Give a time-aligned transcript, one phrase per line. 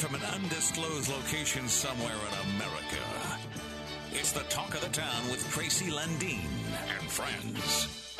[0.00, 3.04] from an undisclosed location somewhere in America.
[4.12, 6.48] It's the talk of the town with Tracy Lundeen
[6.88, 8.14] and friends.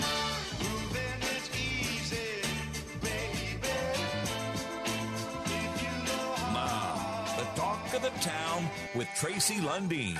[6.52, 10.18] Now, the talk of the town with Tracy Lundeen.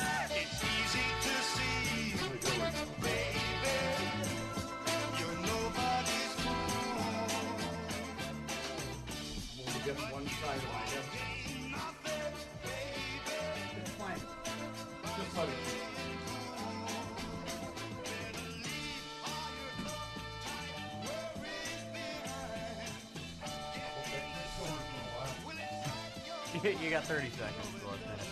[26.82, 27.80] you got 30 seconds.
[27.80, 28.27] to look it.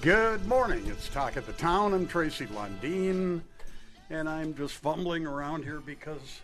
[0.00, 0.86] Good morning.
[0.86, 1.92] It's Talk at the Town.
[1.92, 3.42] I'm Tracy Lundeen,
[4.10, 6.40] and I'm just fumbling around here because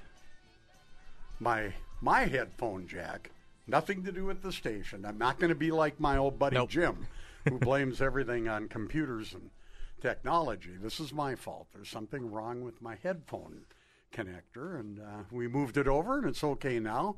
[1.39, 3.31] my my headphone jack,
[3.69, 5.05] nothing to do with the station.
[5.05, 6.71] I'm not going to be like my old buddy Nope.
[6.71, 7.07] Jim,
[7.49, 9.51] who blames everything on computers and
[10.09, 10.73] technology.
[10.81, 11.69] This is my fault.
[11.73, 13.63] There's something wrong with my headphone
[14.13, 17.17] connector, and uh, we moved it over, and it's okay now.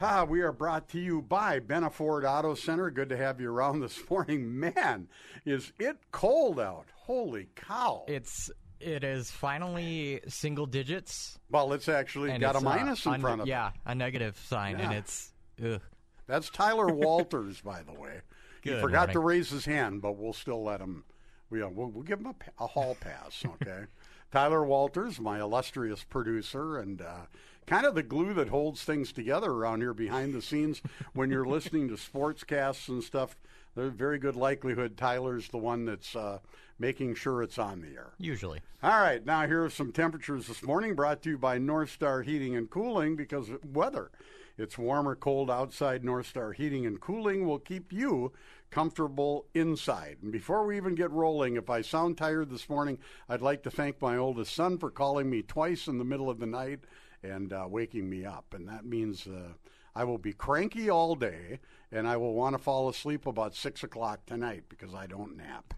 [0.00, 2.90] Ah, we are brought to you by Benna Ford Auto Center.
[2.90, 4.58] Good to have you around this morning.
[4.58, 5.06] Man,
[5.44, 6.86] is it cold out?
[6.96, 8.04] Holy cow.
[8.08, 11.38] It's it is finally single digits.
[11.48, 13.50] well, it's actually And got a it's, uh, minus in un- front of it.
[13.50, 15.30] Yeah, a negative sign, and it's
[15.64, 15.80] ugh.
[16.26, 18.20] That's Tyler Walters, by the way.
[18.64, 21.04] he Good forgot to raise his hand, but we'll still let him.
[21.50, 23.84] We, uh, we'll, we'll give him a, a hall pass, okay?
[24.32, 27.26] Tyler Walters, my illustrious producer, and uh,
[27.66, 30.82] kind of the glue that holds things together around here behind the scenes
[31.14, 33.36] when you're listening to sportscasts and stuff.
[33.74, 36.38] There's very good likelihood Tyler's the one that's uh,
[36.78, 38.12] making sure it's on the air.
[38.18, 38.60] usually.
[38.82, 42.22] All right, now here are some temperatures this morning brought to you by North Star
[42.22, 44.10] Heating and Cooling because of weather.
[44.58, 46.04] It's warm or cold outside.
[46.04, 48.32] North Star Heating and Cooling will keep you
[48.70, 50.18] comfortable inside.
[50.22, 53.70] And before we even get rolling, if I sound tired this morning, I'd like to
[53.70, 56.80] thank my oldest son for calling me twice in the middle of the night
[57.22, 58.54] and uh, waking me up.
[58.54, 59.52] And that means uh,
[59.94, 61.60] I will be cranky all day
[61.90, 65.74] and I will want to fall asleep about 6 o'clock tonight because I don't nap.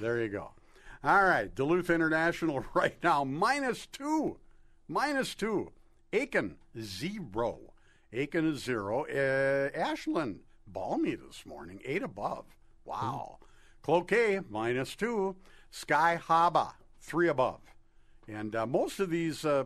[0.00, 0.52] There you go.
[1.04, 4.38] All right, Duluth International right now minus two,
[4.88, 5.72] minus two.
[6.12, 7.74] Aitkin zero.
[8.12, 9.04] Aitkin is zero.
[9.04, 10.40] Uh, Ashland
[10.72, 12.44] balmy this morning, eight above.
[12.84, 13.38] Wow.
[13.82, 15.36] Cloquet minus two.
[15.70, 16.70] Sky Harbor
[17.00, 17.60] three above.
[18.26, 19.64] And uh, most of these uh,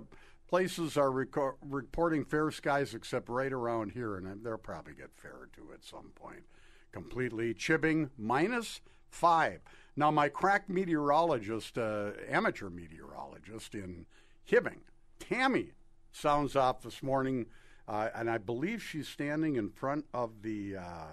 [0.48, 5.48] places are reco- reporting fair skies except right around here, and they'll probably get fair
[5.54, 6.44] too at some point.
[6.92, 9.60] Completely chibbing minus five.
[9.96, 14.06] Now, my crack meteorologist, uh, amateur meteorologist in
[14.50, 14.80] Hibbing,
[15.18, 15.72] Tammy,
[16.12, 17.46] sounds off this morning,
[17.88, 20.76] uh, and I believe she's standing in front of the.
[20.76, 21.06] Uh,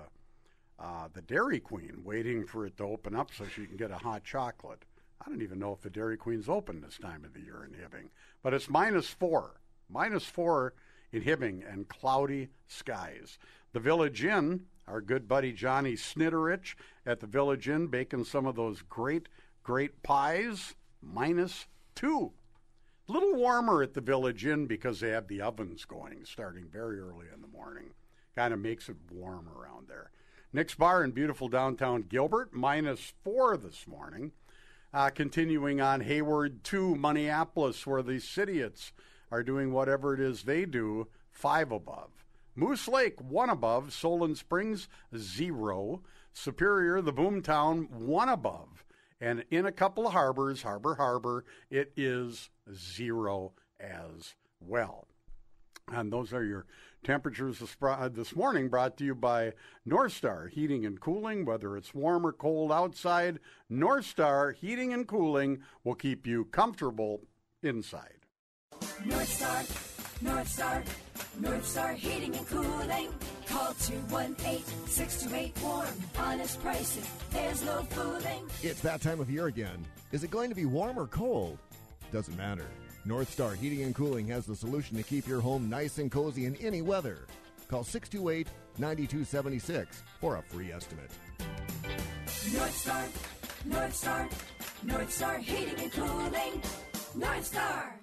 [0.81, 3.97] uh, the Dairy Queen, waiting for it to open up so she can get a
[3.97, 4.85] hot chocolate.
[5.19, 7.71] I don't even know if the Dairy Queen's open this time of the year in
[7.71, 8.09] Hibbing,
[8.41, 9.59] but it's minus four,
[9.89, 10.73] minus four
[11.11, 13.37] in Hibbing and cloudy skies.
[13.73, 16.75] The Village Inn, our good buddy Johnny Snitterich
[17.05, 19.27] at the Village Inn, baking some of those great,
[19.63, 22.31] great pies, minus two.
[23.09, 26.99] A little warmer at the Village Inn because they have the ovens going starting very
[26.99, 27.89] early in the morning.
[28.35, 30.11] Kind of makes it warm around there.
[30.53, 34.31] Nick's Bar in beautiful downtown Gilbert, minus four this morning.
[34.93, 38.91] Uh, continuing on Hayward to Minneapolis, where the Cityots
[39.31, 42.11] are doing whatever it is they do, five above.
[42.53, 43.91] Moose Lake, one above.
[43.91, 44.87] Solon Springs,
[45.17, 46.03] zero.
[46.31, 48.83] Superior, the boomtown, one above.
[49.21, 55.07] And in a couple of harbors, Harbor Harbor, it is zero as well.
[55.91, 56.65] And those are your
[57.03, 59.53] temperatures uh, this morning brought to you by
[59.85, 61.45] North Star Heating and Cooling.
[61.45, 63.39] Whether it's warm or cold outside,
[63.69, 67.21] North Star Heating and Cooling will keep you comfortable
[67.63, 68.19] inside.
[69.05, 69.63] North Star,
[70.21, 70.83] North Star,
[71.39, 73.09] North Star Heating and Cooling.
[73.49, 75.93] Call 218-628-WARM.
[76.19, 78.45] Honest prices, there's no fooling.
[78.61, 79.83] It's that time of year again.
[80.11, 81.57] Is it going to be warm or cold?
[82.11, 82.67] Doesn't matter.
[83.05, 86.45] North Star Heating and Cooling has the solution to keep your home nice and cozy
[86.45, 87.25] in any weather.
[87.69, 88.47] Call 628
[88.77, 91.09] 9276 for a free estimate.
[92.53, 93.03] North Star,
[93.65, 94.29] North Star,
[94.83, 96.61] North Star Heating and Cooling.
[97.15, 97.99] North Star.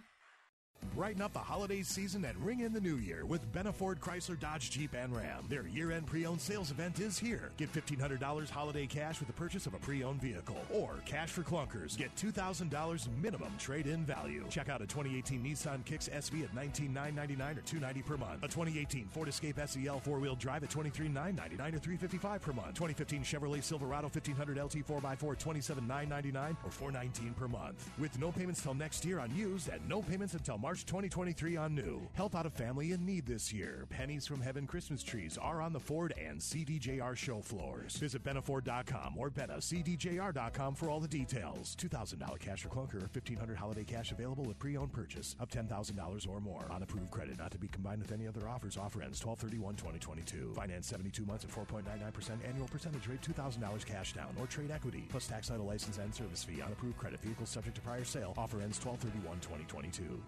[0.97, 4.71] Brighten up the holiday season and ring in the new year with Benaford Chrysler Dodge
[4.71, 5.45] Jeep and Ram.
[5.47, 7.51] Their year-end pre-owned sales event is here.
[7.59, 10.57] Get $1,500 holiday cash with the purchase of a pre-owned vehicle.
[10.73, 11.99] Or cash for clunkers.
[11.99, 14.47] Get $2,000 minimum trade-in value.
[14.49, 18.43] Check out a 2018 Nissan Kicks SV at 19,999 or 290 per month.
[18.43, 22.73] A 2018 Ford Escape SEL four-wheel drive at $23,999 or 355 per month.
[22.73, 27.91] 2015 Chevrolet Silverado 1500 LT 4x4 $27,999 or 419 per month.
[27.99, 31.75] With no payments till next year on used and no payments until March 2023 on
[31.75, 32.01] new.
[32.15, 33.87] Help out a family in need this year.
[33.91, 37.97] Pennies from Heaven Christmas trees are on the Ford and CDJR show floors.
[37.97, 41.77] Visit Benaford.com or BenaCDJR.com for all the details.
[41.77, 46.67] $2,000 cash for clunker, $1,500 holiday cash available with pre-owned purchase of $10,000 or more
[46.71, 48.77] on approved credit, not to be combined with any other offers.
[48.77, 50.55] Offer ends 12/31/2022.
[50.55, 55.27] Finance 72 months at 4.99% annual percentage rate, $2,000 cash down or trade equity plus
[55.27, 57.21] tax title license and service fee on approved credit.
[57.21, 58.35] Vehicle subject to prior sale.
[58.37, 60.23] Offer ends 12/31/2022.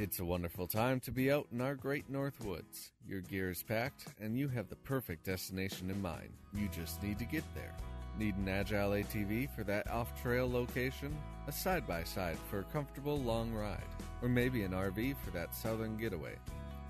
[0.00, 2.90] It's a wonderful time to be out in our great North Woods.
[3.06, 6.30] Your gear is packed, and you have the perfect destination in mind.
[6.52, 7.72] You just need to get there.
[8.18, 11.16] Need an agile ATV for that off trail location?
[11.46, 13.86] A side by side for a comfortable long ride?
[14.20, 16.34] Or maybe an RV for that southern getaway?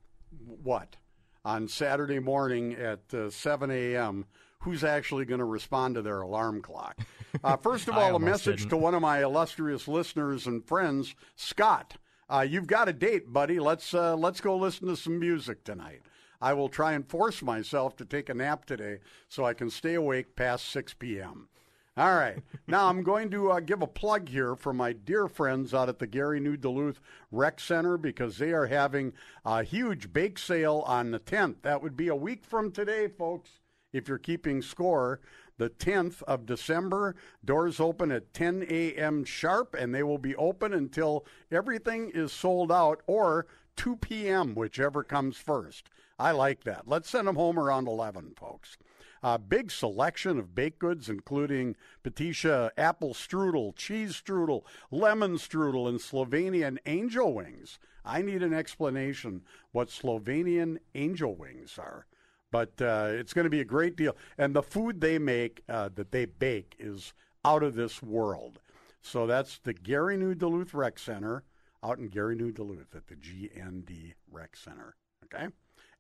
[0.63, 0.97] what?
[1.45, 4.25] On Saturday morning at uh, 7 a.m
[4.63, 6.97] who's actually going to respond to their alarm clock.
[7.43, 8.69] Uh, first of all, a message didn't.
[8.69, 11.97] to one of my illustrious listeners and friends, Scott.
[12.33, 13.61] Uh, you've got a date, buddy.
[13.61, 16.01] Let's uh, let's go listen to some music tonight.
[16.41, 19.95] I will try and force myself to take a nap today so I can stay
[19.95, 21.49] awake past 6 p.m.
[21.95, 22.39] All right.
[22.67, 25.99] now I'm going to uh, give a plug here for my dear friends out at
[25.99, 29.13] the Gary New Duluth Rec Center because they are having
[29.45, 31.57] a huge bake sale on the 10th.
[31.61, 33.61] That would be a week from today, folks
[33.93, 35.21] if you're keeping score,
[35.59, 37.15] the 10th of December.
[37.45, 39.25] Doors open at 10 a.m.
[39.25, 43.47] sharp, and they will be open until everything is sold out or
[43.77, 45.89] 2 p.m., whichever comes first.
[46.19, 46.87] I like that.
[46.87, 48.77] Let's send them home around 11, folks.
[49.23, 56.01] A big selection of baked goods, including potica apple strudel, cheese strudel, lemon strudel, and
[56.01, 57.79] Slovenian angel wings.
[58.05, 62.07] I need an explanation what Slovenian angel wings are
[62.53, 64.17] but uh, it's going to be a great deal.
[64.39, 67.13] And the food they make, uh, that they bake, is
[67.45, 68.61] out of this world.
[69.01, 71.43] So that's the Gary New Duluth Rec Center
[71.83, 74.95] out in Gary New Duluth at the GND Rec Center.
[75.25, 75.49] Okay?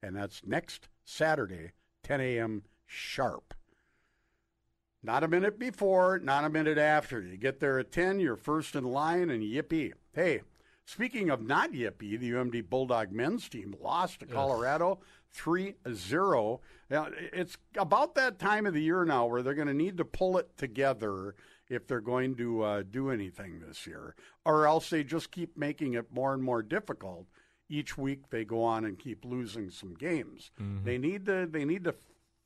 [0.02, 1.72] And that's next Saturday,
[2.04, 2.62] 10 a.m.
[2.86, 3.54] sharp.
[5.02, 7.20] Not a minute before, not a minute after.
[7.20, 9.92] You get there at 10, you're first in line, and yippee.
[10.12, 10.42] Hey,
[10.84, 15.02] speaking of not yippee, the UMD Bulldog men's team lost to Colorado 3
[15.34, 16.60] 0.
[16.90, 20.04] Now, it's about that time of the year now where they're going to need to
[20.04, 21.34] pull it together
[21.68, 25.94] if they're going to uh, do anything this year, or else they just keep making
[25.94, 27.26] it more and more difficult.
[27.68, 30.50] Each week they go on and keep losing some games.
[30.84, 31.94] They need to they need to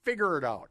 [0.04, 0.70] figure it out.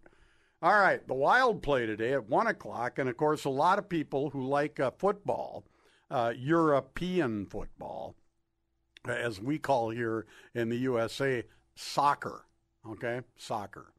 [0.62, 3.90] All right, the Wild play today at one o'clock, and of course, a lot of
[3.90, 5.66] people who like uh, football,
[6.10, 8.16] uh, European football,
[9.06, 11.44] as we call here in the USA,
[11.76, 12.46] soccer.
[12.88, 13.94] Okay, soccer.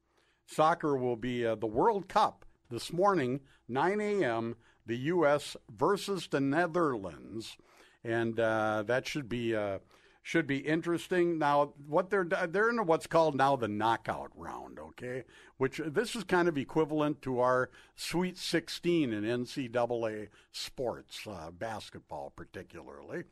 [0.46, 4.56] Soccer will be uh, the World Cup this morning, 9 a.m.
[4.86, 5.56] The U.S.
[5.68, 7.56] versus the Netherlands,
[8.04, 9.78] and uh, that should be uh,
[10.22, 11.38] should be interesting.
[11.38, 14.78] Now, what they're they're in what's called now the knockout round.
[14.78, 15.24] Okay,
[15.56, 22.32] which this is kind of equivalent to our Sweet 16 in NCAA sports, uh, basketball
[22.36, 23.24] particularly.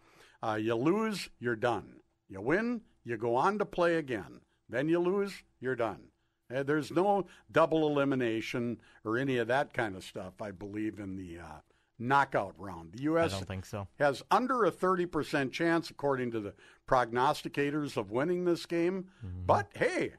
[0.42, 2.00] Uh, you lose, you're done.
[2.28, 4.40] You win, you go on to play again.
[4.68, 6.08] Then you lose, you're done.
[6.54, 10.40] Uh, there's no double elimination or any of that kind of stuff.
[10.40, 11.60] I believe in the uh,
[11.98, 12.92] knockout round.
[12.92, 13.32] The I U.S.
[13.32, 13.88] don't think so.
[13.98, 16.54] has under a 30% chance, according to the
[16.88, 19.08] prognosticators, of winning this game.
[19.46, 20.14] But hey,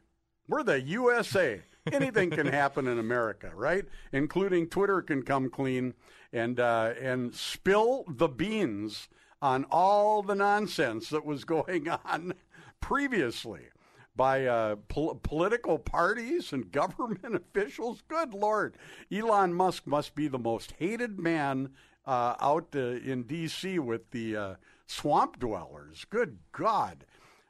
[0.48, 1.62] we're the USA.
[1.92, 3.86] Anything can happen in America, right?
[4.12, 5.94] Including Twitter can come clean
[6.34, 9.08] and uh, and spill the beans
[9.42, 12.34] on all the nonsense that was going on
[12.80, 13.68] previously
[14.16, 18.02] by uh, pol- political parties and government officials.
[18.08, 18.78] Good Lord,
[19.12, 21.72] Elon Musk must be the most hated man
[22.06, 23.80] uh, out uh, in D.C.
[23.80, 26.06] with the uh, swamp dwellers.
[26.10, 27.06] Good God.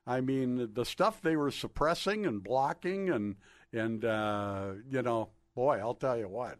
[0.07, 3.35] I mean, the stuff they were suppressing and blocking, and
[3.73, 6.57] and uh, you know, boy, I'll tell you what,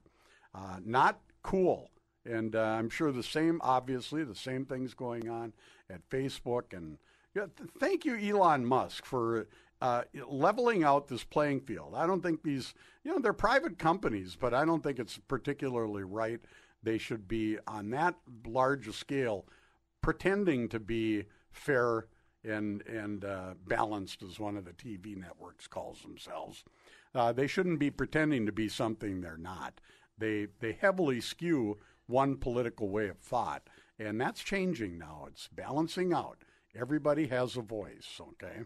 [0.54, 1.92] uh, not cool.
[2.26, 5.54] And uh, I'm sure the same, obviously, the same things going on
[5.90, 6.76] at Facebook.
[6.76, 6.98] And
[7.36, 9.48] yeah, th- thank you, Elon Musk, for
[9.82, 11.94] uh, leveling out this playing field.
[11.96, 16.04] I don't think these, you know, they're private companies, but I don't think it's particularly
[16.04, 16.40] right.
[16.82, 18.16] They should be on that
[18.46, 19.46] large a scale,
[20.02, 22.08] pretending to be fair
[22.44, 26.64] and and uh, balanced, as one of the TV networks calls themselves.
[27.14, 29.82] Uh, they shouldn't be pretending to be something they're not.
[30.18, 33.64] They they heavily skew one political way of thought,
[34.00, 35.26] and that's changing now.
[35.28, 36.40] It's balancing out.
[36.78, 38.64] Everybody has a voice, okay,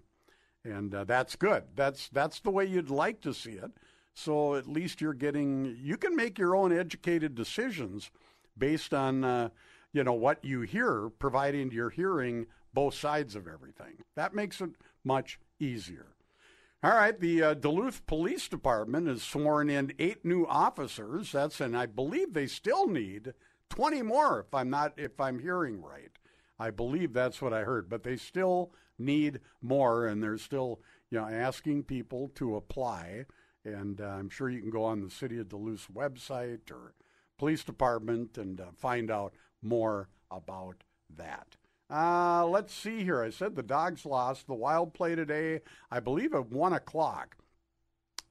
[0.63, 1.63] and uh, that's good.
[1.75, 3.71] That's that's the way you'd like to see it.
[4.13, 8.11] So at least you're getting you can make your own educated decisions
[8.57, 9.49] based on uh,
[9.93, 14.03] you know what you hear, providing you're hearing both sides of everything.
[14.15, 14.71] That makes it
[15.03, 16.07] much easier.
[16.81, 21.33] All right, the uh, Duluth Police Department has sworn in eight new officers.
[21.33, 23.33] That's and I believe they still need
[23.69, 26.17] 20 more if I'm not if I'm hearing right.
[26.57, 31.19] I believe that's what I heard, but they still need more and they're still, you
[31.19, 33.25] know, asking people to apply
[33.65, 36.93] and uh, I'm sure you can go on the City of Duluth website or
[37.37, 40.83] police department and uh, find out more about
[41.17, 41.57] that.
[41.89, 43.21] Uh, let's see here.
[43.23, 44.47] I said the dogs lost.
[44.47, 47.35] The Wild play today, I believe, at 1 o'clock.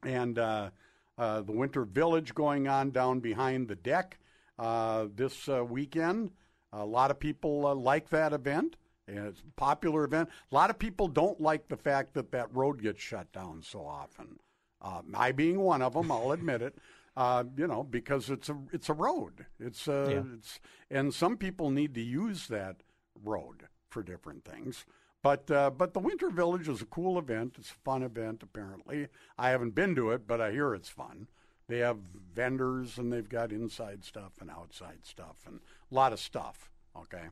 [0.04, 0.70] And uh,
[1.16, 4.18] uh, the Winter Village going on down behind the deck
[4.58, 6.30] uh, this uh, weekend.
[6.72, 8.76] A lot of people uh, like that event.
[9.08, 10.28] And it's a popular event.
[10.52, 13.84] A lot of people don't like the fact that that road gets shut down so
[13.84, 14.38] often.
[14.80, 16.76] Uh, I being one of them, I'll admit it.
[17.16, 19.46] Uh, you know, because it's a it's a road.
[19.58, 20.22] It's uh, Yeah.
[20.36, 22.82] it's and some people need to use that
[23.24, 24.84] road for different things.
[25.22, 27.56] But uh, but the Winter Village is a cool event.
[27.58, 28.42] It's a fun event.
[28.42, 31.28] Apparently, I haven't been to it, but I hear it's fun.
[31.68, 31.98] They have
[32.34, 35.60] vendors and they've got inside stuff and outside stuff and
[35.90, 36.70] a lot of stuff.
[36.96, 37.24] Okay.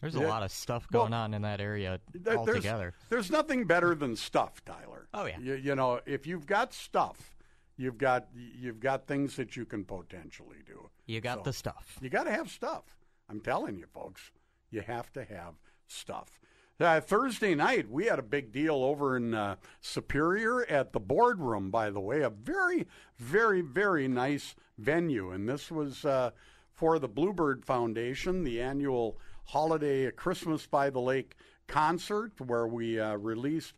[0.00, 0.26] There's Yeah.
[0.26, 2.94] a lot of stuff Well, going on in that area altogether.
[3.08, 5.08] There's, there's nothing better than stuff, Tyler.
[5.14, 5.38] Oh, yeah.
[5.38, 7.36] You, you know, if you've got stuff,
[7.76, 10.90] you've got you've got things that you can potentially do.
[11.06, 11.96] You got So, the stuff.
[12.00, 12.84] You got to have stuff.
[13.28, 14.32] I'm telling you, folks,
[14.70, 15.54] you have to have
[15.86, 16.38] stuff.
[16.78, 21.70] Uh, Thursday night, we had a big deal over in uh, Superior at the boardroom,
[21.70, 22.86] by the way, a very,
[23.18, 25.30] very, very nice venue.
[25.30, 26.32] And this was uh,
[26.74, 33.16] for the Bluebird Foundation, the annual holiday Christmas by the Lake concert, where we uh,
[33.16, 33.74] released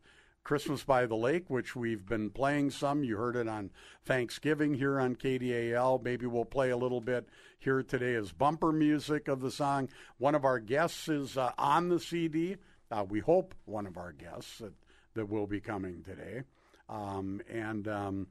[0.48, 3.04] Christmas by the Lake, which we've been playing some.
[3.04, 3.70] You heard it on
[4.06, 6.02] Thanksgiving here on KDAL.
[6.02, 7.28] Maybe we'll play a little bit
[7.58, 9.90] here today as bumper music of the song.
[10.16, 12.56] One of our guests is uh, on the CD.
[12.90, 14.72] Uh, we hope one of our guests that,
[15.12, 16.44] that will be coming today.
[16.88, 18.26] Um, and um,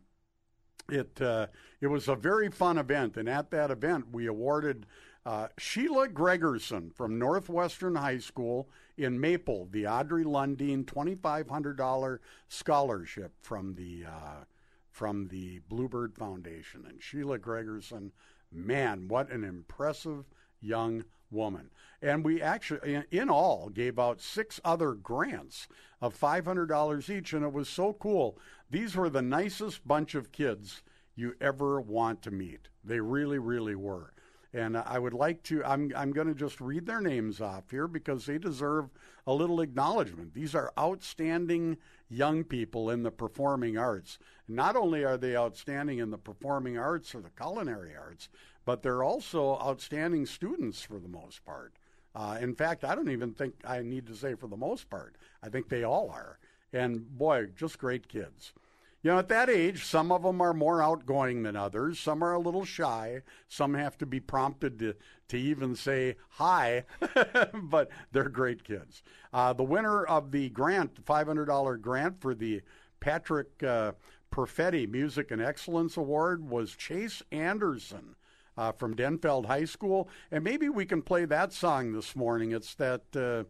[0.89, 1.47] it uh,
[1.81, 4.85] it was a very fun event, and at that event we awarded
[5.25, 11.77] uh, Sheila Gregerson from Northwestern High School in Maple the Audrey Lundeen twenty five hundred
[11.77, 14.43] dollar scholarship from the uh,
[14.91, 18.11] from the Bluebird Foundation, and Sheila Gregerson,
[18.51, 20.25] man, what an impressive
[20.59, 21.69] young woman.
[22.01, 25.67] And we actually, in, all, gave out six other grants
[25.99, 28.37] of $500 each, and it was so cool.
[28.69, 30.83] These were the nicest bunch of kids
[31.15, 32.69] you ever want to meet.
[32.83, 34.13] They really, really were.
[34.53, 37.87] And I would like to, I'm, I'm going to just read their names off here
[37.87, 38.89] because they deserve
[39.25, 40.33] a little acknowledgement.
[40.33, 41.77] These are outstanding
[42.09, 44.19] young people in the performing arts.
[44.47, 48.29] Not only are they outstanding in the performing arts or the culinary arts,
[48.67, 51.71] but they're also outstanding students for the most part.
[52.13, 55.15] Uh, in fact, I don't even think I need to say for the most part.
[55.41, 56.37] I think they all are.
[56.73, 58.51] And boy, just great kids.
[59.01, 61.97] You know, at that age, some of them are more outgoing than others.
[61.97, 63.21] Some are a little shy.
[63.47, 64.95] Some have to be prompted to,
[65.29, 66.83] to even say hi,
[67.53, 69.01] but they're great kids.
[69.31, 72.61] Uh, the winner of the grant, the $500 grant for the
[72.99, 73.93] Patrick uh,
[74.29, 78.17] Perfetti Music and Excellence Award, was Chase Anderson.
[78.57, 82.51] Uh, from Denfeld High School, and maybe we can play that song this morning.
[82.51, 83.43] It's that uh,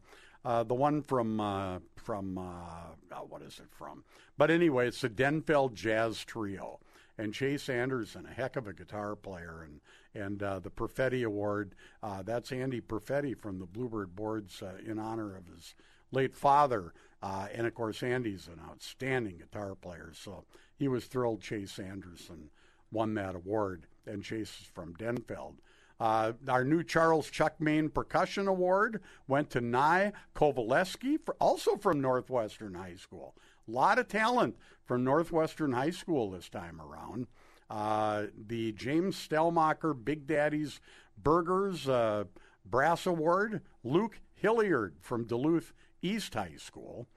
[0.47, 4.03] uh, the one from uh, from uh, oh, what is it from?
[4.37, 6.79] But anyway, it's the Denfeld Jazz Trio,
[7.17, 9.81] and Chase Anderson, a heck of a guitar player, and
[10.13, 11.75] and uh, the Perfetti Award.
[12.01, 15.75] Uh, that's Andy Perfetti from the Bluebird Boards uh, in honor of his
[16.11, 16.93] late father.
[17.21, 20.45] And of course, Andy's an outstanding guitar player, so
[20.77, 22.51] he was thrilled Chase Anderson
[22.91, 23.85] won that award.
[24.07, 25.55] And Chase from Denfeld.
[25.99, 32.01] Uh, our new Charles Chuck Chuckmain Percussion Award went to Nye Kovaleski, for, also from
[32.01, 33.35] Northwestern High School.
[33.67, 37.27] A lot of talent from Northwestern High School this time around.
[37.69, 40.79] Uh, the James Stellmacher Big Daddy's
[41.21, 42.25] Burgers uh,
[42.63, 47.07] Brass Award, Luke Hilliard from Duluth East High School.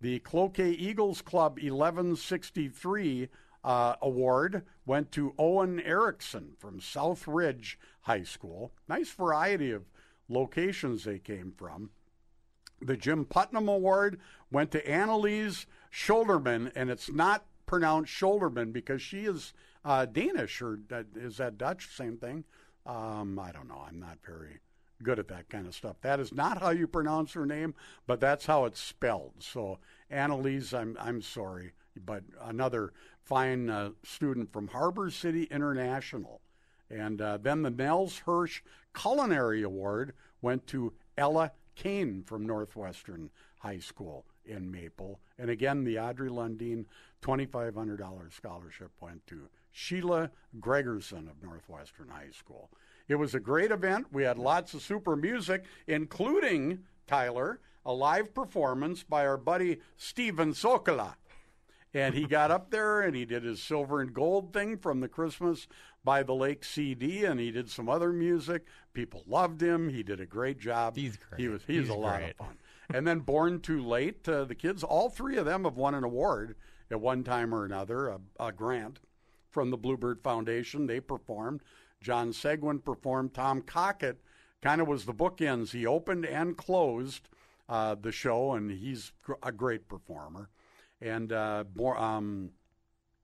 [0.00, 3.28] The Cloquet Eagles Club 1163
[3.64, 8.72] uh, award went to Owen Erickson from South Ridge High School.
[8.88, 9.84] Nice variety of
[10.28, 11.90] locations they came from.
[12.80, 19.24] The Jim Putnam Award went to Annalise Shoulderman, and it's not pronounced Shoulderman because she
[19.24, 19.52] is
[19.84, 21.88] uh, Danish, or uh, is that Dutch?
[21.94, 22.44] Same thing.
[22.86, 23.82] Um, I don't know.
[23.86, 24.60] I'm not very
[25.02, 25.96] good at that kind of stuff.
[26.02, 27.74] That is not how you pronounce her name,
[28.06, 29.34] but that's how it's spelled.
[29.38, 29.78] So,
[30.10, 31.72] Annalise, I'm I'm sorry,
[32.04, 36.40] but another fine uh, student from Harbor City International.
[36.90, 38.62] And uh, then the Nels Hirsch
[38.94, 45.20] Culinary Award went to Ella Kane from Northwestern High School in Maple.
[45.38, 46.86] And again, the Audrey Lundeen
[47.22, 52.70] $2,500 scholarship went to Sheila Gregerson of Northwestern High School.
[53.08, 54.06] It was a great event.
[54.12, 60.52] We had lots of super music, including, Tyler, a live performance by our buddy Steven
[60.52, 61.14] Sokola.
[61.94, 65.08] And he got up there and he did his silver and gold thing from the
[65.08, 65.66] Christmas
[66.04, 68.66] by the Lake CD, and he did some other music.
[68.92, 69.88] People loved him.
[69.88, 70.96] He did a great job.
[70.96, 71.40] He's great.
[71.40, 72.30] He was he's, He's a lot great.
[72.38, 72.58] of fun.
[72.92, 76.04] and then Born Too Late, uh, the kids, all three of them have won an
[76.04, 76.56] award
[76.90, 79.00] at one time or another, a, a grant
[79.50, 80.86] from the Bluebird Foundation.
[80.86, 81.60] They performed.
[82.00, 83.34] John Seguin performed.
[83.34, 84.20] Tom Cockett
[84.62, 85.70] kind of was the bookends.
[85.72, 87.28] He opened and closed
[87.68, 90.48] uh, the show, and he's gr- a great performer.
[91.00, 91.64] And uh,
[91.96, 92.50] um,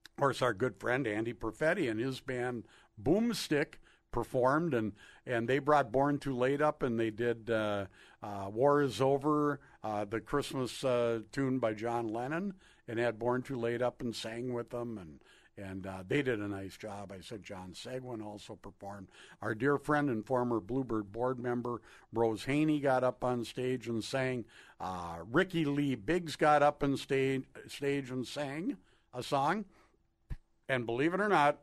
[0.06, 2.64] of course, our good friend Andy Perfetti and his band
[3.02, 3.78] Boomstick
[4.12, 4.92] performed, and
[5.26, 7.86] and they brought Born Too Late up, and they did uh,
[8.22, 12.54] uh, War Is Over, uh, the Christmas uh, tune by John Lennon,
[12.86, 15.20] and had Born Too Late up and sang with them, and
[15.56, 17.12] and uh, they did a nice job.
[17.12, 19.08] I said John Seguin also performed.
[19.40, 21.80] Our dear friend and former Bluebird board member
[22.12, 24.44] Rose Haney got up on stage and sang.
[24.80, 28.76] Uh, Ricky Lee Biggs got up on stage, stage and sang
[29.12, 29.64] a song.
[30.68, 31.60] And believe it or not,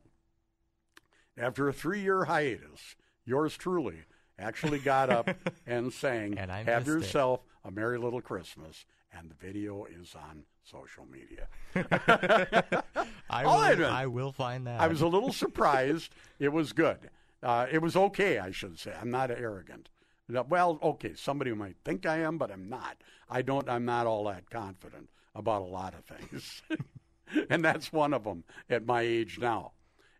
[1.38, 4.04] after a three year hiatus, yours truly
[4.39, 5.30] actually got up
[5.67, 6.91] and sang And Have missed it.
[6.91, 8.86] Yourself a Merry Little Christmas.
[9.13, 11.47] And the video is on social media.
[13.30, 13.86] I will.
[13.86, 14.80] I will find that.
[14.80, 16.13] I was a little surprised.
[16.39, 17.10] It was good.
[17.43, 18.93] Uh, it was okay, I should say.
[19.00, 19.89] I'm not arrogant.
[20.30, 22.97] Well, okay, somebody might think I am, but I'm not.
[23.30, 23.67] I don't.
[23.69, 26.62] I'm not all that confident about a lot of things,
[27.50, 29.71] and that's one of them at my age now.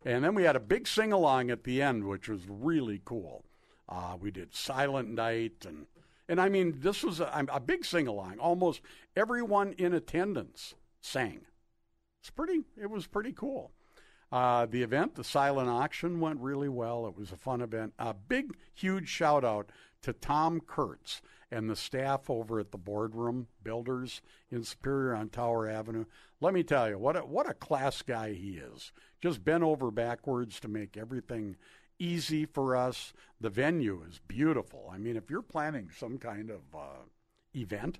[0.04, 3.45] And then we had a big sing along at the end, which was really cool.
[3.88, 5.86] Uh, we did Silent Night, and
[6.27, 8.39] and I mean this was a, a big sing along.
[8.39, 8.82] Almost
[9.15, 11.41] everyone in attendance sang.
[12.21, 12.63] It's pretty.
[12.80, 13.71] It was pretty cool.
[14.32, 17.06] Uh, the event, the silent auction, went really well.
[17.06, 17.93] It was a fun event.
[18.00, 19.71] A big, huge shout out
[20.04, 21.21] to Tom Kurtz
[21.52, 26.06] and the staff over at the Boardroom Builders in Superior on Tower Avenue.
[26.39, 28.93] Let me tell you, what a, what a class guy he is.
[29.19, 31.58] Just bent over backwards to make everything
[32.00, 33.12] easy for us.
[33.41, 34.89] The venue is beautiful.
[34.91, 37.04] I mean, if you're planning some kind of uh,
[37.54, 38.00] event,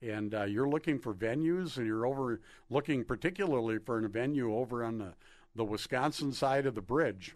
[0.00, 4.84] and uh, you're looking for venues and you're over looking particularly for a venue over
[4.84, 5.14] on the,
[5.54, 7.34] the Wisconsin side of the bridge,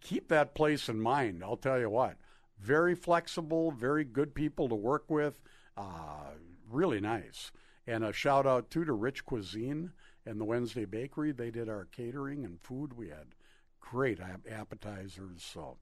[0.00, 1.42] keep that place in mind.
[1.44, 2.16] I'll tell you what,
[2.60, 5.40] very flexible, very good people to work with,
[5.76, 6.32] uh,
[6.70, 7.52] really nice.
[7.86, 9.92] And a shout out too to Rich Cuisine
[10.24, 11.32] and the Wednesday Bakery.
[11.32, 12.92] They did our catering and food.
[12.96, 13.34] We had
[13.80, 15.42] great appetizers.
[15.42, 15.78] So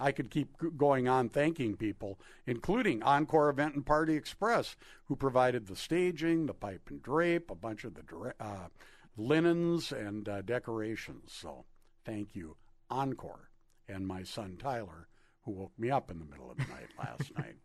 [0.00, 5.66] I could keep going on thanking people, including Encore Event and Party Express, who provided
[5.66, 8.68] the staging, the pipe and drape, a bunch of the uh,
[9.16, 11.32] linens and uh, decorations.
[11.32, 11.64] So
[12.04, 12.56] thank you,
[12.90, 13.50] Encore,
[13.88, 15.08] and my son Tyler,
[15.42, 17.56] who woke me up in the middle of the night last night.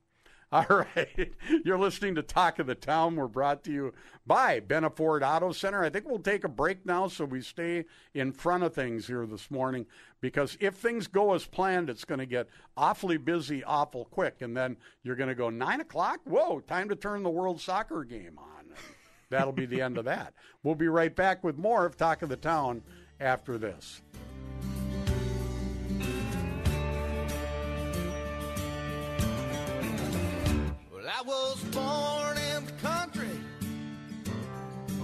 [0.69, 1.33] All right.
[1.65, 3.15] You're listening to Talk of the Town.
[3.15, 3.91] We're brought to you
[4.27, 5.83] by Benna Ford Auto Center.
[5.83, 9.25] I think we'll take a break now so we stay in front of things here
[9.25, 9.87] this morning
[10.21, 14.43] because if things go as planned, it's going to get awfully busy awful quick.
[14.43, 16.19] And then you're going to go, nine o'clock?
[16.25, 18.75] Whoa, time to turn the World Soccer game on.
[19.31, 20.35] That'll be the end of that.
[20.61, 22.83] We'll be right back with more of Talk of the Town
[23.19, 24.03] after this.
[31.15, 33.39] I was born in the country,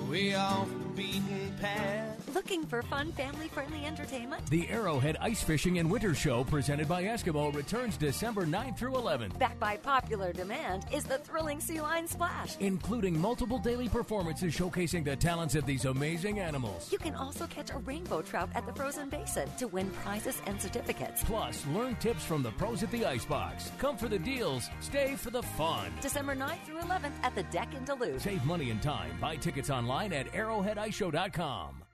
[0.09, 2.18] way off the beaten path.
[2.33, 4.45] Looking for fun, family friendly entertainment?
[4.51, 9.39] The Arrowhead Ice Fishing and Winter Show, presented by Eskimo, returns December 9th through 11th.
[9.39, 12.55] Backed by popular demand is the thrilling Sea Lion Splash.
[12.59, 16.91] Including multiple daily performances showcasing the talents of these amazing animals.
[16.91, 20.61] You can also catch a rainbow trout at the frozen basin to win prizes and
[20.61, 21.23] certificates.
[21.23, 23.71] Plus, learn tips from the pros at the Icebox.
[23.79, 25.91] Come for the deals, stay for the fun.
[25.99, 28.21] December 9th through 11th at the deck in Duluth.
[28.21, 29.11] Save money and time.
[29.19, 31.88] Buy tickets online at arrowheadiceshow.com.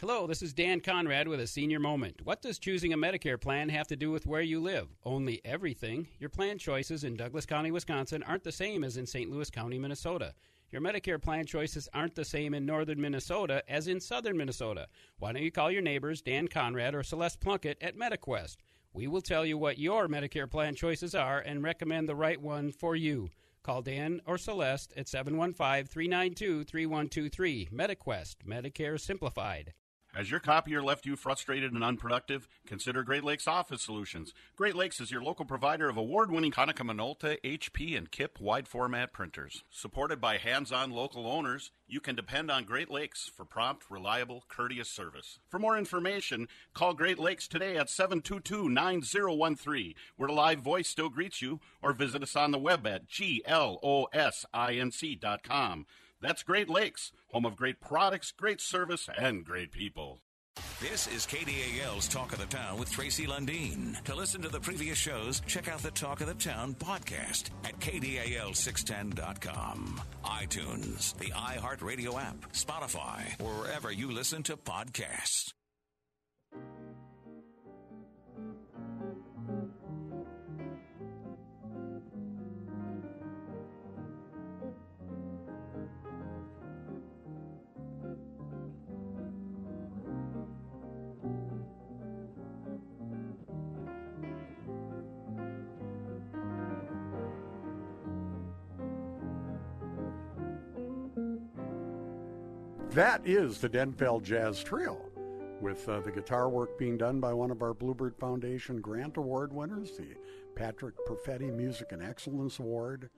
[0.00, 2.22] Hello, this is Dan Conrad with a senior moment.
[2.24, 4.88] What does choosing a Medicare plan have to do with where you live?
[5.04, 6.08] Only everything.
[6.18, 9.30] Your plan choices in Douglas County, Wisconsin aren't the same as in St.
[9.30, 10.32] Louis County, Minnesota.
[10.70, 14.88] Your Medicare plan choices aren't the same in northern Minnesota as in southern Minnesota.
[15.18, 18.56] Why don't you call your neighbors, Dan Conrad or Celeste Plunkett at MetaQuest?
[18.94, 22.72] We will tell you what your Medicare plan choices are and recommend the right one
[22.72, 23.28] for you.
[23.62, 27.68] Call Dan or Celeste at 715 392 3123.
[27.70, 29.74] MetaQuest, Medicare Simplified.
[30.12, 32.48] Has your copier left you frustrated and unproductive?
[32.66, 34.34] Consider Great Lakes Office Solutions.
[34.56, 39.12] Great Lakes is your local provider of award-winning Konica Minolta, HP, and KIP wide format
[39.12, 39.62] printers.
[39.70, 44.90] Supported by hands-on local owners, you can depend on Great Lakes for prompt, reliable, courteous
[44.90, 45.38] service.
[45.48, 51.40] For more information, call Great Lakes today at 722-9013, where the live voice still greets
[51.40, 54.16] you, or visit us on the web at glosinc.com.
[56.20, 60.20] That's Great Lakes, home of great products, great service, and great people.
[60.80, 64.02] This is KDAL's Talk of the Town with Tracy Lundeen.
[64.04, 67.78] To listen to the previous shows, check out the Talk of the Town podcast at
[67.80, 75.52] KDAL610.com, iTunes, the iHeartRadio app, Spotify, or wherever you listen to podcasts.
[102.90, 104.98] That is the Denfeld Jazz Trio,
[105.60, 109.52] with uh, the guitar work being done by one of our Bluebird Foundation Grant Award
[109.52, 110.16] winners, the
[110.56, 113.08] Patrick Perfetti Music and Excellence Award.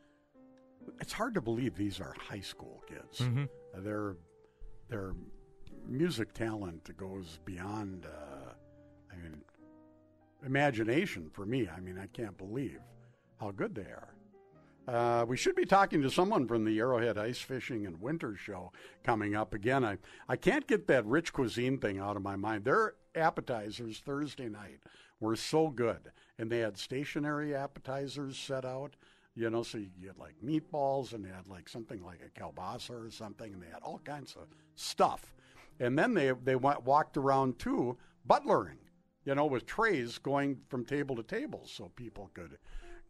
[1.01, 3.21] It's hard to believe these are high school kids.
[3.21, 3.49] Mhm.
[3.75, 4.17] Uh, their
[4.89, 5.15] their
[5.87, 8.05] music talent goes beyond.
[8.05, 8.53] Uh,
[9.11, 9.43] I mean,
[10.45, 11.69] imagination for me.
[11.69, 12.81] I mean, I can't believe
[13.41, 14.15] how good they are.
[14.89, 18.73] Uh, we should be talking to someone from the Arrowhead Ice Fishing and Winter Show
[19.05, 19.85] coming up again.
[19.85, 22.65] I, I can't get that rich cuisine thing out of my mind.
[22.65, 24.81] Their appetizers Thursday night
[25.21, 28.97] were so good, and they had stationary appetizers set out.
[29.35, 33.07] You know, so you get like meatballs, and they had like something like a kielbasa
[33.07, 35.33] or something, and they had all kinds of stuff.
[35.79, 38.79] And then they they went, walked around too, butlering,
[39.25, 42.59] you know, with trays going from table to table, so people could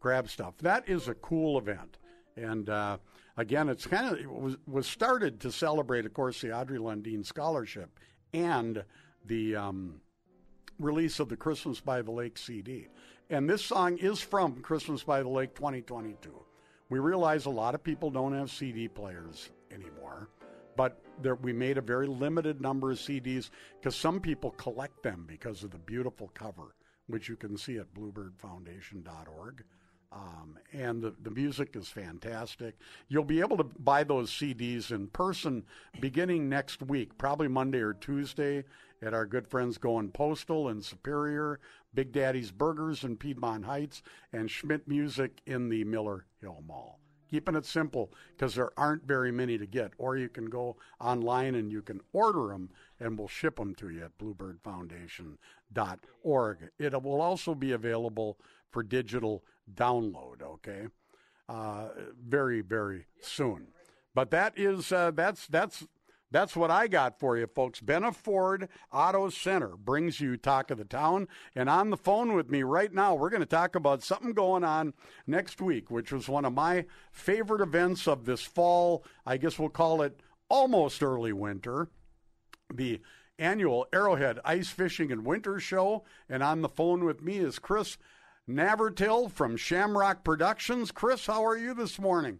[0.03, 0.53] grab stuff.
[0.59, 1.97] That is a cool event.
[2.35, 2.97] And uh,
[3.37, 7.25] again, it's kind of it was was started to celebrate, of course, the Audrey Lundeen
[7.25, 7.97] Scholarship
[8.33, 8.83] and
[9.25, 10.01] the um,
[10.77, 12.89] release of the Christmas by the Lake CD.
[13.29, 16.31] And this song is from Christmas by the Lake 2022.
[16.89, 20.29] We realize a lot of people don't have CD players anymore,
[20.75, 25.23] but there, we made a very limited number of CDs because some people collect them
[25.27, 26.75] because of the beautiful cover,
[27.07, 29.63] which you can see at bluebirdfoundation.org.
[30.13, 32.75] Um, and the, the music is fantastic.
[33.07, 35.63] You'll be able to buy those CDs in person
[35.99, 38.63] beginning next week, probably Monday or Tuesday,
[39.01, 41.59] at our good friends Going Postal in Superior,
[41.93, 46.99] Big Daddy's Burgers in Piedmont Heights, and Schmidt Music in the Miller Hill Mall.
[47.29, 51.55] Keeping it simple because there aren't very many to get, or you can go online
[51.55, 56.57] and you can order them and we'll ship them to you at bluebirdfoundation.org.
[56.77, 58.37] It will also be available
[58.69, 60.87] for digital download, okay?
[61.47, 61.89] Uh,
[62.25, 63.67] very, very soon.
[64.15, 65.85] But that is uh, that's that's
[66.31, 67.79] That's what I got for you, folks.
[67.79, 71.27] Benna Ford Auto Center brings you Talk of the Town.
[71.55, 74.63] And on the phone with me right now, we're going to talk about something going
[74.63, 74.95] on
[75.27, 79.05] next week, which was one of my favorite events of this fall.
[79.27, 81.89] I guess we'll call it almost early winter.
[82.73, 82.99] The
[83.37, 86.03] annual Arrowhead Ice Fishing and Winter Show.
[86.27, 87.99] And on the phone with me is Chris
[88.49, 90.91] Navertil from Shamrock Productions.
[90.91, 92.39] Chris, how are you this morning?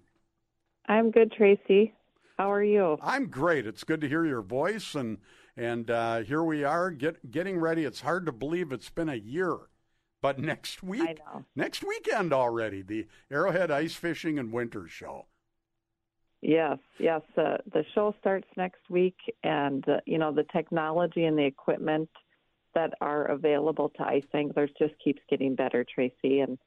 [0.88, 1.94] I'm good, Tracy.
[2.38, 2.98] How are you?
[3.02, 3.66] I'm great.
[3.66, 5.20] It's good to hear your voice, and
[5.56, 7.86] and uh, here we are, get getting ready.
[7.86, 9.56] It's hard to believe it's been a year,
[10.22, 11.20] but next week,
[11.56, 15.28] next weekend already, the Arrowhead Ice Fishing and Winter Show.
[16.42, 17.22] Yes, yes.
[17.38, 22.10] Uh, the show starts next week, and uh, you know the technology and the equipment
[22.76, 26.40] that are available to ice anglers just keeps getting better, Tracy.
[26.40, 26.58] And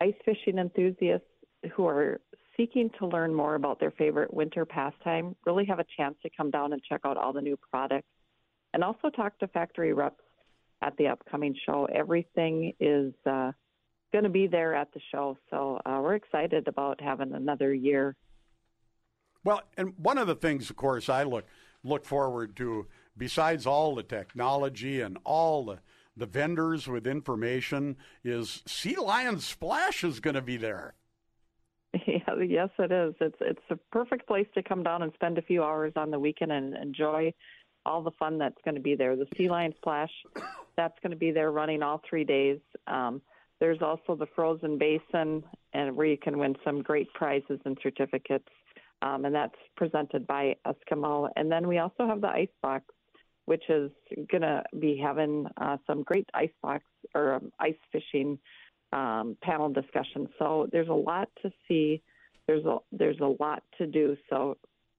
[0.00, 1.26] ice fishing enthusiasts
[1.74, 2.20] who are
[2.56, 6.50] seeking to learn more about their favorite winter pastime really have a chance to come
[6.50, 8.08] down and check out all the new products
[8.74, 10.22] and also talk to factory reps
[10.82, 11.86] at the upcoming show.
[11.94, 13.52] Everything is uh,
[14.12, 18.16] going to be there at the show, so uh, we're excited about having another year.
[19.44, 21.46] Well, and one of the things, of course, I look
[21.84, 25.78] look forward to, besides all the technology and all the
[26.14, 30.92] the vendors with information, is Sea Lion Splash is going to be there.
[32.06, 33.14] Yeah, yes, it is.
[33.20, 36.18] It's it's a perfect place to come down and spend a few hours on the
[36.18, 37.32] weekend and enjoy
[37.84, 39.16] all the fun that's going to be there.
[39.16, 40.10] The Sea Lion Splash,
[40.76, 42.60] that's going to be there running all three days.
[42.86, 43.20] Um,
[43.60, 48.48] there's also the Frozen Basin, and where you can win some great prizes and certificates,
[49.02, 51.28] um, and that's presented by Eskimo.
[51.36, 52.84] And then we also have the Ice Box,
[53.46, 53.90] which is
[54.30, 58.38] going to be having uh, some great ice box or um, ice fishing
[58.92, 60.28] um, panel discussion.
[60.38, 62.02] So there's a lot to see.
[62.46, 64.16] There's a there's a lot to do.
[64.28, 64.56] So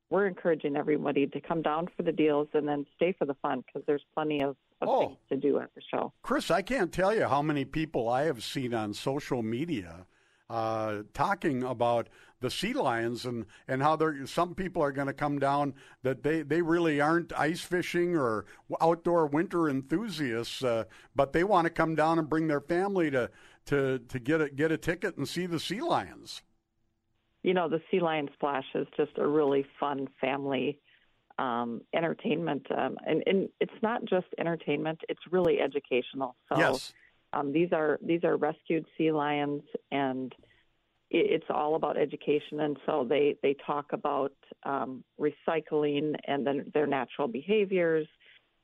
[0.09, 3.63] we're encouraging everybody to come down for the deals and then stay for the fun
[3.65, 4.99] because there's plenty of, of Oh.
[5.07, 6.13] things to do at the show.
[6.21, 10.05] Chris, I can't tell you how many people I have seen on social media
[10.49, 12.09] uh, talking about
[12.43, 16.23] the sea lions and, and how there some people are going to come down that
[16.23, 18.45] they, they really aren't ice fishing or
[18.81, 20.83] outdoor winter enthusiasts, uh,
[21.15, 23.31] but they want to come down and bring their family to
[23.65, 26.43] to, to get a get a ticket and see the sea lions.
[27.43, 30.79] You know, the Sea Lion Splash is just a really fun family
[31.39, 36.35] um, entertainment, um, and, and it's not just entertainment; it's really educational.
[36.49, 36.93] So Yes.
[37.31, 40.35] um, these are these are rescued sea lions, and
[41.13, 42.59] it's all about education.
[42.59, 48.07] And so they they talk about um, recycling and then their natural behaviors,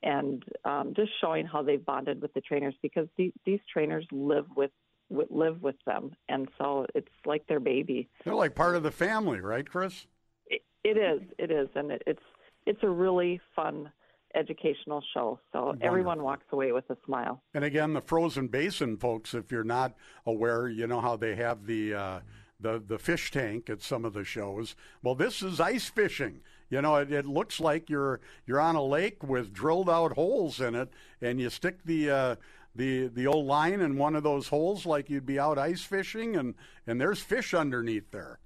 [0.03, 4.45] and um, just showing how they've bonded with the trainers because the, these trainers live
[4.55, 4.71] with,
[5.09, 8.09] with live with them, and so it's like their baby.
[8.25, 10.07] They're like part of the family, right, Chris?
[10.47, 12.23] It, it is, it is, and it, it's
[12.65, 13.91] it's a really fun
[14.35, 15.39] educational show.
[15.51, 17.41] So everyone walks away with a smile.
[17.53, 19.33] And again, the frozen basin, folks.
[19.33, 22.19] If you're not aware, you know how they have the uh,
[22.59, 24.75] the the fish tank at some of the shows.
[25.01, 26.41] Well, this is ice fishing.
[26.69, 30.61] You know, it, it looks like you're you're on a lake with drilled out holes
[30.61, 30.89] in it,
[31.21, 32.35] and you stick the uh,
[32.75, 36.35] the the old line in one of those holes like you'd be out ice fishing,
[36.35, 38.39] and and there's fish underneath there.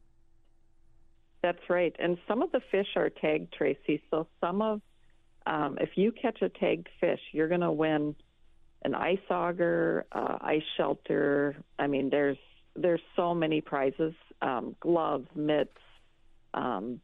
[1.44, 1.94] That's right.
[2.00, 4.02] And some of the fish are tagged, Tracy.
[4.10, 4.82] So some of,
[5.46, 8.16] um, if you catch a tagged fish, you're going to win
[8.84, 11.56] an ice auger, uh, ice shelter.
[11.80, 12.38] I mean, there's
[12.76, 15.78] there's so many prizes, um, gloves, mitts,
[16.54, 17.00] um,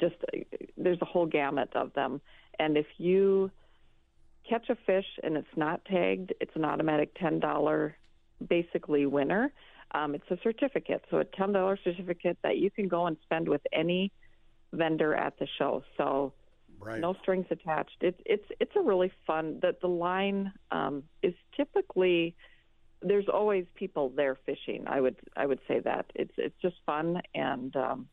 [0.00, 0.16] just
[0.76, 2.20] there's a whole gamut of them.
[2.58, 3.50] And if you
[4.48, 7.96] catch a fish and it's not tagged, it's an automatic ten dollar
[8.48, 9.52] basically winner.
[9.92, 13.48] Um, it's a certificate, so a ten dollar certificate that you can go and spend
[13.48, 14.12] with any
[14.72, 15.82] vendor at the show.
[15.96, 16.32] So
[16.80, 17.00] Right.
[17.00, 17.98] no strings attached.
[18.00, 19.58] It's it's it's a really fun.
[19.62, 22.34] That the line um, is typically
[23.02, 24.84] there's always people there fishing.
[24.86, 28.08] I would I would say that it's it's just fun and um,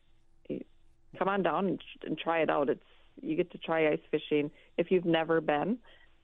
[1.18, 2.68] come on down and, and try it out.
[2.68, 2.82] It's
[3.20, 5.78] you get to try ice fishing if you've never been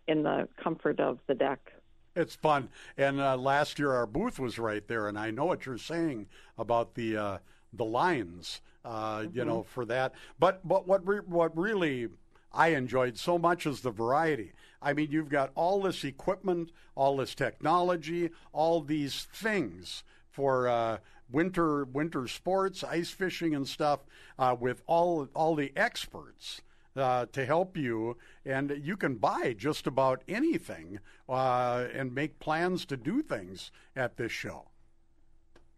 [0.06, 1.72] in the comfort of the deck.
[2.14, 2.68] It's fun.
[2.96, 6.26] And uh, last year our booth was right there, and I know what you're saying
[6.56, 7.38] about the uh,
[7.72, 8.60] the lines.
[8.84, 10.12] Uh, You know, for that.
[10.38, 12.08] But but what re- what really
[12.54, 14.52] I enjoyed so much is the variety.
[14.80, 20.98] I mean, you've got all this equipment, all this technology, all these things for uh,
[21.30, 24.00] winter winter sports, ice fishing, and stuff
[24.38, 26.60] uh, with all all the experts
[26.96, 32.84] uh, to help you, and you can buy just about anything uh, and make plans
[32.86, 34.66] to do things at this show.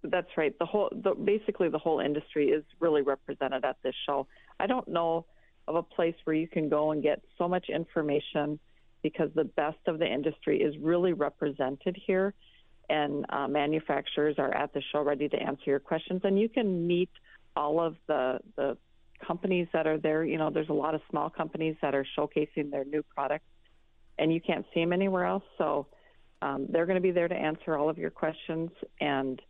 [0.03, 0.57] That's right.
[0.59, 4.27] The whole, the, basically, the whole industry is really represented at this show.
[4.61, 5.27] I don't know
[5.69, 8.59] of a place where you can go and get so much information
[9.03, 12.35] because the best of the industry is really represented here.
[12.89, 16.21] And uh, manufacturers are at the show ready to answer your questions.
[16.25, 17.11] And you can meet
[17.57, 18.77] all of the, the
[19.25, 20.25] companies that are there.
[20.25, 23.47] You know, there's a lot of small companies that are showcasing their new products,
[24.19, 25.45] and you can't see them anywhere else.
[25.59, 25.87] So
[26.43, 28.71] um, they're going to be there to answer all of your questions.
[29.01, 29.41] And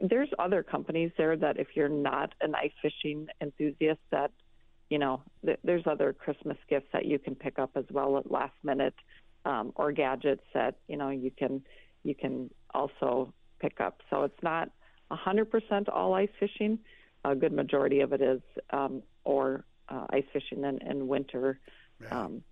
[0.00, 4.30] there's other companies there that if you're not an ice fishing enthusiast, that
[4.90, 8.30] you know, th- there's other Christmas gifts that you can pick up as well at
[8.30, 8.94] last minute,
[9.44, 11.62] um, or gadgets that you know you can
[12.04, 14.00] you can also pick up.
[14.10, 14.70] So it's not
[15.10, 16.78] 100% all ice fishing.
[17.24, 21.58] A good majority of it is, um, or uh, ice fishing in, in winter
[22.10, 22.42] um,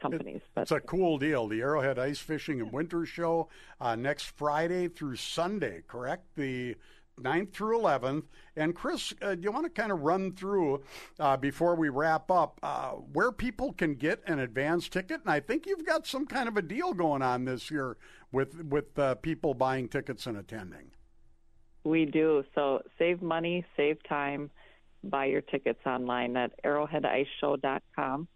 [0.00, 0.40] companies.
[0.54, 1.46] But It's a cool deal.
[1.46, 3.48] The Arrowhead Ice Fishing and Winter Show
[3.80, 6.34] uh, next Friday through Sunday, correct?
[6.36, 6.76] The
[7.22, 8.24] 9th through 11th.
[8.56, 10.82] And Chris, uh, do you want to kind of run through
[11.18, 15.20] uh, before we wrap up uh, where people can get an advance ticket?
[15.22, 17.96] And I think you've got some kind of a deal going on this year
[18.32, 20.90] with with uh, people buying tickets and attending.
[21.84, 22.44] We do.
[22.54, 24.50] So save money, save time,
[25.02, 28.28] buy your tickets online at arrowheadiceshow.com.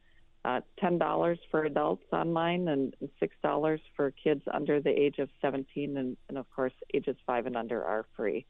[0.47, 5.97] Uh, $10 for adults online and $6 for kids under the age of 17.
[5.97, 8.44] And, and of course, ages 5 and under are free.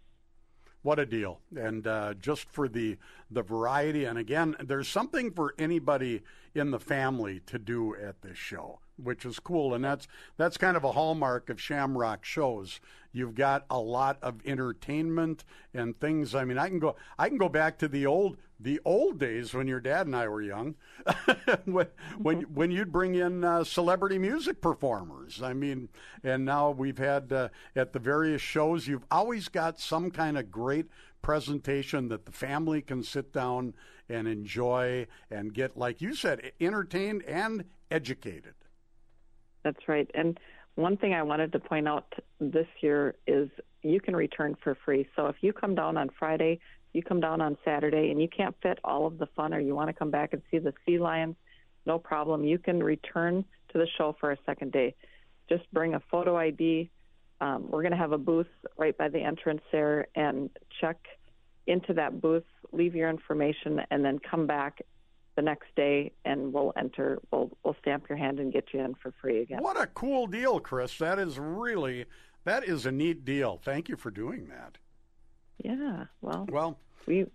[0.85, 1.41] What a deal!
[1.57, 2.99] And uh, just for the
[3.31, 6.21] the variety, and again, there's something for anybody
[6.55, 9.73] in the family to do at this show, which is cool.
[9.73, 12.81] And that's that's kind of a hallmark of Shamrock shows.
[13.15, 16.35] You've got a lot of entertainment and things.
[16.35, 19.55] I mean, I can go I can go back to the old the old days
[19.55, 20.75] when your dad and I were young,
[21.65, 21.87] when
[22.19, 25.41] when when you'd bring in uh, celebrity music performers.
[25.41, 25.91] I mean,
[26.25, 30.51] and now we've had uh, at the various shows, you've always got some kind of
[30.51, 30.87] great
[31.23, 33.75] presentation that the family can sit down
[34.09, 38.55] and enjoy and get, like you said, entertained and educated.
[39.63, 40.11] That's right.
[40.15, 40.39] And
[40.77, 43.49] one thing I wanted to point out this year is
[43.83, 45.07] you can return for free.
[45.15, 46.61] So if you come down on Friday,
[46.93, 49.75] you come down on Saturday and you can't fit all of the fun or you
[49.75, 51.37] want to come back and see the sea lions,
[51.87, 52.45] no problem.
[52.45, 54.95] You can return to the show for a second day.
[55.49, 56.91] Just bring a photo ID.
[57.41, 60.97] Um, we're going to have a booth right by the entrance there and check
[61.67, 64.83] into that booth, leave your information, and then come back
[65.37, 68.95] the next day and we'll enter, we'll, we'll stamp your hand and get you in
[68.95, 69.59] for free again.
[69.61, 70.97] What a cool deal, Chris.
[70.99, 72.05] That is really,
[72.45, 73.61] that is a neat deal.
[73.63, 74.79] Thank you for doing that.
[75.63, 77.27] Yeah, well, well, we.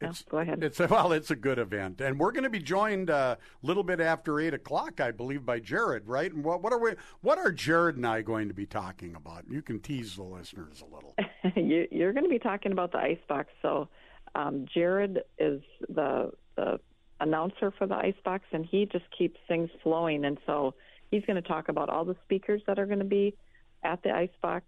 [0.00, 0.62] It's, go ahead.
[0.62, 3.82] It's well, it's a good event, and we're going to be joined a uh, little
[3.82, 6.06] bit after eight o'clock, I believe, by Jared.
[6.06, 6.32] Right?
[6.32, 6.92] And what, what are we?
[7.20, 9.44] What are Jared and I going to be talking about?
[9.50, 11.16] You can tease the listeners a little.
[11.56, 13.48] you, you're going to be talking about the icebox.
[13.60, 13.88] So,
[14.36, 16.78] um, Jared is the the
[17.20, 20.24] announcer for the icebox, and he just keeps things flowing.
[20.24, 20.74] And so,
[21.10, 23.34] he's going to talk about all the speakers that are going to be
[23.82, 24.66] at the icebox,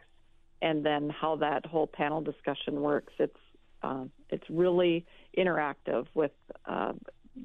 [0.63, 3.13] and then how that whole panel discussion works.
[3.19, 3.37] It's
[3.83, 6.33] uh, it's really interactive with
[6.67, 6.93] uh,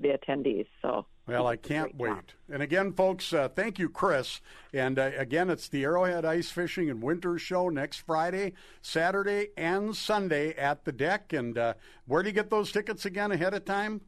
[0.02, 0.68] the attendees.
[0.82, 1.06] So.
[1.28, 2.36] Well, I can't wait.
[2.52, 4.42] And again, folks, uh, thank you, Chris.
[4.74, 9.96] And uh, again, it's the Arrowhead Ice Fishing and Winter Show next Friday, Saturday, and
[9.96, 11.34] Sunday at the deck.
[11.34, 11.74] And uh,
[12.06, 14.02] where do you get those tickets again ahead of time?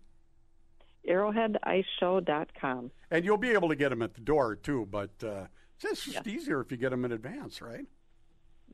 [1.08, 2.92] ArrowheadIceShow.com.
[3.12, 5.46] And you'll be able to get them at the door, too, but uh,
[5.82, 6.28] it's just yes.
[6.28, 7.86] easier if you get them in advance, right?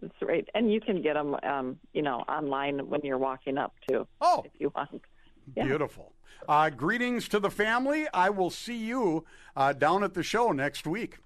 [0.01, 3.73] That's right, and you can get them, um, you know, online when you're walking up
[3.87, 4.05] too.
[4.19, 5.01] Oh, if you want.
[5.55, 5.65] Yeah.
[5.65, 6.13] Beautiful.
[6.47, 8.07] Uh, greetings to the family.
[8.13, 9.23] I will see you
[9.55, 11.19] uh, down at the show next week.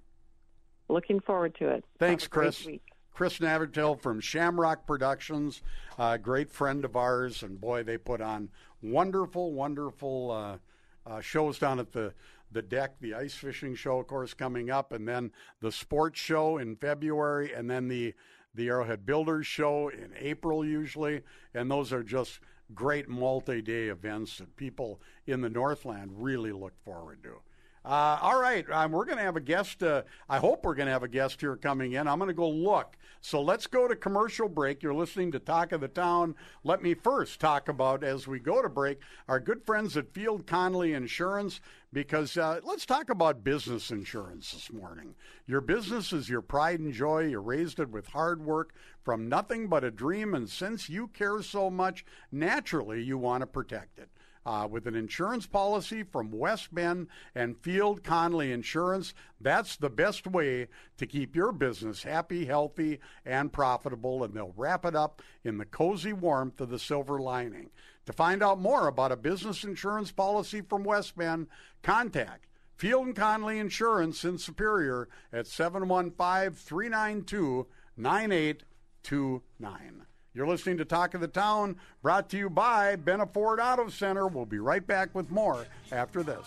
[0.89, 1.85] Looking forward to it.
[1.97, 2.67] Thanks, Chris.
[3.13, 5.63] Chris Navratil from Shamrock Productions,
[5.97, 8.49] a uh, great friend of ours, and boy, they put on
[8.83, 10.59] wonderful, wonderful
[11.07, 12.13] uh, shows down at the
[12.49, 16.57] the deck, the ice fishing show, of course, coming up, and then the sports show
[16.57, 18.13] in February, and then the
[18.55, 21.21] the Arrowhead Builders Show in April, usually,
[21.53, 22.39] and those are just
[22.73, 27.39] great multi day events that people in the Northland really look forward to.
[27.87, 29.81] Uh, all right, um, we're going to have a guest.
[29.81, 32.05] Uh, I hope we're going to have a guest here coming in.
[32.05, 32.97] I'm going to go look.
[33.21, 34.83] So let's go to commercial break.
[34.83, 36.35] You're listening to Talk of the Town.
[36.65, 40.45] Let me first talk about, as we go to break, our good friends at Field
[40.45, 41.61] Conley Insurance,
[41.93, 45.15] because uh, let's talk about business insurance this morning.
[45.45, 47.27] Your business is your pride and joy.
[47.27, 51.41] You raised it with hard work from nothing but a dream, and since you care
[51.41, 54.09] so much, naturally you want to protect it
[54.47, 59.13] uh, with an insurance policy from West Bend and Field Conley Insurance.
[59.41, 64.85] That's the best way to keep your business happy, healthy, and profitable, and they'll wrap
[64.85, 67.71] it up in the cozy warmth of the silver lining.
[68.05, 71.47] To find out more about a business insurance policy from West Bend,
[71.83, 77.67] contact Field and Conley Insurance in Superior at 715 392
[77.97, 80.06] 9829.
[80.37, 84.27] You're listening to Talk of the Town, brought to you by Benna Ford Auto Center.
[84.27, 86.45] We'll be right back with more after this.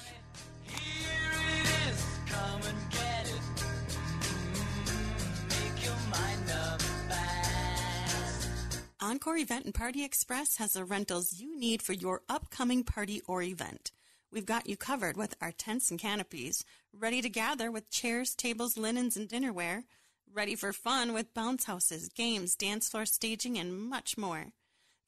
[9.00, 13.42] Encore Event and Party Express has the rentals you need for your upcoming party or
[13.42, 13.90] event.
[14.30, 16.64] We've got you covered with our tents and canopies,
[16.96, 19.82] ready to gather with chairs, tables, linens, and dinnerware,
[20.34, 24.46] ready for fun with bounce houses, games, dance floor staging, and much more.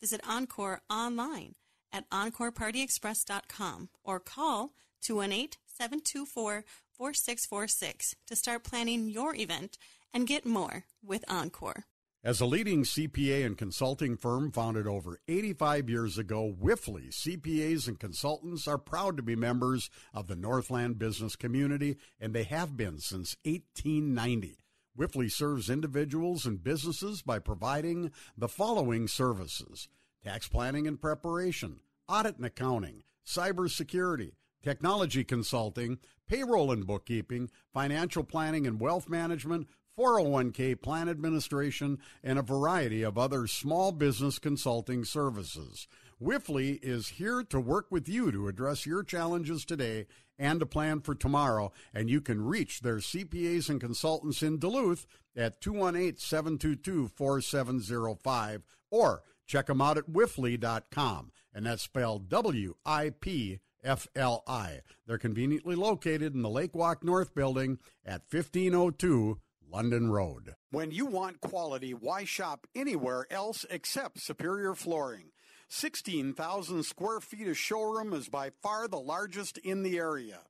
[0.01, 1.55] Visit Encore online
[1.93, 9.79] at EncorePartyExpress.com or call 218 724 4646 to start planning your event
[10.13, 11.85] and get more with Encore.
[12.25, 17.99] As a leading CPA and consulting firm founded over 85 years ago, Wipfli CPAs and
[17.99, 22.99] consultants are proud to be members of the Northland business community, and they have been
[22.99, 24.62] since 1890.
[24.99, 29.89] Wipfli serves individuals and businesses by providing the following services
[30.23, 34.33] tax planning and preparation, audit and accounting, cybersecurity,
[34.63, 39.67] technology consulting, payroll and bookkeeping, financial planning and wealth management,
[39.99, 45.89] 401k plan administration, and a variety of other small business consulting services.
[46.23, 50.07] Wipfli is here to work with you to address your challenges today
[50.39, 51.73] and a plan for tomorrow.
[51.95, 55.07] And you can reach their CPAs and consultants in Duluth
[55.37, 61.33] at 218 722 4705 or check them out at wipfli.com.
[61.55, 64.81] And that's spelled W I P F L I.
[65.07, 69.39] They're conveniently located in the Lake Walk North building at 1502
[69.71, 70.55] London Road.
[70.71, 75.32] When you want quality, why shop anywhere else except Superior Flooring?
[75.73, 80.41] 16,000 square feet of showroom is by far the largest in the area.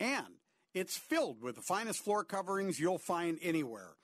[0.00, 0.38] And
[0.72, 3.96] it's filled with the finest floor coverings you'll find anywhere.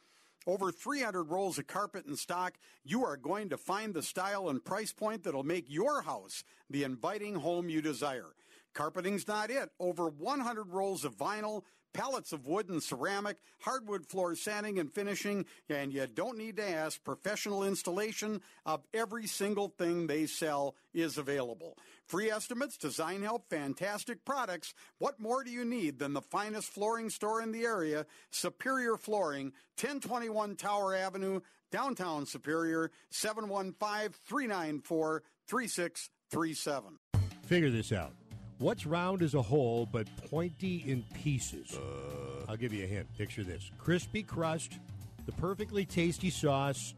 [0.47, 2.53] Over 300 rolls of carpet in stock,
[2.85, 6.85] you are going to find the style and price point that'll make your house the
[6.85, 8.35] inviting home you desire.
[8.75, 9.71] Carpeting's not it.
[9.81, 11.63] Over 100 rolls of vinyl,
[11.97, 16.69] pallets of wood and ceramic, hardwood floor sanding and finishing, and you don't need to
[16.69, 21.77] ask, professional installation of every single thing they sell is available.
[22.07, 24.75] Free estimates, design help, fantastic products.
[24.99, 28.05] What more do you need than the finest flooring store in the area?
[28.31, 29.47] Superior Flooring,
[29.81, 31.41] 1021 Tower Avenue,
[31.73, 36.99] downtown Superior, 715 394 3637.
[37.47, 38.13] Figure this out.
[38.59, 41.77] What's round as a whole but pointy in pieces?
[41.77, 42.47] Uh.
[42.49, 43.07] I'll give you a hint.
[43.19, 44.79] Picture this crispy crust,
[45.27, 46.95] the perfectly tasty sauce,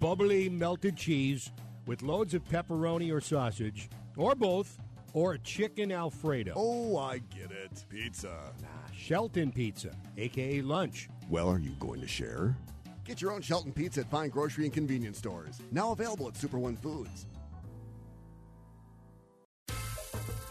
[0.00, 1.50] bubbly melted cheese
[1.86, 4.78] with loads of pepperoni or sausage, or both,
[5.12, 6.52] or a chicken Alfredo.
[6.56, 7.84] Oh, I get it.
[7.88, 8.52] Pizza.
[8.62, 11.08] Nah, Shelton Pizza, aka lunch.
[11.28, 12.56] Well, are you going to share?
[13.04, 15.60] Get your own Shelton Pizza at fine grocery and convenience stores.
[15.70, 17.26] Now available at Super One Foods.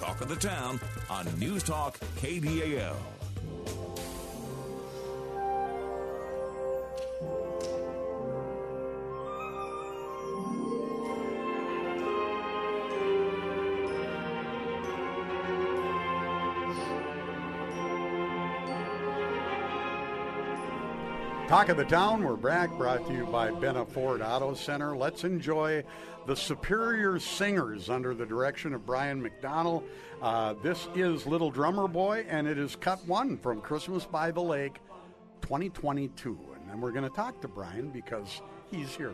[0.03, 3.22] Talk of the Town on News Talk KDAL.
[21.53, 24.97] Talk of the Town, we're back, brought to you by Benna Ford Auto Center.
[24.97, 25.83] Let's enjoy
[26.25, 29.83] the Superior Singers under the direction of Brian McDonald.
[30.19, 34.41] Uh, this is Little Drummer Boy, and it is cut one from Christmas by the
[34.41, 34.79] Lake
[35.43, 36.39] 2022.
[36.55, 38.41] And then we're going to talk to Brian because
[38.71, 39.13] he's here.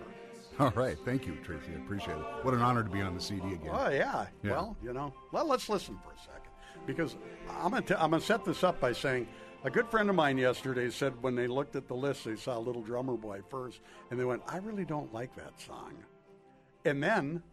[0.59, 0.95] All right.
[1.03, 1.73] Thank you, Tracy.
[1.75, 2.25] I appreciate it.
[2.43, 3.71] What an honor to be on the CD again.
[3.73, 4.27] Oh, yeah.
[4.43, 4.51] Yeah.
[4.51, 6.51] Well, you know, well, let's listen for a second
[6.85, 7.17] because
[7.61, 9.27] I'm going to I'm going to set this up by saying
[9.63, 12.57] a good friend of mine yesterday said when they looked at the list, they saw
[12.57, 15.93] Little Drummer Boy first, and they went, I really don't like that song.
[16.85, 17.43] And then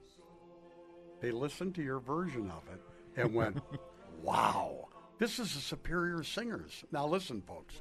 [1.21, 2.81] they listened to your version of it
[3.21, 3.59] and went,
[4.23, 4.89] wow,
[5.19, 6.85] this is the Superior Singers.
[6.93, 7.81] Now, listen, folks.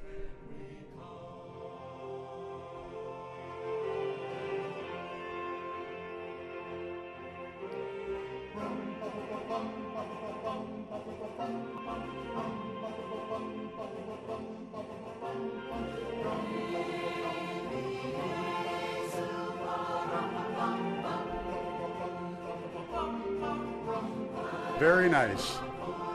[24.86, 25.58] Very nice.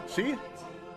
[0.07, 0.35] See?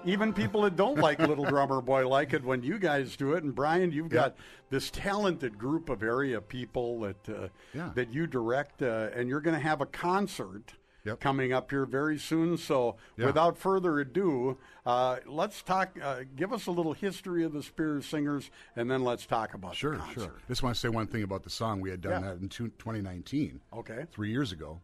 [0.04, 3.42] Even people that don't like Little Drummer Boy like it when you guys do it.
[3.42, 4.36] And Brian, you've got
[4.70, 7.90] this talented group of area people that uh, Yeah.
[7.96, 10.74] that you direct, uh, and you're going to have a concert
[11.18, 12.56] coming up here very soon.
[12.58, 13.26] So, Yeah.
[13.26, 14.56] without further ado,
[14.86, 15.98] uh, let's talk.
[16.00, 19.74] Uh, give us a little history of the Superior Singers, and then let's talk about
[19.74, 20.34] Sure, sure.
[20.46, 21.80] Just want to say one thing about the song.
[21.80, 22.30] We had done Yeah.
[22.34, 23.60] that in two- 2019.
[23.72, 24.06] Okay.
[24.12, 24.80] Three years ago.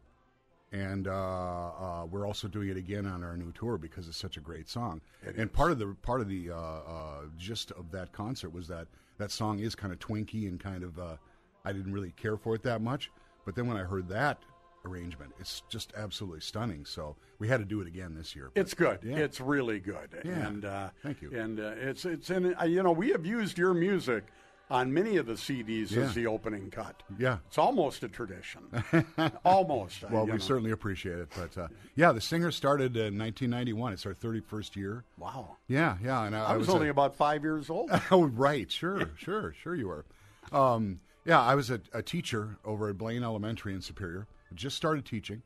[0.73, 4.37] And uh, uh, we're also doing it again on our new tour because it's such
[4.37, 5.01] a great song.
[5.23, 5.57] It and is.
[5.57, 8.87] part of the part of the uh, uh, gist of that concert was that
[9.18, 11.16] that song is kind of twinky and kind of uh,
[11.64, 13.11] I didn't really care for it that much.
[13.45, 14.39] But then when I heard that
[14.85, 16.85] arrangement, it's just absolutely stunning.
[16.85, 18.51] So we had to do it again this year.
[18.55, 19.01] It's good.
[19.03, 19.16] Yeah.
[19.16, 20.09] It's really good.
[20.25, 20.47] Yeah.
[20.47, 21.33] And uh, Thank you.
[21.37, 24.25] And uh, it's it's in uh, you know we have used your music
[24.71, 26.03] on many of the CDs Yeah.
[26.03, 27.03] as the opening cut.
[27.18, 27.39] Yeah.
[27.49, 28.62] It's almost a tradition.
[29.45, 30.05] almost.
[30.05, 30.39] uh, Well, we know.
[30.39, 31.29] certainly appreciate it.
[31.37, 33.93] But uh, yeah, the singer started in 1991.
[33.93, 35.05] It's our 31st year.
[35.18, 35.57] Wow.
[35.68, 36.25] Yeah, yeah.
[36.25, 37.91] And I, I was only a- about five years old.
[38.11, 38.71] oh, right.
[38.71, 39.75] Sure, sure, sure.
[39.75, 40.05] You were.
[40.53, 44.27] Um, yeah, I was a, a teacher over at Blaine Elementary in Superior.
[44.55, 45.43] Just started teaching,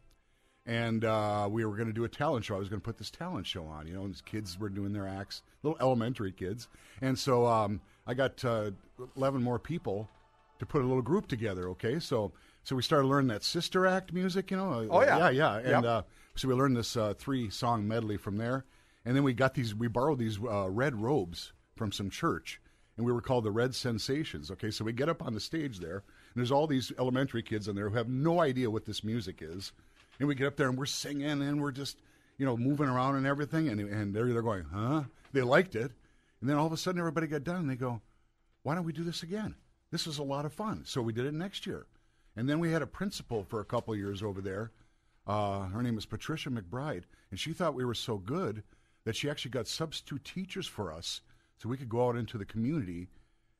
[0.67, 2.55] and uh, we were going to do a talent show.
[2.57, 3.87] I was going to put this talent show on.
[3.87, 6.69] You know, and these kids were doing their acts, little elementary kids,
[7.03, 8.71] and so um, I got uh,
[9.17, 10.09] eleven more people
[10.59, 11.69] to put a little group together.
[11.71, 14.51] Okay, so so we started learning that sister act music.
[14.51, 15.19] You know, Oh, yeah.
[15.19, 15.85] yeah, yeah, and Yep.
[15.85, 16.03] uh,
[16.37, 18.65] so we learned this uh, three song medley from there,
[19.05, 19.75] and then we got these.
[19.75, 22.61] We borrowed these uh, red robes from some church,
[22.97, 24.51] and we were called the Red Sensations.
[24.51, 27.69] Okay, so we get up on the stage there, and there's all these elementary kids
[27.69, 29.73] in there who have no idea what this music is,
[30.19, 31.99] and we get up there and we're singing and we're just
[32.39, 35.03] you know moving around and everything, and and they're they're going, huh?
[35.33, 35.93] They liked it,
[36.41, 38.01] and then all of a sudden everybody got done, and they go,
[38.65, 39.55] why don't we do this again?
[39.93, 40.83] This was a lot of fun.
[40.85, 41.87] So we did it next year.
[42.35, 44.73] And then we had a principal for a couple of years over there.
[45.27, 47.05] Uh, her name was Patricia McBride.
[47.31, 48.65] And she thought we were so good
[49.05, 51.21] that she actually got substitute teachers for us
[51.59, 53.09] so we could go out into the community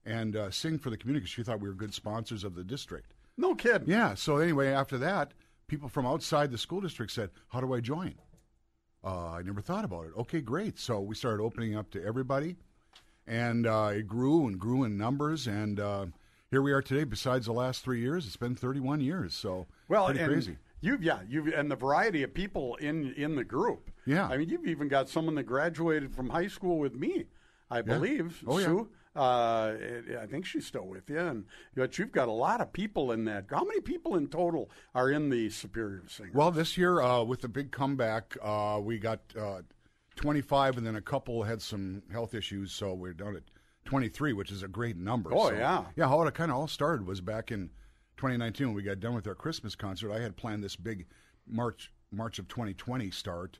[0.05, 2.65] and uh, sing for the community because she thought we were good sponsors of the
[2.65, 3.13] district.
[3.37, 3.89] No kidding.
[3.89, 4.15] Yeah.
[4.15, 5.33] So anyway, after that,
[5.67, 8.15] people from outside the school district said, How do I join?
[9.03, 10.13] Uh, I never thought about it.
[10.17, 10.79] Okay, great.
[10.79, 12.57] So we started opening up to everybody,
[13.27, 15.47] and uh, it grew and grew in numbers.
[15.47, 16.07] And uh,
[16.51, 17.05] here we are today.
[17.05, 19.35] Besides the last three years, it's been 31 years.
[19.35, 20.57] So Well, pretty and crazy.
[20.81, 23.91] You've yeah, you've and the variety of people in in the group.
[24.07, 24.27] Yeah.
[24.27, 27.25] I mean, you've even got someone that graduated from high school with me,
[27.71, 28.43] I believe.
[28.47, 28.67] Oh, yeah.
[29.17, 29.75] Uh,
[30.21, 31.45] I think she's still with you, and
[31.77, 33.45] but you've got a lot of people in that.
[33.49, 36.33] How many people in total are in the Superior Singer?
[36.35, 39.63] Well, this year uh, with the big comeback, uh, we got uh,
[40.17, 43.45] 25, and then a couple had some health issues, so we're down at
[43.85, 45.31] 23, which is a great number.
[45.33, 45.85] Oh, So, yeah.
[45.95, 46.09] yeah.
[46.09, 47.71] How it kind of all started was back in
[48.17, 50.11] 2019 when we got done with our Christmas concert.
[50.13, 51.07] I had planned this big
[51.47, 53.59] March March of 2020 start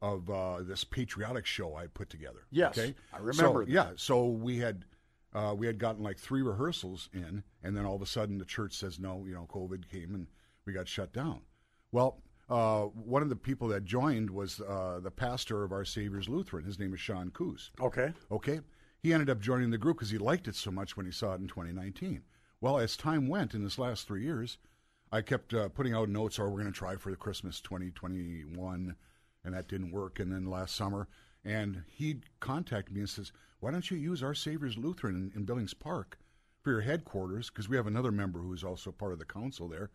[0.00, 2.46] of uh, this patriotic show I put together.
[2.50, 2.94] Yes, okay?
[3.12, 3.68] I remember So, that.
[3.68, 4.84] yeah, so we had
[5.34, 8.44] uh, we had gotten like three rehearsals in, and then all of a sudden the
[8.44, 9.24] church says no.
[9.26, 10.26] You know, COVID came and
[10.66, 11.40] we got shut down.
[11.90, 16.28] Well, uh, one of the people that joined was uh, the pastor of Our Savior's
[16.28, 16.64] Lutheran.
[16.64, 17.70] His name is Sean Coos.
[17.80, 18.12] Okay.
[18.30, 18.60] Okay.
[19.02, 21.32] He ended up joining the group because he liked it so much when he saw
[21.32, 22.22] it in 2019.
[22.60, 24.58] Well, as time went in this last three years,
[25.10, 28.94] I kept uh, putting out notes, or we're going to try for the Christmas 2021,
[29.44, 30.20] and that didn't work.
[30.20, 31.08] And then last summer,
[31.44, 33.32] and he contacted me and says,
[33.62, 36.18] "Why don't you use Our Savior's Lutheran in, in Billings Park
[36.62, 37.48] for your headquarters?
[37.48, 39.90] Because we have another member who is also part of the council there."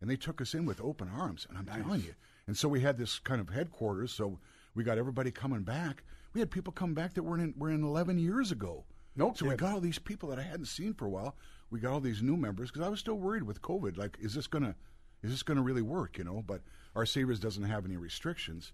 [0.00, 2.14] And they took us in with open arms, and I'm telling you.
[2.46, 4.12] And so we had this kind of headquarters.
[4.12, 4.38] So
[4.74, 6.04] we got everybody coming back.
[6.34, 8.84] We had people come back that were in were in 11 years ago.
[9.16, 11.36] No So we got all these people that I hadn't seen for a while.
[11.70, 13.96] We got all these new members because I was still worried with COVID.
[13.96, 14.76] Like, is this gonna
[15.22, 16.18] is this gonna really work?
[16.18, 16.60] You know, but
[16.94, 18.72] our Saviors doesn't have any restrictions,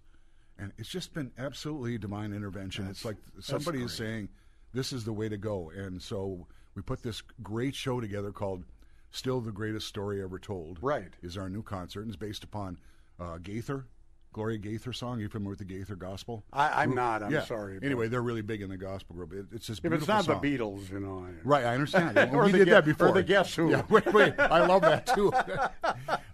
[0.57, 2.87] and it's just been absolutely divine intervention.
[2.87, 4.29] it's like somebody is saying
[4.73, 8.63] this is the way to go, and so we put this great show together called
[9.11, 11.13] "Still the Greatest Story Ever Told." Right.
[11.21, 12.77] is our new concert, and it's based upon
[13.19, 13.85] uh, Gaither.
[14.31, 15.19] Gloria Gaither song.
[15.19, 16.43] Are you familiar with the Gaither Gospel?
[16.51, 16.95] I- I'm group?
[16.95, 17.43] not, I'm Yeah.
[17.43, 19.31] sorry, Anyway, they're really big in the gospel group.
[19.31, 20.41] It, it's just if it's not song.
[20.41, 21.19] the Beatles, you know.
[21.23, 22.15] I, Right, I understand.
[22.15, 23.09] Well, we did that before.
[23.09, 23.69] or the Guess Who.
[23.69, 24.33] Yeah, wait, wait.
[24.39, 25.31] I love that too.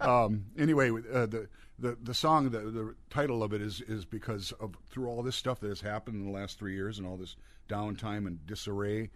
[0.00, 1.46] um, anyway, uh, the,
[1.80, 5.36] the the song, the, the title of it is is because of through all this
[5.36, 7.36] stuff that has happened in the last three years and all this
[7.68, 9.10] downtime and disarray.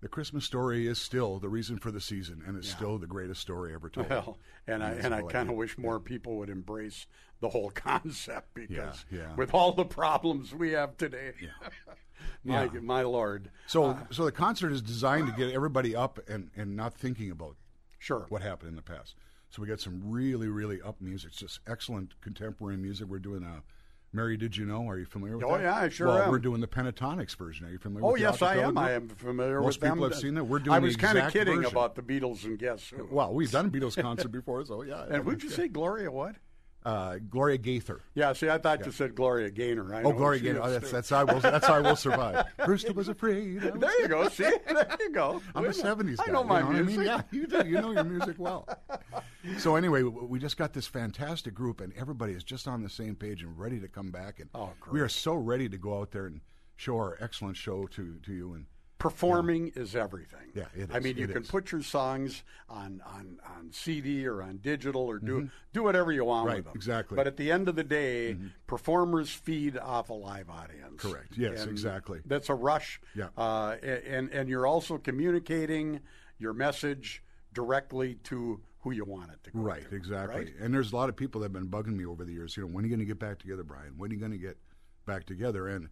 [0.00, 3.40] The Christmas story is still the reason for the season, and it's still the greatest
[3.40, 4.10] story ever told.
[4.10, 7.06] Well, and I and I kind of wish more people would embrace
[7.40, 9.34] the whole concept because yeah.
[9.34, 11.32] with all the problems we have today,
[12.44, 12.80] my Yeah.
[12.80, 13.50] my lord.
[13.66, 17.30] So, Uh, so the concert is designed to get everybody up and, and not thinking
[17.30, 17.56] about
[17.98, 19.14] sure what happened in the past.
[19.54, 23.06] So we got some really really up music, It's just excellent contemporary music.
[23.06, 23.62] We're doing a
[24.12, 24.88] Mary, did you know?
[24.88, 25.62] Are you familiar with Oh, that?
[25.62, 26.30] yeah, I sure well, am.
[26.30, 27.64] we're doing the Pentatonix version.
[27.66, 28.04] Are you familiar?
[28.04, 28.74] Oh with yes, I am.
[28.74, 28.78] group?
[28.78, 29.92] I am familiar Most with them.
[29.94, 30.42] people have seen that.
[30.44, 30.74] We're doing.
[30.74, 31.70] I was kind of kidding version.
[31.70, 33.06] about the Beatles and Guess Who.
[33.12, 35.04] Well, we've done a Beatles concert before, so yeah.
[35.08, 36.10] and would you say Gloria?
[36.10, 36.34] What?
[36.84, 38.00] Uh, Gloria Gaither.
[38.14, 39.94] Yeah, see, I thought you said Gloria Gaynor.
[39.94, 40.60] I know Oh, Gloria Gaynor.
[40.62, 41.40] Oh, that's that's how I will.
[41.40, 42.44] That's how I will survive.
[42.66, 43.62] Brewster was afraid.
[43.62, 44.28] Was- There you go.
[44.28, 45.40] See, there you go.
[45.54, 46.24] I'm a know- '70s guy.
[46.28, 46.86] I know you my what I mean?
[46.86, 47.06] music.
[47.06, 47.66] Yeah, you do.
[47.66, 48.68] You know your music well.
[49.58, 53.14] So anyway, we just got this fantastic group, and everybody is just on the same
[53.14, 54.40] page and ready to come back.
[54.40, 56.40] And Oh, we are so ready to go out there and
[56.76, 58.52] show our excellent show to to you.
[58.54, 58.66] And
[58.98, 60.38] Performing is everything.
[60.54, 61.48] Yeah, it I mean, you it can is.
[61.48, 66.24] put your songs on, on, on CD or on digital or do do whatever you
[66.24, 66.48] want Mm-hmm.
[66.48, 66.72] Right, with them.
[66.76, 67.16] exactly.
[67.16, 68.36] But at the end of the day,
[68.66, 71.02] performers feed off a live audience.
[71.02, 71.36] Correct.
[71.36, 72.20] Yes, And exactly.
[72.24, 73.00] That's a rush.
[73.14, 73.28] Yeah.
[73.36, 76.00] Uh, and and you're also communicating
[76.38, 77.22] your message
[77.52, 80.36] directly to who you want it to go Right, to, exactly.
[80.44, 80.52] right?
[80.60, 82.56] And there's a lot of people that have been bugging me over the years.
[82.56, 83.94] You know, when are you going to get back together, Brian?
[83.96, 84.56] When are you going to get
[85.06, 85.68] back together?
[85.68, 85.88] And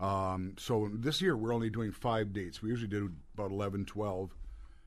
[0.00, 2.62] um, so this year we're only doing five dates.
[2.62, 4.34] We usually do about 11, 12.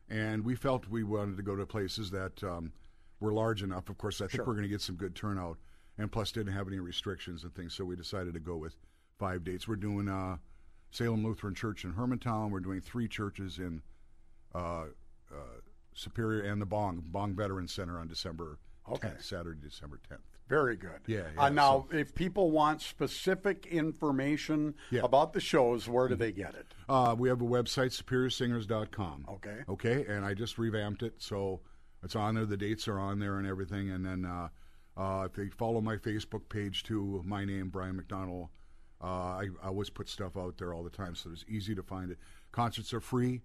[0.10, 2.72] And we felt we wanted to go to places that um,
[3.20, 3.90] were large enough.
[3.90, 4.46] Of course, I think Sure.
[4.46, 5.58] we're going to get some good turnout.
[5.98, 7.74] And plus, didn't have any restrictions and things.
[7.74, 8.76] So we decided to go with
[9.20, 9.68] five dates.
[9.68, 10.38] We're doing uh,
[10.92, 12.50] Salem Lutheran Church in Hermantown.
[12.50, 13.82] We're doing three churches in
[14.56, 14.86] uh,
[15.32, 15.60] uh,
[15.94, 18.58] Superior and the Bong Bong Veteran Center on December
[18.90, 19.10] Okay.
[19.10, 20.18] 10th, Saturday, December 10th.
[20.52, 21.00] Very good.
[21.08, 25.00] Yeah, Uh, yeah, now, if people want specific information Yeah.
[25.06, 26.74] about the shows, where do they get it?
[26.90, 29.26] Uh, we have a website, superiorsingers.com.
[29.30, 29.64] Okay.
[29.70, 31.62] Okay, and I just revamped it, so
[32.04, 32.46] it's on there.
[32.46, 33.92] The dates are on there and everything.
[33.92, 34.50] And then uh,
[34.98, 38.50] uh, if they follow my Facebook page too, my name, Brian McDonald,
[39.02, 41.82] uh, I, I always put stuff out there all the time, so it's easy to
[41.84, 42.20] find it.
[42.52, 43.42] Concerts are free.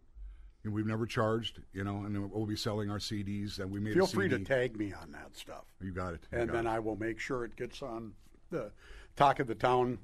[0.67, 3.61] And we've never charged, you know, and we'll be selling our CDs.
[3.61, 4.17] And we made Feel a CD.
[4.17, 5.64] free to tag me on that stuff.
[5.81, 6.21] You got it.
[6.33, 6.71] you and got then it.
[6.71, 8.12] I will make sure it gets on
[8.51, 8.73] the
[9.14, 9.97] Talk of the Town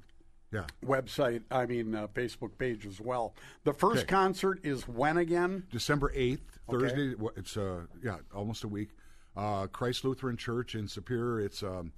[0.53, 0.65] Yeah.
[0.85, 3.35] website, I mean, uh, Facebook page as well.
[3.65, 4.07] The first Okay.
[4.07, 5.67] concert is when again?
[5.69, 7.13] December eighth, Thursday.
[7.15, 8.91] wh- It's uh yeah, almost a week.
[9.35, 11.41] Uh, Christ Lutheran Church in Superior.
[11.41, 11.91] It's um,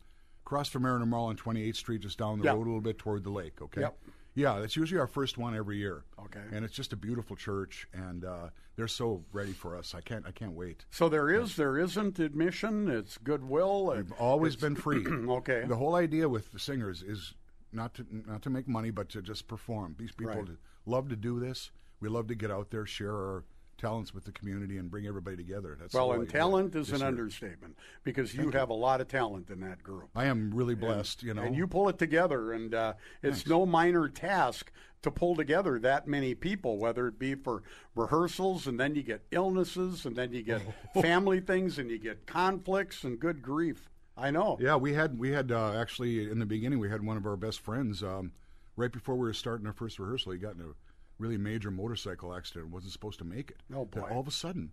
[0.44, 2.56] across from Mariner Mall on 28th Street, just down the Yep.
[2.56, 3.62] road a little bit toward the lake.
[3.62, 3.82] Okay.
[3.82, 4.00] Yep.
[4.36, 6.04] Yeah, that's usually our first one every year.
[6.26, 6.42] Okay.
[6.52, 9.96] And it's just a beautiful church, and uh, they're so ready for us.
[9.96, 10.86] I can't I can't wait.
[10.92, 12.90] So there is, there isn't admission.
[12.90, 13.94] It's goodwill.
[13.96, 15.06] We've always been free.
[15.30, 15.64] okay.
[15.68, 17.34] The whole idea with the singers is
[17.72, 19.96] not to not to make money, but to just perform.
[19.98, 20.50] These people Right.
[20.86, 21.72] love to do this.
[22.02, 23.44] We love to get out there, share our
[23.78, 25.78] talents with the community, and bring everybody together.
[25.80, 27.08] That's well, and talent is an year.
[27.08, 28.60] understatement because you Thank you.
[28.60, 30.10] have a lot of talent in that group.
[30.16, 31.44] I am really blessed, you know.
[31.44, 34.72] And you pull it together, and uh, it's no minor task
[35.02, 37.64] to pull together that many people, whether it be for
[37.96, 40.62] rehearsals, and then you get illnesses, and then you get
[41.02, 43.90] family things, and you get conflicts, and good grief.
[44.18, 44.58] I know.
[44.60, 47.36] Yeah, we had we had uh, actually in the beginning we had one of our
[47.36, 48.32] best friends um,
[48.76, 50.32] right before we were starting our first rehearsal.
[50.32, 50.74] He got in a
[51.18, 52.72] really major motorcycle accident.
[52.72, 53.58] wasn't supposed to make it.
[53.74, 54.02] Oh, boy.
[54.02, 54.72] all of a sudden,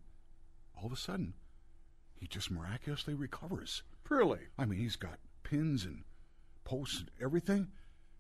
[0.77, 1.35] all of a sudden,
[2.15, 3.83] he just miraculously recovers.
[4.09, 4.41] Really?
[4.59, 6.05] I mean, he's got pins and
[6.65, 7.69] posts and everything,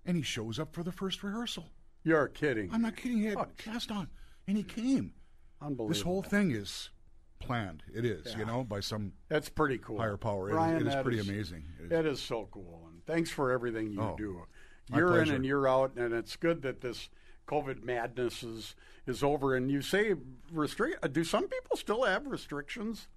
[0.07, 1.70] and he shows up for the first rehearsal.
[2.05, 2.70] You're kidding.
[2.73, 3.18] I'm not kidding.
[3.18, 4.09] He had cast on,
[4.49, 5.14] and he came.
[5.61, 5.89] Unbelievable.
[5.89, 6.91] This whole thing is
[7.39, 7.83] planned.
[7.93, 8.39] It is, Yeah.
[8.39, 9.99] you know, by some That's pretty cool.
[9.99, 10.49] higher power.
[10.49, 11.64] It is- Brian, it is that pretty amazing.
[11.79, 11.93] It is.
[11.93, 14.45] It is so cool, and thanks for everything you Oh, do.
[14.93, 17.09] Year in and year out, and it's good that this
[17.53, 18.74] COVID madness is
[19.07, 19.55] is over.
[19.55, 20.14] And you say
[20.50, 21.12] restrict?
[21.12, 23.09] Do some people still have restrictions?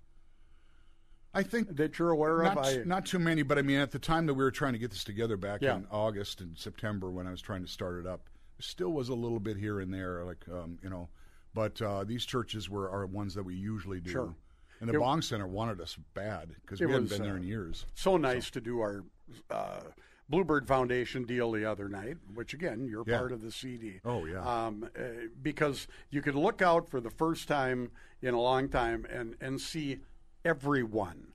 [1.33, 2.65] I think that you're aware not, of.
[2.65, 4.79] I, not too many, but I mean, at the time that we were trying to
[4.79, 5.75] get this together back Yeah.
[5.75, 9.09] in August and September when I was trying to start it up, there still was
[9.09, 11.09] a little bit here and there, like um, you know.
[11.53, 14.11] But uh, these churches were are ones that we usually do.
[14.11, 14.35] Sure.
[14.81, 17.37] And the It- Bong Center wanted us bad because we hadn't was, been there uh,
[17.37, 17.85] in years.
[17.95, 19.03] So nice to do our
[19.49, 19.81] uh,
[20.27, 23.17] Bluebird Foundation deal the other night, which again you're Yeah.
[23.19, 23.99] part of the CD.
[24.03, 24.41] Oh, yeah.
[24.65, 25.01] um, uh,
[25.41, 29.61] because you could look out for the first time in a long time and and
[29.61, 29.99] see
[30.43, 31.27] everyone,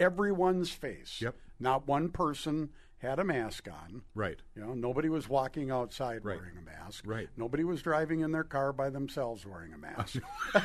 [0.00, 1.20] everyone's face.
[1.20, 1.36] Yep.
[1.60, 4.02] Not one person had a mask on.
[4.14, 4.38] Right.
[4.56, 7.04] You know, nobody was walking outside wearing a mask.
[7.06, 7.28] Right.
[7.36, 10.16] Nobody was driving in their car by themselves wearing a mask.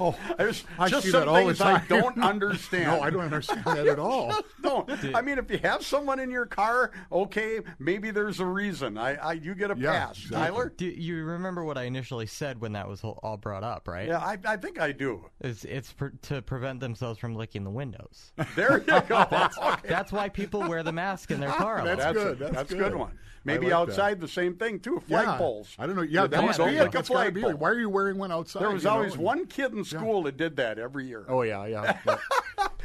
[0.00, 2.80] oh, There's I just see some that all the things I don't understand.
[2.90, 4.32] No, I don't understand that at all.
[4.62, 4.88] don't.
[5.14, 8.96] I mean, if you have someone in your car, okay, maybe there's a reason.
[8.96, 10.72] I, I you get a pass, Tyler.
[10.76, 14.08] Do you remember what I initially said when that was all- all brought up, right?
[14.08, 15.24] Yeah, I, I think I do.
[15.40, 18.32] It's it's pr- to prevent themselves from licking the windows.
[18.56, 19.26] There you go.
[19.30, 19.88] That's, Okay.
[19.88, 21.80] that's why people wear the mask in their car.
[21.80, 21.98] a lot.
[21.98, 22.42] That's, good.
[22.42, 22.98] A, That's a good good.
[22.98, 23.12] one.
[23.42, 23.76] Maybe like that.
[23.92, 25.02] outside the same thing too.
[25.06, 25.24] Yeah.
[25.24, 25.74] Flagpoles.
[25.78, 26.02] I don't know.
[26.02, 27.44] Yeah, that don't must be like a That's gotta be it.
[27.44, 27.58] flagpole.
[27.60, 28.60] Why are you wearing one outside?
[28.60, 28.96] There was you know?
[28.96, 31.24] always one kid in school that did that every year.
[31.26, 31.96] Oh yeah, yeah.
[32.06, 32.18] yeah.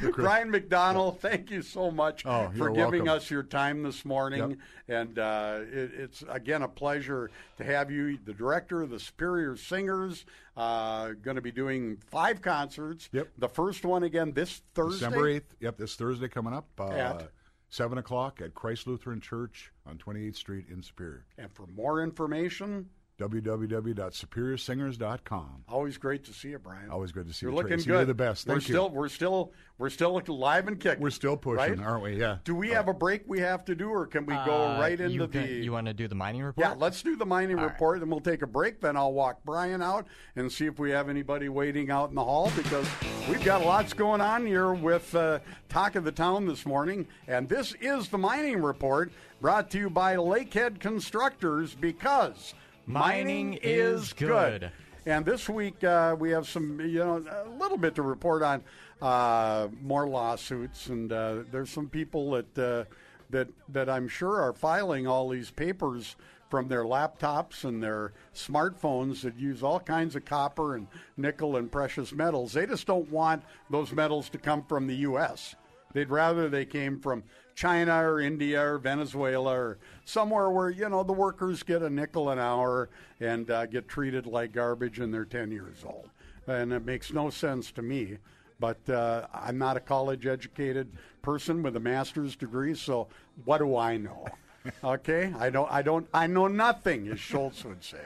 [0.14, 3.08] Brian McDonald, thank you so much Oh, for giving welcome.
[3.08, 4.58] us your time this morning.
[4.88, 9.56] And uh, it, it's, again, a pleasure to have you, the director of the Superior
[9.56, 10.24] Singers,
[10.56, 13.08] uh, going to be doing five concerts.
[13.12, 13.28] Yep.
[13.38, 15.06] The first one, again, this Thursday.
[15.06, 15.54] December eighth.
[15.60, 16.66] Yep, this Thursday coming up.
[16.78, 17.30] Uh, At?
[17.68, 21.26] 7 o'clock at Christ Lutheran Church on 28th Street in Superior.
[21.38, 22.88] And for more information,
[23.18, 25.64] www.superiorsingers.com.
[25.68, 26.90] Always great to see you, Brian.
[26.90, 27.56] Always good to see You're you.
[27.56, 27.86] looking Tracy.
[27.86, 27.92] good.
[27.94, 28.46] You're the best.
[28.46, 28.66] Thank we're you.
[28.74, 31.02] still we're still we're still looking live and kicking.
[31.02, 31.86] We're still pushing, right?
[31.86, 32.16] aren't we?
[32.18, 32.38] Yeah.
[32.44, 34.98] Do we have a break we have to do, or can we go Uh, right
[34.98, 35.46] into you the?
[35.46, 36.66] you want to do the mining report?
[36.66, 37.72] Yeah, let's do the mining All right.
[37.72, 38.80] report, and we'll take a break.
[38.80, 40.06] Then I'll walk Brian out
[40.36, 42.86] and see if we have anybody waiting out in the hall because
[43.28, 45.38] we've got lots going on here with uh,
[45.68, 47.06] Talk of the Town this morning.
[47.28, 52.54] And this is the mining report brought to you by Lakehead Constructors because
[52.86, 54.70] Mining is good.
[55.06, 58.62] And this week uh, we have some, you know, a little bit to report on
[59.02, 62.84] uh, more lawsuits, and uh, there's some people that uh,
[63.30, 66.16] that that I'm sure are filing all these papers
[66.48, 71.70] from their laptops and their smartphones that use all kinds of copper and nickel and
[71.70, 72.52] precious metals.
[72.52, 75.56] They just don't want those metals to come from the U.S.
[75.92, 77.24] They'd rather they came from
[77.54, 82.30] China or India or Venezuela or somewhere where you know the workers get a nickel
[82.30, 82.88] an hour
[83.20, 86.08] and uh, get treated like garbage and they're 10 years old.
[86.46, 88.18] And it makes no sense to me.
[88.58, 90.90] But uh, I'm not a college educated
[91.20, 93.08] person with a master's degree, so
[93.44, 94.26] what do I know?
[94.82, 98.00] Okay, I don't, I don't, I know nothing, as Schultz would say.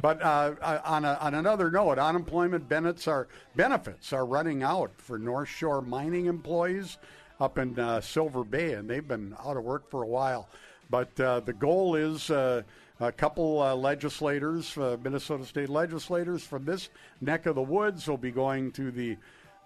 [0.00, 4.90] But uh, uh, on, a, on another note, unemployment benefits are benefits are running out
[4.96, 6.96] for North Shore mining employees
[7.40, 10.48] up in uh, Silver Bay, and they've been out of work for a while.
[10.90, 12.62] But uh, the goal is uh,
[13.00, 16.88] a couple uh, legislators, uh, Minnesota state legislators from this
[17.20, 19.16] neck of the woods, will be going to the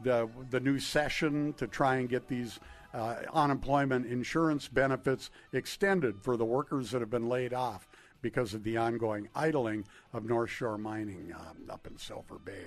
[0.03, 2.59] the, the new session to try and get these
[2.95, 7.89] uh, unemployment insurance benefits extended for the workers that have been laid off
[8.21, 12.65] because of the ongoing idling of North Shore Mining um, up in Silver Bay.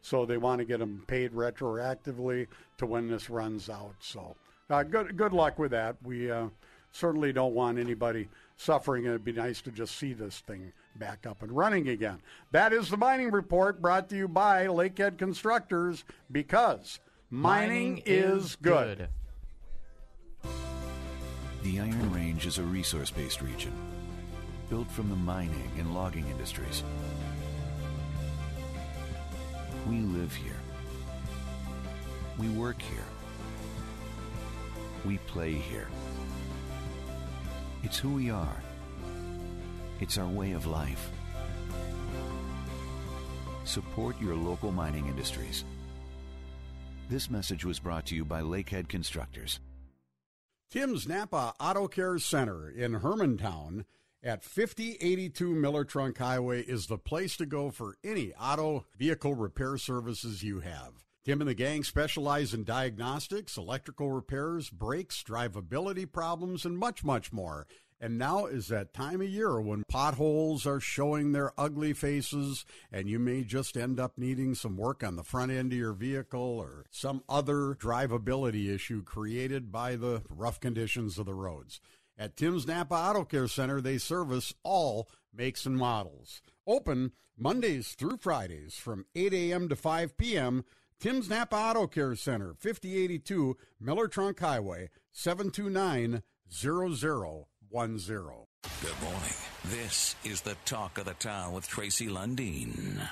[0.00, 2.46] So they want to get them paid retroactively
[2.78, 3.94] to when this runs out.
[4.00, 4.36] So
[4.70, 5.96] uh, good good luck with that.
[6.02, 6.30] We
[6.96, 9.04] certainly don't want anybody suffering.
[9.04, 12.20] It'd be nice to just see this thing back up and running again.
[12.52, 16.98] That is the mining report brought to you by Lakehead Constructors because
[17.30, 19.08] mining, is good.
[21.62, 23.72] The Iron Range is a resource based region
[24.70, 26.82] built from the mining and logging industries.
[29.88, 30.56] We live here.
[32.38, 33.04] We work here.
[35.04, 35.88] We play here.
[37.86, 38.56] It's who we are.
[40.00, 41.08] It's our way of life.
[43.62, 45.62] Support your local mining industries.
[47.08, 49.60] This message was brought to you by Lakehead Constructors.
[50.68, 53.84] Tim's Napa Auto Care Center in Hermantown
[54.20, 59.78] at 5082 Miller Trunk Highway is the place to go for any auto vehicle repair
[59.78, 61.05] services you have.
[61.26, 67.32] Tim and the gang specialize in diagnostics, electrical repairs, brakes, drivability problems, and much, much
[67.32, 67.66] more.
[68.00, 73.08] And now is that time of year when potholes are showing their ugly faces, and
[73.08, 76.60] you may just end up needing some work on the front end of your vehicle
[76.60, 81.80] or some other drivability issue created by the rough conditions of the roads.
[82.16, 86.40] At Tim's Napa Auto Care Center, they service all makes and models.
[86.68, 89.68] Open Mondays through Fridays from 8 a.m.
[89.68, 90.64] to 5 p.m.
[90.98, 96.96] Tim's Napa Auto Care Center, 5082 Miller Trunk Highway, 729 0010.
[98.80, 99.34] Good morning.
[99.66, 103.06] This is the Talk of the Town with Tracy Lundeen.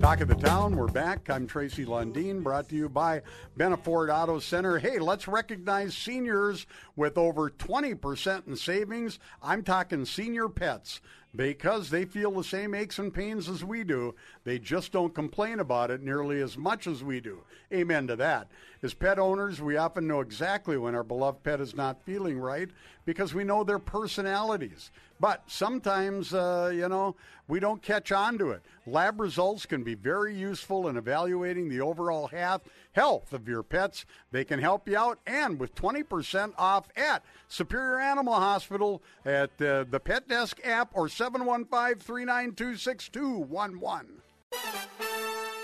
[0.00, 1.30] Talk of the Town, we're back.
[1.30, 3.22] I'm Tracy Lundeen, brought to you by
[3.58, 4.78] Benna Ford Auto Center.
[4.78, 9.18] Hey, let's recognize seniors with over 20% in savings.
[9.42, 11.00] I'm talking senior pets
[11.36, 14.14] because they feel the same aches and pains as we do.
[14.44, 17.40] They just don't complain about it nearly as much as we do.
[17.72, 18.48] Amen to that.
[18.82, 22.68] As pet owners, we often know exactly when our beloved pet is not feeling right
[23.04, 24.90] because we know their personalities.
[25.18, 27.16] But sometimes, uh, you know,
[27.48, 28.62] we don't catch on to it.
[28.86, 32.62] Lab results can be very useful in evaluating the overall health
[32.94, 34.06] health of your pets.
[34.30, 39.84] They can help you out, and with 20% off at Superior Animal Hospital at uh,
[39.88, 44.22] the Pet Desk app or 715 392 6211.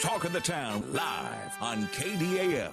[0.00, 2.72] Talk of the Town live on KDAL.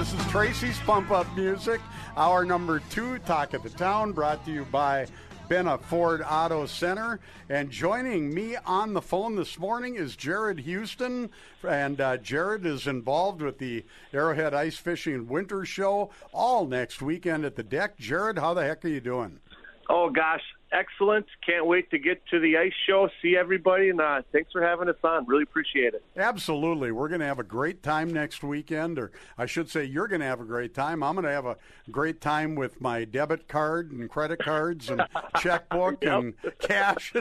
[0.00, 1.78] This is Tracy's Pump Up Music.
[2.16, 5.06] Our number two Talk of the Town brought to you by
[5.46, 7.20] Benna Ford Auto Center.
[7.50, 11.28] And joining me on the phone this morning is Jared Houston.
[11.68, 13.84] And uh, Jared is involved with the
[14.14, 17.98] Arrowhead Ice Fishing Winter Show all next weekend at the deck.
[17.98, 19.38] Jared, how the heck are you doing?
[19.90, 20.40] Oh gosh,
[20.72, 21.26] excellent!
[21.44, 24.88] Can't wait to get to the ice show, see everybody, and uh, thanks for having
[24.88, 25.26] us on.
[25.26, 26.04] Really appreciate it.
[26.16, 30.08] Absolutely, we're going to have a great time next weekend, or I should say, you're
[30.08, 31.02] going to have a great time.
[31.02, 31.56] I'm going to have a
[31.90, 35.02] great time with my debit card and credit cards and
[35.38, 36.12] checkbook Yep.
[36.20, 37.12] and cash.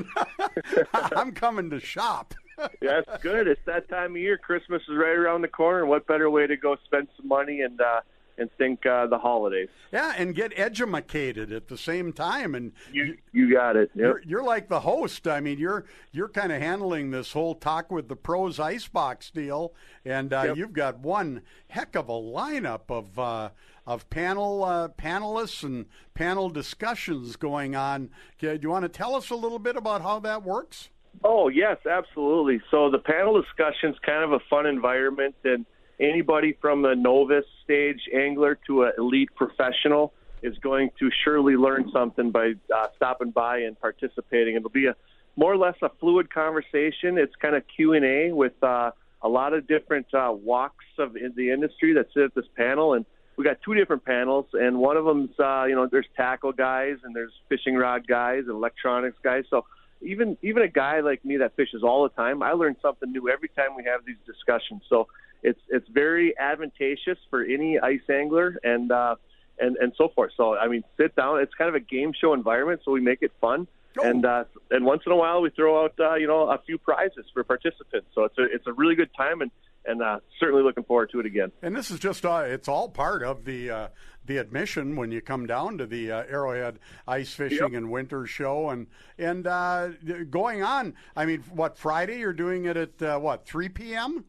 [0.94, 2.34] I'm coming to shop.
[2.82, 3.48] yeah, good.
[3.48, 4.38] It's that time of year.
[4.38, 7.62] Christmas is right around the corner, and what better way to go spend some money
[7.62, 8.02] and uh,
[8.40, 9.70] and think uh, the holidays?
[9.92, 12.56] Yeah, and get edumacated at the same time.
[12.56, 13.92] And you, you got it.
[13.96, 13.98] Yep.
[14.04, 15.28] You're, you're like the host.
[15.28, 19.74] I mean, you're you're kind of handling this whole talk with the pros icebox deal,
[20.06, 20.58] and uh, Yep.
[20.58, 23.50] you've got one heck of a lineup of uh,
[23.86, 28.10] of panel uh, panelists and panel discussions going on.
[28.42, 30.90] Okay, Do you want to tell us a little bit about how that works?
[31.24, 32.62] Oh yes, absolutely.
[32.72, 35.66] So the panel discussion's kind of a fun environment, and
[36.00, 41.90] anybody from a novice stage angler to an elite professional is going to surely learn
[41.92, 44.56] something by uh, stopping by and participating.
[44.56, 44.96] It'll be a
[45.36, 47.18] more or less a fluid conversation.
[47.18, 48.92] It's kind of Q and A with uh,
[49.22, 52.94] a lot of different uh, walks of in the industry that sit at this panel,
[52.94, 53.06] and
[53.38, 56.98] we got two different panels, and one of them's uh, you know there's tackle guys
[57.04, 59.44] and there's fishing rod guys and electronics guys.
[59.50, 59.66] So
[60.02, 63.30] even even a guy like me that fishes all the time, I learn something new
[63.30, 64.82] every time we have these discussions.
[64.90, 65.08] So
[65.44, 69.16] it's it's very advantageous for any ice angler and uh,
[69.60, 70.32] and and so forth.
[70.36, 71.42] So I mean, sit down.
[71.42, 73.68] It's kind of a game show environment, so we make it fun.
[74.02, 76.78] And uh, and once in a while we throw out uh, you know a few
[76.78, 78.08] prizes for participants.
[78.14, 79.52] So it's a it's a really good time and
[79.86, 81.52] and uh, certainly looking forward to it again.
[81.62, 83.88] And this is just uh, it's all part of the uh,
[84.26, 88.70] the admission when you come down to the uh, Arrowhead Ice Fishing and Winter Show
[88.70, 88.88] and
[89.18, 89.90] and uh,
[90.30, 90.94] going on.
[91.16, 94.26] I mean, what Friday you're doing it at uh, what 3 p.m.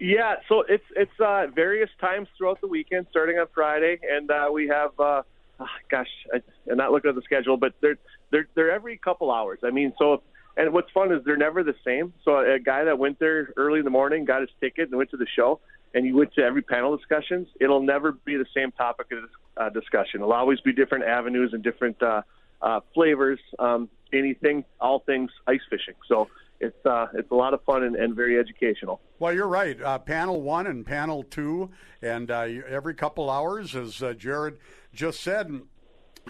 [0.00, 4.50] Yeah, so it's it's uh, various times throughout the weekend, starting on Friday, and uh,
[4.52, 5.22] we have, uh,
[5.60, 7.96] ah, gosh, I, I'm not looking at the schedule, but they're
[8.30, 9.60] they're they're every couple hours.
[9.62, 10.20] I mean, so if,
[10.56, 12.12] and what's fun is they're never the same.
[12.24, 15.10] So a guy that went there early in the morning, got his ticket, and went
[15.10, 15.60] to the show,
[15.94, 17.48] and you went to every panel discussions.
[17.60, 20.20] It'll never be the same topic of uh, discussion.
[20.20, 22.22] It'll always be different avenues and different uh,
[22.60, 23.38] uh, flavors.
[23.58, 25.94] Um, anything, all things ice fishing.
[26.08, 26.28] So
[26.66, 29.00] it's uh, it's a lot of fun and, and very educational.
[29.18, 29.80] Well, you're right.
[29.80, 31.70] Uh, panel one and panel two,
[32.02, 34.58] and uh, every couple hours, as uh, Jared
[34.92, 35.62] just said,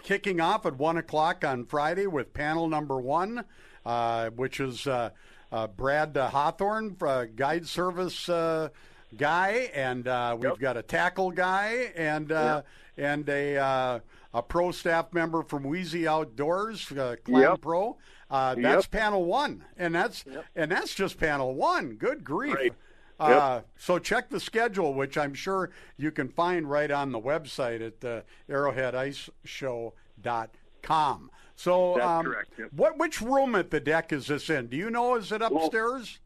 [0.02, 3.44] kicking off at one o'clock on Friday with panel number one,
[3.86, 5.10] uh, which is uh,
[5.52, 8.68] uh, Brad Hawthorne, uh, guide service uh,
[9.16, 12.62] guy, and uh, we've got a tackle guy and uh,
[12.96, 13.98] and a uh,
[14.32, 17.60] a pro staff member from Wheezy Outdoors, uh, Clam Yep.
[17.60, 17.96] Pro.
[18.34, 18.90] Uh, that's Yep.
[18.90, 20.24] panel one, and that's
[20.56, 21.94] and that's just panel one.
[21.94, 22.56] Good grief!
[22.56, 22.74] Right.
[23.20, 27.80] Uh, so check the schedule, which I'm sure you can find right on the website
[27.86, 31.30] at uh, arrowheadiceshow.com.
[31.56, 32.70] So, That's um, correct, yep.
[32.72, 34.66] what which room at the deck is this in?
[34.66, 35.14] Do you know?
[35.14, 36.18] Is it upstairs?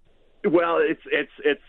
[0.45, 1.61] Well, it's it's it's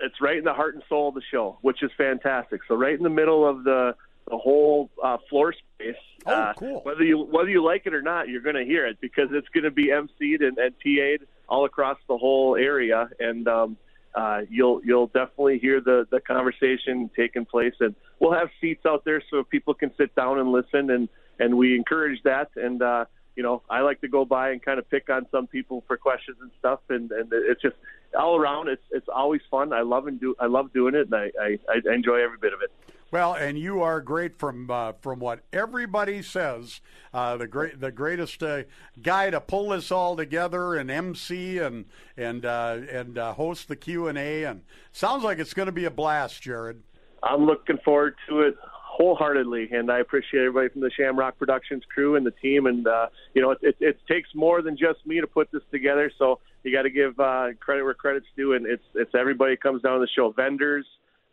[0.00, 2.62] it's right in the heart and soul of the show, which is fantastic.
[2.66, 3.94] So right in the middle of the
[4.28, 5.96] the whole uh, floor space.
[6.26, 6.80] Oh, uh, cool.
[6.82, 9.48] Whether you whether you like it or not, you're going to hear it because it's
[9.48, 13.76] going to be emceed and, and TA'd all across the whole area, and um,
[14.14, 19.04] uh, you'll you'll definitely hear the the conversation taking place, and we'll have seats out
[19.04, 21.08] there so people can sit down and listen, and
[21.38, 22.82] and we encourage that, and.
[22.82, 23.04] uh
[23.36, 25.96] you know, I like to go by and kind of pick on some people for
[25.96, 27.74] questions and stuff, and, and it's just
[28.16, 28.68] all around.
[28.68, 29.72] It's it's always fun.
[29.72, 32.52] I love and do I love doing it, and I, I, I enjoy every bit
[32.52, 32.70] of it.
[33.14, 36.80] Well, and you are great from uh, from what everybody says.
[37.12, 38.64] Uh, the great the greatest uh,
[39.00, 41.84] guy to pull this all together and MC and
[42.16, 44.42] and uh, and uh, host the Q and A.
[44.42, 46.82] And sounds like it's going to be a blast, Jared.
[47.22, 52.16] I'm looking forward to it wholeheartedly, and I appreciate everybody from the Shamrock Productions crew
[52.16, 52.66] and the team.
[52.66, 55.62] And uh, you know, it, it, it takes more than just me to put this
[55.70, 58.54] together, so you got to give uh, credit where credit's due.
[58.54, 60.84] And it's it's everybody comes down to the show, vendors,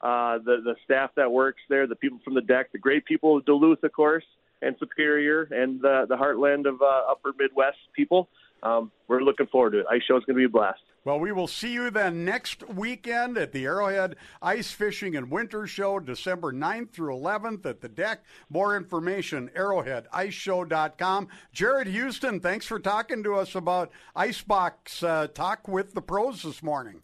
[0.02, 3.38] uh, the the staff that works there, the people from the deck, the great people
[3.38, 4.26] of Duluth, of course,
[4.62, 8.30] and Superior, and the the heartland of uh, Upper Midwest people.
[8.64, 9.86] Um, we're looking forward to it.
[9.90, 10.82] Ice show is going to be a blast.
[11.04, 15.66] Well, we will see you then next weekend at the Arrowhead Ice Fishing and Winter
[15.66, 18.24] Show, December 9th through 11th at the deck.
[18.52, 21.28] More information, arrowheadiceshow.com.
[21.52, 26.62] Jared Houston, thanks for talking to us about Icebox uh, Talk with the Pros this
[26.62, 27.02] morning.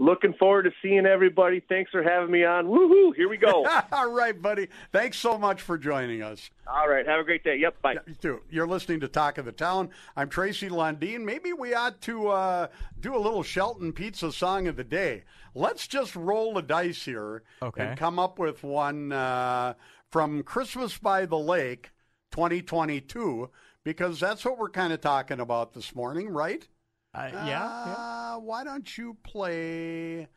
[0.00, 1.60] Looking forward to seeing everybody.
[1.68, 2.66] Thanks for having me on.
[2.66, 3.14] Woohoo!
[3.14, 3.64] Here we go.
[3.92, 4.68] All right, buddy.
[4.92, 6.50] Thanks so much for joining us.
[6.66, 7.06] All right.
[7.06, 7.56] Have a great day.
[7.58, 7.82] Yep.
[7.82, 7.96] Bye.
[8.06, 8.40] You too.
[8.50, 9.90] You're listening to Talk of the Town.
[10.16, 11.20] I'm Tracy Lundeen.
[11.20, 12.66] Maybe we ought to uh,
[12.98, 15.24] do a little Shelton Pizza song of the day.
[15.54, 17.84] Let's just roll the dice here Okay.
[17.84, 19.74] and come up with one uh,
[20.10, 21.90] from Christmas by the Lake
[22.32, 23.50] 2022
[23.84, 26.66] because that's what we're kind of talking about this morning, right?
[27.12, 30.28] Uh, yeah, Why don't you play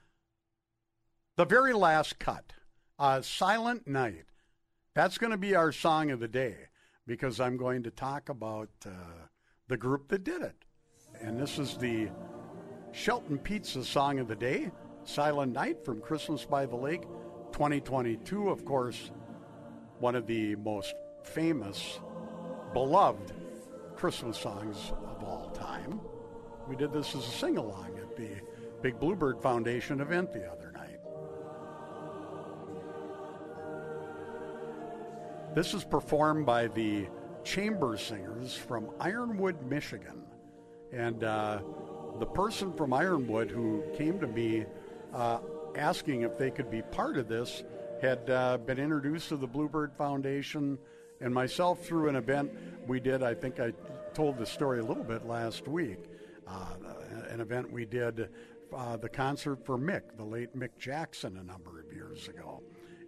[1.38, 2.54] the very last cut,
[2.98, 4.26] uh, Silent Night?
[4.96, 6.56] That's going to be our song of the day
[7.06, 8.90] because I'm going to talk about uh,
[9.68, 10.56] the group that did it.
[11.22, 12.10] And this is the
[12.92, 14.72] Shelton Pizza song of the day,
[15.04, 17.04] Silent Night from Christmas by the Lake
[17.52, 18.50] 2022.
[18.50, 19.12] Of course,
[20.00, 22.00] one of the most famous,
[22.74, 23.32] beloved
[23.96, 26.00] Christmas songs of all time.
[26.68, 28.30] We did this as a sing along at the
[28.82, 31.00] Big Bluebird Foundation event the other night.
[35.54, 37.08] This is performed by the
[37.44, 40.24] chamber singers from Ironwood, Michigan.
[40.92, 41.60] And uh,
[42.20, 44.66] the person from Ironwood who came to me
[45.14, 45.40] uh,
[45.76, 47.64] asking if they could be part of this
[48.02, 50.78] had uh, been introduced to the Bluebird Foundation
[51.20, 52.52] and myself through an event
[52.88, 53.22] we did.
[53.22, 53.74] I think I
[54.14, 56.00] told the story a little bit last week.
[56.48, 56.76] Uh,
[57.30, 58.30] an event we did,
[58.76, 62.62] uh, the concert for Mick, the late Mick Jackson, a number of years ago.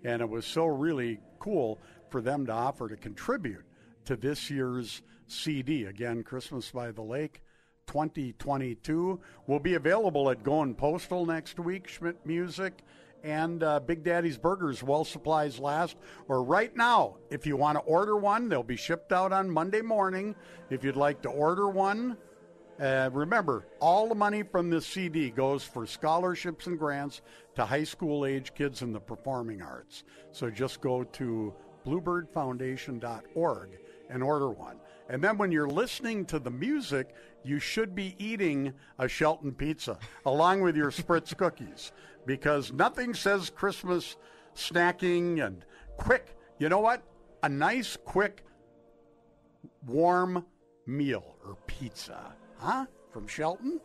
[0.03, 1.79] And it was so really cool
[2.09, 3.65] for them to offer to contribute
[4.05, 5.85] to this year's CD.
[5.85, 7.41] Again, Christmas by the Lake
[7.87, 12.83] 2022 will be available at Going Postal next week, Schmidt Music,
[13.23, 15.97] and uh, Big Daddy's Burgers while supplies last.
[16.27, 19.81] Or right now, if you want to order one, they'll be shipped out on Monday
[19.81, 20.35] morning.
[20.69, 22.17] If you'd like to order one,
[22.79, 27.21] uh, remember, all the money from this CD goes for scholarships and grants
[27.55, 30.03] to high school age kids in the performing arts.
[30.31, 31.53] So just go to
[31.85, 33.69] bluebirdfoundation.org
[34.09, 34.77] and order one.
[35.09, 37.13] And then when you're listening to the music,
[37.43, 41.91] you should be eating a Shelton pizza along with your Spritz cookies
[42.25, 44.17] because nothing says Christmas
[44.55, 45.63] snacking and
[45.97, 46.35] quick.
[46.57, 47.03] You know what?
[47.43, 48.43] A nice, quick,
[49.85, 50.45] warm
[50.87, 52.85] meal or pizza, huh?
[53.11, 53.79] From Shelton?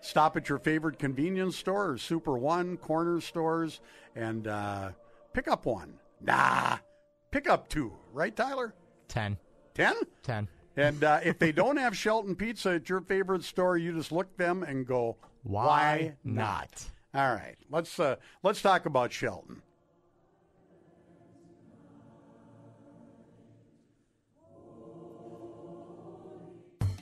[0.00, 3.80] Stop at your favorite convenience store or Super One, corner stores,
[4.16, 4.90] and uh,
[5.32, 5.94] pick up one.
[6.20, 6.78] Nah,
[7.30, 8.74] pick up two, right, Tyler?
[9.08, 9.36] 10.
[9.74, 9.94] 10?
[10.22, 10.48] 10.
[10.76, 14.36] And uh, if they don't have Shelton Pizza at your favorite store, you just look
[14.36, 16.84] them and go, Why "Why not?"
[17.14, 19.60] All right, let's uh, let's talk about Shelton.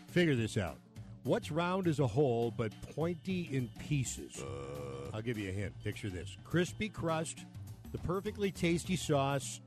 [0.09, 0.79] Figure this out.
[1.25, 4.43] What's round as a whole but pointy in pieces?
[4.43, 5.75] Uh, I'll give you a hint.
[5.85, 7.45] Picture this crispy crust,
[7.93, 9.61] the perfectly tasty sauce,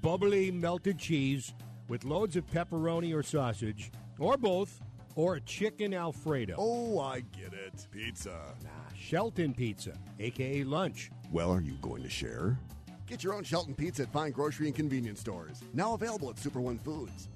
[0.00, 1.52] bubbly melted cheese
[1.88, 4.80] with loads of pepperoni or sausage, or both,
[5.14, 6.54] or a chicken Alfredo.
[6.56, 7.86] Oh, I get it.
[7.90, 8.54] Pizza.
[8.62, 11.10] Nah, Shelton Pizza, aka lunch.
[11.30, 12.58] Well, are you going to share?
[13.06, 15.60] Get your own Shelton Pizza at fine grocery and convenience stores.
[15.74, 17.28] Now available at Super One Foods.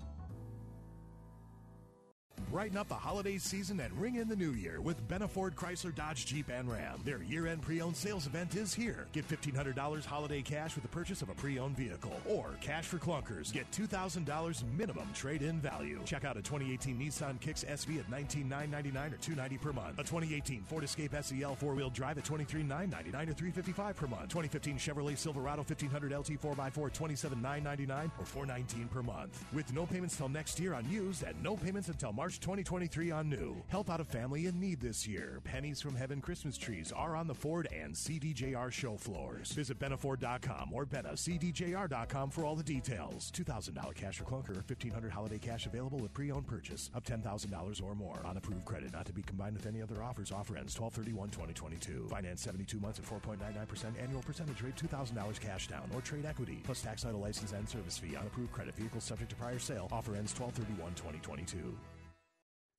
[2.50, 5.94] Brighten up the holiday season and ring in the new year with Benna Ford Chrysler
[5.94, 7.02] Dodge Jeep and Ram.
[7.04, 9.06] Their year-end pre-owned sales event is here.
[9.12, 12.18] Get $1,500 holiday cash with the purchase of a pre-owned vehicle.
[12.26, 13.52] Or cash for clunkers.
[13.52, 16.00] Get $2,000 minimum trade-in value.
[16.06, 19.98] Check out a 2018 Nissan Kicks SV at 19,999 or 290 per month.
[19.98, 24.30] A 2018 Ford Escape SEL four-wheel drive at $23,999 or 355 per month.
[24.30, 29.44] 2015 Chevrolet Silverado 1500 LT 4x4 $27,999 or 419 per month.
[29.52, 33.28] With no payments till next year on used and no payments until March 2023 on
[33.28, 33.56] new.
[33.68, 35.40] Help out a family in need this year.
[35.44, 39.52] Pennies from Heaven Christmas trees are on the Ford and CDJR show floors.
[39.52, 43.32] Visit Bennaford.com or BenaCDJR.com for all the details.
[43.34, 48.20] $2,000 cash for clunker, 1500 holiday cash available with pre-owned purchase, up $10,000 or more.
[48.24, 50.32] On approved credit, not to be combined with any other offers.
[50.32, 52.08] Offer ends 12-31-2022.
[52.08, 56.82] Finance 72 months at 4.99% annual percentage rate, $2,000 cash down or trade equity, plus
[56.82, 58.74] tax title license and service fee on approved credit.
[58.76, 59.88] Vehicle subject to prior sale.
[59.90, 61.97] Offer ends 12-31-2022.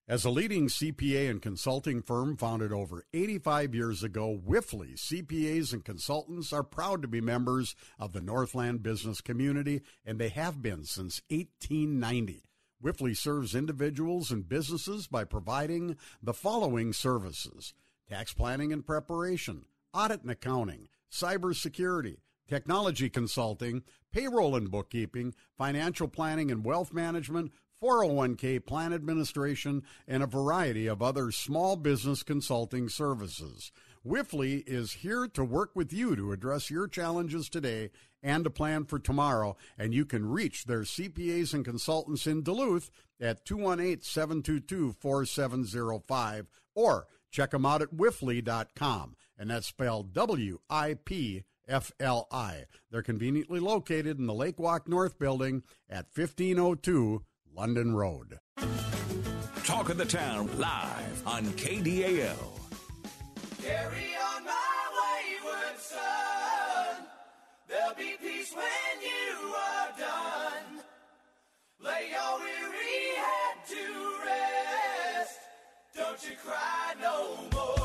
[0.10, 5.86] As a leading CPA and consulting firm founded over 85 years ago, Wipfli CPAs and
[5.86, 10.84] consultants are proud to be members of the Northland business community, and they have been
[10.84, 12.42] since 1890.
[12.84, 17.76] Wipfli serves individuals and businesses by providing the following services
[18.10, 26.50] tax planning and preparation, audit and accounting, cybersecurity, technology consulting, payroll and bookkeeping, financial planning
[26.50, 27.52] and wealth management,
[27.82, 33.72] 401k plan administration, and a variety of other small business consulting services.
[34.06, 37.90] Wipfli is here to work with you to address your challenges today
[38.24, 39.56] and to plan for tomorrow.
[39.78, 47.08] And you can reach their CPAs and consultants in Duluth at 218 722 4705 or
[47.32, 49.16] check them out at wipfli.com.
[49.38, 52.66] And that's spelled W I P F L I.
[52.90, 57.24] They're conveniently located in the Lake Walk North building at 1502
[57.56, 58.40] London Road.
[59.64, 62.36] Talk of the Town live on KDAL.
[63.62, 67.06] Carry on my wayward son.
[67.68, 70.84] There'll be peace when you are done.
[71.82, 75.40] Lay your weary head to rest.
[75.96, 77.80] Don't you cry no more.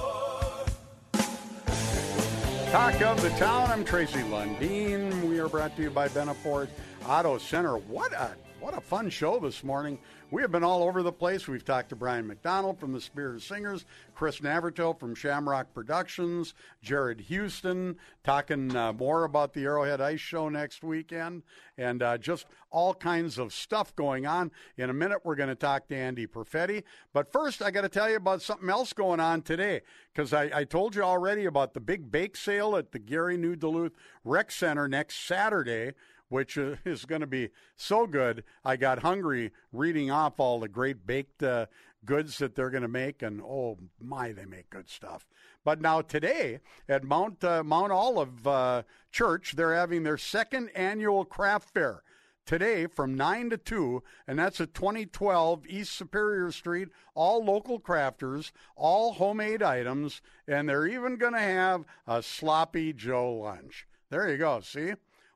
[2.71, 3.71] Talk of the town.
[3.71, 5.29] I'm Tracy Lundeen.
[5.29, 6.69] We are brought to you by Benna Ford
[7.07, 7.77] Auto Center.
[7.77, 8.35] What a
[8.65, 9.99] what a fun show this morning.
[10.31, 11.47] We have been all over the place.
[11.47, 13.85] We've talked to Brian McDonald from the Superior Singers,
[14.15, 20.49] Chris Naverto from Shamrock Productions, Jared Houston, talking uh, more about the Arrowhead Ice Show
[20.49, 21.43] next weekend,
[21.77, 24.51] and uh, just all kinds of stuff going on.
[24.79, 26.85] In a minute, we're going to talk to Andy Perfetti.
[27.13, 29.83] But first, I got to tell you about something else going on today,
[30.15, 33.57] because I, I told you already about the big bake sale at the Gary New
[33.57, 33.93] Duluth
[34.25, 35.93] Rec Center next Saturday
[36.29, 38.45] which uh, is going to be so good.
[38.65, 41.67] I got hungry reading off all the great baked uh,
[42.05, 45.27] goods that they're going to make, and oh my, they make good stuff.
[45.65, 51.25] But now today at Mount uh, Mount Olive uh, Church, they're having their second annual
[51.25, 52.03] craft fair
[52.47, 56.89] today from 9 to 2, and that's at 2012 East Superior Street.
[57.15, 63.33] All local crafters, all homemade items, and they're even going to have a sloppy Joe
[63.33, 63.87] lunch.
[64.11, 64.61] There you go.
[64.61, 64.93] See?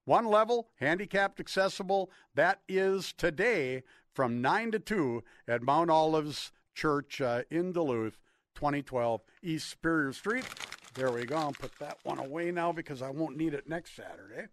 [0.08, 2.10] One level, handicapped accessible.
[2.34, 3.82] That is today
[4.14, 8.16] from 9 to 2 at Mount Olives Church uh, in Duluth,
[8.54, 10.46] 2012 East Superior Street.
[10.94, 11.36] There we go.
[11.36, 14.46] I'll put that one away now because I won't need it next Saturday.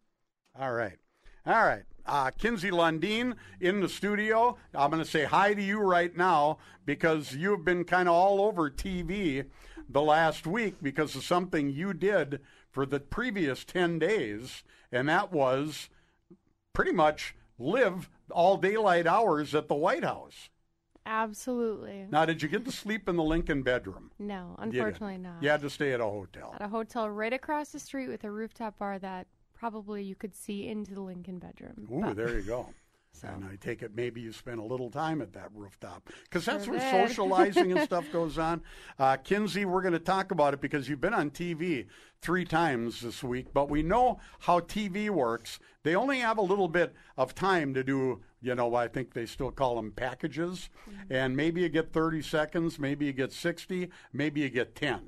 [0.60, 0.98] All right.
[1.46, 1.84] All right.
[2.06, 4.58] Uh, Kinsey Lundeen in the studio.
[4.74, 8.42] I'm going to say hi to you right now because you've been kind of all
[8.42, 9.46] over TV
[9.88, 12.42] the last week because of something you did
[12.76, 14.62] for the previous 10 days,
[14.92, 15.88] and that was
[16.74, 20.50] pretty much live all daylight hours at the White House.
[21.06, 22.06] Absolutely.
[22.12, 24.12] Now, did you get to sleep in the Lincoln bedroom?
[24.20, 25.42] No, You unfortunately not.
[25.42, 26.52] You had to stay at a hotel.
[26.54, 30.36] At a hotel right across the street with a rooftop bar that probably you could
[30.36, 31.88] see into the Lincoln bedroom.
[31.90, 32.74] Ooh, But- there you go.
[33.24, 36.66] And I take it maybe you spent a little time at that rooftop because that's
[36.66, 37.08] Sure where did.
[37.10, 38.62] socializing and stuff goes on.
[39.00, 41.88] Uh, Kinsey, we're going to talk about it because you've been on TV
[42.22, 45.60] three times this week, but we know how TV works.
[45.84, 49.26] They only have a little bit of time to do, you know, I think they
[49.26, 50.70] still call them packages.
[51.10, 55.02] And maybe you get 30 seconds, maybe you get 60, maybe you get 10.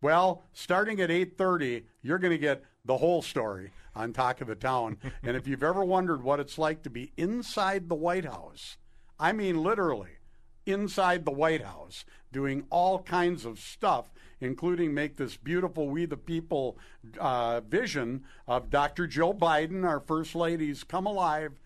[0.00, 4.54] Well, starting at 8:30, you're going to get the whole story on Talk of the
[4.54, 4.98] Town.
[5.22, 8.76] and if you've ever wondered what it's like to be inside the White House,
[9.18, 10.18] I mean literally
[10.66, 16.16] inside the White House, doing all kinds of stuff, including make this beautiful We the
[16.16, 16.78] People
[17.18, 19.06] uh, vision of Dr.
[19.06, 21.60] Jill Biden, our First Lady's Come Alive.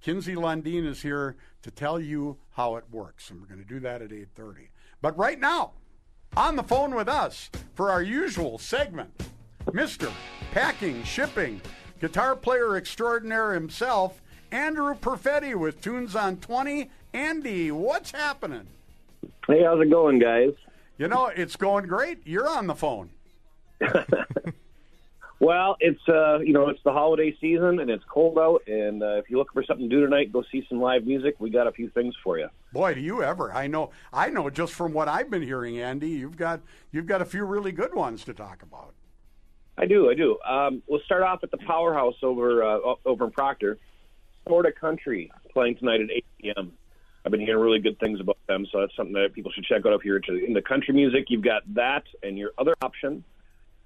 [0.00, 3.80] Kinsey Lundeen is here to tell you how it works, and we're going to do
[3.80, 4.68] that at 8:30.
[5.02, 5.72] But right now,
[6.36, 9.10] on the phone with us for our usual segment,
[9.66, 10.10] Mr.
[10.52, 11.60] Packing, Shipping,
[12.00, 16.90] guitar player extraordinaire himself, Andrew Perfetti with Tunes on 20.
[17.12, 18.66] Andy, what's happening?
[19.46, 20.52] Hey, how's it going, guys?
[20.98, 22.26] You know, it's going great.
[22.26, 23.10] You're on the phone.
[25.38, 28.62] Well, it's uh, you know, it's the holiday season and it's cold out.
[28.66, 31.36] And uh, if you're looking for something to do tonight, go see some live music.
[31.38, 32.48] We got a few things for you.
[32.72, 33.52] Boy, do you ever.
[33.52, 37.20] I know I know just from what I've been hearing, Andy, you've got you've got
[37.20, 38.94] a few really good ones to talk about.
[39.78, 40.38] I do, I do.
[40.48, 43.78] Um, we'll start off at the Powerhouse over uh, over in Proctor,
[44.46, 46.72] Florida Country, playing tonight at 8 p.m.
[47.24, 49.84] I've been hearing really good things about them, so that's something that people should check
[49.84, 51.26] out if you're into into country music.
[51.28, 53.24] You've got that, and your other option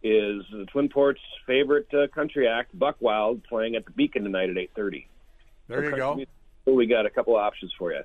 [0.03, 4.51] is the Twin Ports' favorite uh, country act, Buck Wild, playing at the Beacon tonight
[4.51, 5.07] at 8:30.
[5.69, 6.25] There you go.
[6.67, 8.03] So we got a couple of options for you.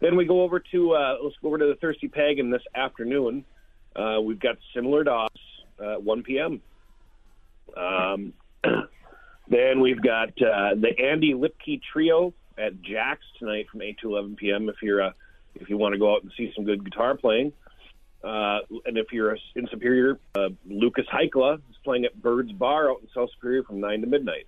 [0.00, 3.44] Then we go over to uh, let's go over to the Thirsty Pagan this afternoon.
[3.94, 5.40] Uh, we've got similar dogs
[5.80, 6.62] uh, at 1 p.m.
[7.74, 8.32] Um,
[9.48, 14.36] then we've got uh, the Andy Lipke Trio at Jack's tonight from 8 to 11
[14.36, 14.68] p.m.
[14.68, 15.12] If you're uh,
[15.54, 17.52] if you want to go out and see some good guitar playing.
[18.22, 23.00] Uh, and if you're in Superior, uh, Lucas Heikla is playing at Bird's Bar out
[23.00, 24.46] in South Superior from 9 to midnight.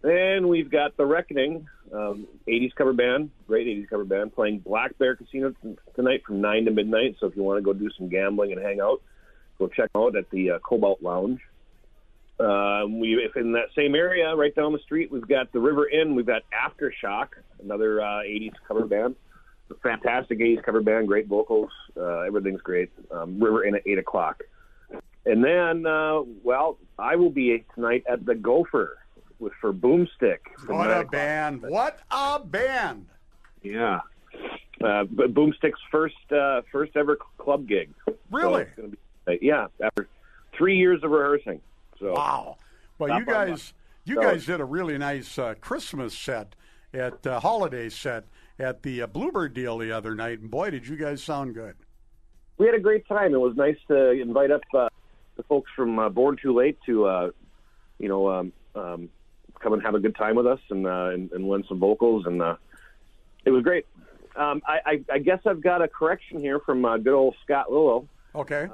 [0.00, 4.96] Then we've got The Reckoning, um, 80s cover band, great 80s cover band, playing Black
[4.96, 5.52] Bear Casino
[5.96, 7.16] tonight from 9 to midnight.
[7.20, 9.02] So if you want to go do some gambling and hang out,
[9.58, 11.40] go check out at the uh, Cobalt Lounge.
[12.40, 15.88] Uh, we, if in that same area, right down the street, we've got the River
[15.88, 16.14] Inn.
[16.14, 17.28] We've got Aftershock,
[17.62, 19.16] another uh, '80s cover band.
[19.70, 22.90] A fantastic '80s cover band, great vocals, uh, everything's great.
[23.10, 24.44] Um, River Inn at eight o'clock,
[25.26, 28.98] and then, uh, well, I will be tonight at the Gopher
[29.40, 30.38] with for Boomstick.
[30.66, 31.62] What a band!
[31.62, 33.06] What a band!
[33.62, 34.00] Yeah.
[34.82, 37.90] Uh, but Boomstick's first uh, first ever club gig.
[38.30, 38.66] Really?
[38.76, 38.90] So
[39.26, 40.08] be, yeah, after
[40.56, 41.60] three years of rehearsing.
[41.98, 42.56] So Wow.
[42.98, 46.54] Well, you guys, you So- guys did a really nice uh, Christmas set
[46.92, 48.24] at uh, holiday set
[48.58, 51.76] at the uh, Bluebird deal the other night, and boy, did you guys sound good.
[52.56, 53.32] we had a great time.
[53.34, 54.88] It was nice to invite up uh,
[55.36, 57.30] the folks from uh, Born Too Late to, uh,
[58.00, 59.08] you know, um, um,
[59.60, 62.26] come and have a good time with us and uh, and, and learn some vocals,
[62.26, 62.56] and uh,
[63.44, 63.86] it was great.
[64.34, 67.70] Um, I, I, I guess I've got a correction here from uh, good old Scott
[67.70, 68.08] Lillo.
[68.34, 68.68] Okay.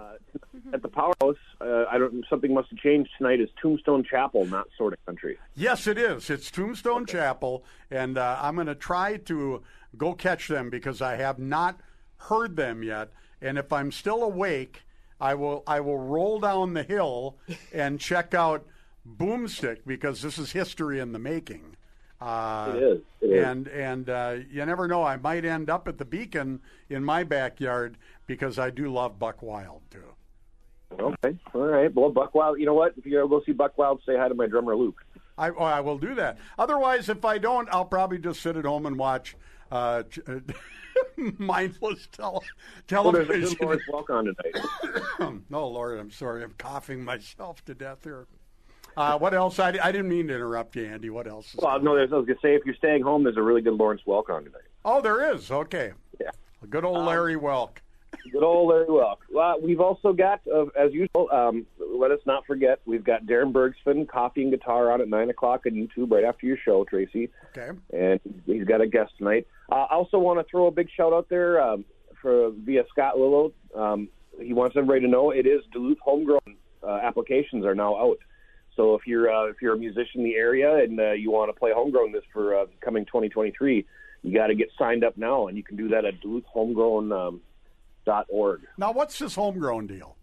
[0.72, 2.24] At the Powerhouse, uh, I don't.
[2.28, 3.40] Something must have changed tonight.
[3.40, 5.38] Is Tombstone Chapel, not Sort of Country?
[5.54, 6.28] Yes, it is.
[6.28, 9.62] It's Tombstone Chapel, and uh, I'm going to try to
[9.96, 11.78] go catch them because I have not
[12.16, 13.10] heard them yet.
[13.40, 14.82] And if I'm still awake,
[15.20, 17.36] I will I will roll down the hill
[17.72, 18.66] and check out
[19.08, 21.76] Boomstick because this is history in the making.
[22.20, 23.00] Uh, It is.
[23.42, 25.02] And and uh, you never know.
[25.02, 29.42] I might end up at the Beacon in my backyard because I do love Buck
[29.42, 30.14] Wild too.
[31.00, 31.92] Okay, all right.
[31.92, 32.60] Well, Buck Wild.
[32.60, 32.94] You know what?
[32.96, 35.04] If you go see Buck Wild, say hi to my drummer Luke.
[35.36, 36.38] I, oh, I will do that.
[36.58, 39.36] Otherwise, if I don't, I'll probably just sit at home and watch
[39.72, 40.20] uh, ch-
[41.16, 42.40] mindless tele-
[42.90, 43.56] Well, there's a television.
[43.58, 45.40] good Welk on tonight.
[45.52, 46.44] oh Lord, I'm sorry.
[46.44, 48.28] I'm coughing myself to death here.
[48.96, 49.58] Uh, what else?
[49.58, 51.10] I, I didn't mean to interrupt you, Andy.
[51.10, 51.54] What else?
[51.58, 53.74] Well, no, there's, I was gonna say if you're staying home, there's a really good
[53.74, 54.62] Lawrence Welk on tonight.
[54.84, 55.50] Oh, there is.
[55.50, 55.92] Okay.
[56.20, 56.30] Yeah.
[56.68, 57.78] Good old Larry Welk.
[58.32, 59.18] Good old Larry Welk.
[59.32, 63.52] Well, we've also got, uh, as usual, um, let us not forget, we've got Darren
[63.52, 67.28] Bergsman, Coffee and Guitar on at 9 o'clock on YouTube right after your show, Tracy.
[67.56, 67.76] Okay.
[67.92, 69.46] And he's got a guest tonight.
[69.70, 71.84] Uh, I also want to throw a big shout out there um,
[72.22, 73.52] for via Scott Lillo.
[73.74, 74.08] Um,
[74.40, 78.18] he wants everybody to know it is Duluth homegrown uh, applications are now out.
[78.76, 81.48] So if you're uh, if you're a musician in the area and uh, you want
[81.54, 83.86] to play homegrown this for uh, coming 2023,
[84.22, 87.12] you got to get signed up now, and you can do that at DuluthHomegrown.
[87.12, 87.40] Um,
[88.04, 88.60] dot org.
[88.76, 90.16] Now, what's this homegrown deal?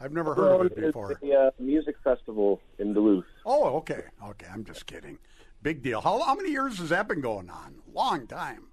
[0.00, 1.16] I've never heard of it It's before.
[1.22, 3.24] a uh, music festival in Duluth.
[3.46, 4.02] Oh, okay.
[4.26, 5.18] Okay, I'm just kidding.
[5.62, 6.00] Big deal.
[6.00, 7.76] How, how many years has that been going on?
[7.94, 8.64] Long time.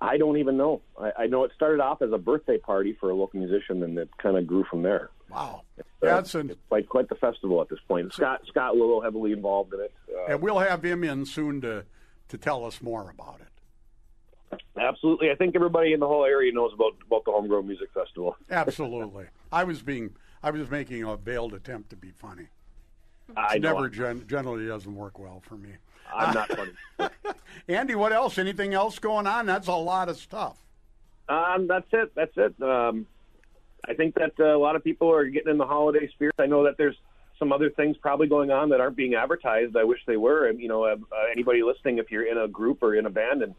[0.00, 0.80] I don't even know.
[0.98, 3.98] I, I know it started off as a birthday party for a local musician, and
[3.98, 5.10] it kind of grew from there.
[5.30, 5.62] Wow.
[5.76, 8.12] It's, Yeah, uh, it's an- it's quite quite the festival at this point.
[8.12, 9.92] Scott Scott Lillo heavily involved in it.
[10.14, 11.84] Uh, and we'll have him in soon to,
[12.28, 14.60] to tell us more about it.
[14.80, 18.36] absolutely, I think everybody in the whole area knows about about the Homegrown Music Festival.
[18.50, 19.26] Absolutely.
[19.52, 22.46] I was being, I was making a veiled attempt to be funny.
[23.36, 25.70] I It never gen- generally doesn't work well for me.
[26.14, 27.10] I'm not funny.
[27.68, 28.38] Andy, what else?
[28.38, 29.46] Anything else going on?
[29.46, 30.56] That's a lot of stuff.
[31.28, 32.12] Um, that's it.
[32.14, 32.54] That's it.
[32.62, 33.06] Um,
[33.88, 36.34] I think that uh, a lot of people are getting in the holiday spirit.
[36.38, 36.96] I know that there's
[37.38, 39.76] some other things probably going on that aren't being advertised.
[39.76, 40.48] I wish they were.
[40.48, 43.10] And you know, uh, uh, anybody listening, if you're in a group or in a
[43.10, 43.54] band and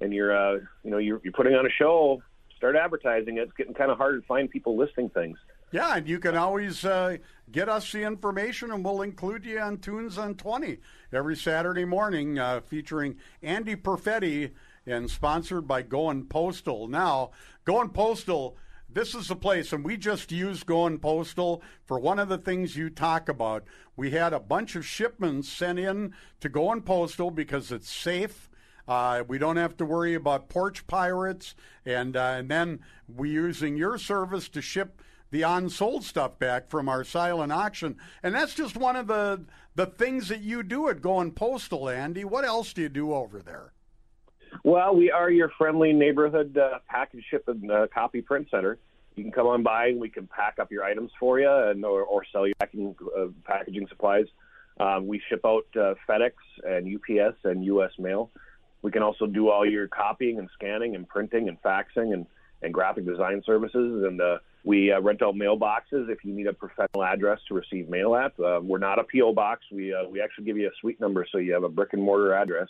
[0.00, 2.22] and you're uh, you know you're, you're putting on a show,
[2.56, 3.42] start advertising it.
[3.42, 5.38] It's getting kind of hard to find people listing things.
[5.70, 7.18] Yeah, and you can always uh,
[7.52, 10.78] get us the information, and we'll include you on Tunes on 20
[11.12, 14.52] every Saturday morning, uh, featuring Andy Perfetti
[14.86, 16.88] and sponsored by Going Postal.
[16.88, 17.32] Now,
[17.66, 18.56] Going Postal,
[18.90, 22.76] this is the place, and we just used Going Postal for one of the things
[22.76, 23.64] you talk about.
[23.96, 28.48] We had a bunch of shipments sent in to Going Postal because it's safe.
[28.86, 31.54] Uh, we don't have to worry about porch pirates,
[31.84, 36.88] and uh, and then we're using your service to ship the unsold stuff back from
[36.88, 39.44] our silent auction, and that's just one of the
[39.74, 42.24] the things that you do at Going Postal, Andy.
[42.24, 43.72] What else do you do over there?
[44.64, 48.78] Well, we are your friendly neighborhood uh, package ship and uh, copy print center.
[49.16, 51.84] You can come on by and we can pack up your items for you and
[51.84, 54.26] or, or sell you packing, uh, packaging supplies.
[54.78, 56.32] Um, we ship out uh, FedEx
[56.64, 57.90] and UPS and U.S.
[57.98, 58.30] mail.
[58.82, 62.26] We can also do all your copying and scanning and printing and faxing and,
[62.62, 64.04] and graphic design services.
[64.04, 67.88] And uh, we uh, rent out mailboxes if you need a professional address to receive
[67.88, 68.38] mail at.
[68.38, 69.62] Uh, we're not a PO box.
[69.72, 72.02] We uh, we actually give you a suite number so you have a brick and
[72.02, 72.68] mortar address.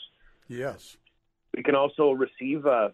[0.48, 0.96] Yes.
[1.58, 2.90] We can also receive uh,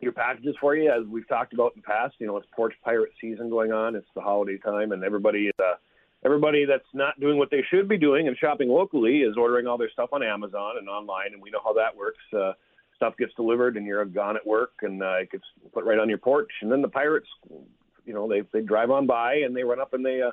[0.00, 2.16] your packages for you, as we've talked about in the past.
[2.18, 3.94] You know, it's porch pirate season going on.
[3.94, 5.76] It's the holiday time, and everybody uh,
[6.24, 9.78] everybody that's not doing what they should be doing and shopping locally is ordering all
[9.78, 12.18] their stuff on Amazon and online, and we know how that works.
[12.36, 12.54] Uh,
[12.96, 16.08] stuff gets delivered, and you're gone at work, and uh, it gets put right on
[16.08, 17.28] your porch, and then the pirates
[18.04, 20.32] you know they they drive on by and they run up and they uh,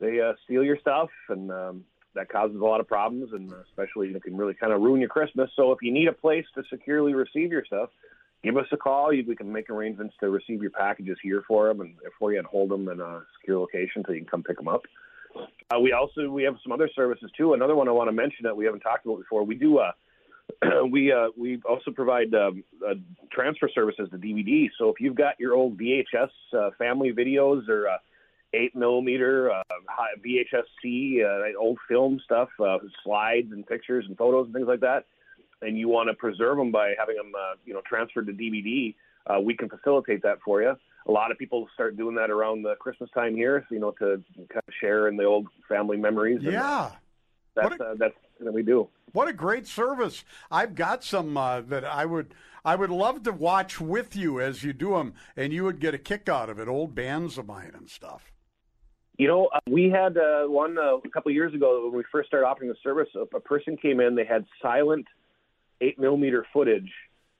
[0.00, 1.84] they uh, steal your stuff and um,
[2.16, 5.08] that causes a lot of problems and especially it can really kind of ruin your
[5.08, 5.50] Christmas.
[5.56, 7.90] So if you need a place to securely receive your stuff,
[8.42, 9.08] give us a call.
[9.08, 12.46] We can make arrangements to receive your packages here for them and for you and
[12.46, 14.82] hold them in a secure location so you can come pick them up.
[15.70, 17.54] Uh, we also we have some other services too.
[17.54, 19.44] Another one I want to mention that we haven't talked about before.
[19.44, 19.92] We do uh,
[20.90, 22.94] we uh, we also provide um, uh,
[23.32, 24.68] transfer services to DVD.
[24.78, 27.98] So if you've got your old VHS uh, family videos or uh,
[28.56, 29.62] eight millimeter uh,
[30.24, 34.80] VHS C uh, old film stuff, uh, slides and pictures and photos and things like
[34.80, 35.04] that,
[35.62, 38.94] and you want to preserve them by having them uh, you know transferred to DVD,
[39.26, 40.74] uh, we can facilitate that for you.
[41.08, 43.92] A lot of people start doing that around the Christmas time here, so, you know,
[43.92, 46.40] to kind of share in the old family memories.
[46.42, 46.90] Yeah.
[47.54, 48.88] that's uh, that's that we do.
[49.12, 50.24] What a great service!
[50.50, 52.34] I've got some uh, that I would
[52.64, 55.94] I would love to watch with you as you do them, and you would get
[55.94, 56.68] a kick out of it.
[56.68, 58.32] Old bands of mine and stuff.
[59.18, 62.28] You know, uh, we had uh, one uh, a couple years ago when we first
[62.28, 63.08] started offering the service.
[63.14, 65.06] A, a person came in; they had silent
[65.80, 66.90] eight millimeter footage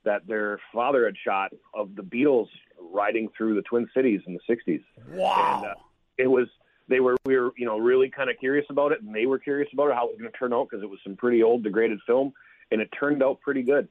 [0.05, 2.49] that their father had shot of the Beatles
[2.93, 4.83] riding through the Twin Cities in the '60s.
[5.11, 5.57] Wow!
[5.57, 5.75] And, uh,
[6.19, 6.49] it was
[6.89, 9.39] they were we were you know really kind of curious about it, and they were
[9.39, 11.43] curious about it how it was going to turn out because it was some pretty
[11.43, 12.33] old degraded film,
[12.71, 13.89] and it turned out pretty good.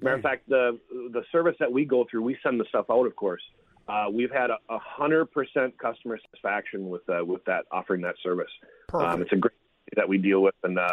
[0.00, 3.06] Matter of fact, the the service that we go through, we send the stuff out,
[3.06, 3.42] of course.
[3.88, 8.16] Uh, we've had a a hundred percent customer satisfaction with uh, with that offering that
[8.22, 8.50] service.
[8.92, 9.52] Um, it's a great
[9.94, 10.88] that we deal with, and uh,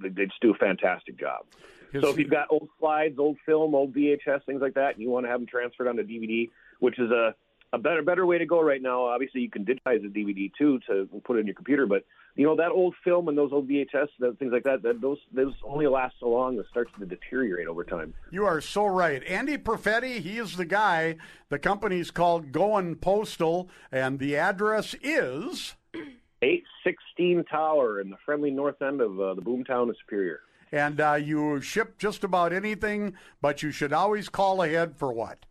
[0.00, 1.44] it, it, they just do a fantastic job.
[1.92, 5.02] His- so if you've got old slides, old film, old VHS, things like that, and
[5.02, 6.48] you want to have them transferred onto DVD,
[6.78, 7.34] which is a
[7.72, 9.04] a better better way to go right now.
[9.04, 12.04] Obviously, you can digitize the DVD too to put it in your computer, but
[12.40, 15.18] you know that old film and those old VHS, that, things like that, that those
[15.30, 16.58] those only last so long.
[16.58, 18.14] It starts to deteriorate over time.
[18.30, 19.22] You are so right.
[19.24, 21.16] Andy Perfetti, he is the guy.
[21.50, 25.74] The company's called Going Postal, and the address is
[26.40, 30.40] 816 Tower in the friendly north end of uh, the boomtown of Superior.
[30.72, 35.44] And uh, you ship just about anything, but you should always call ahead for what?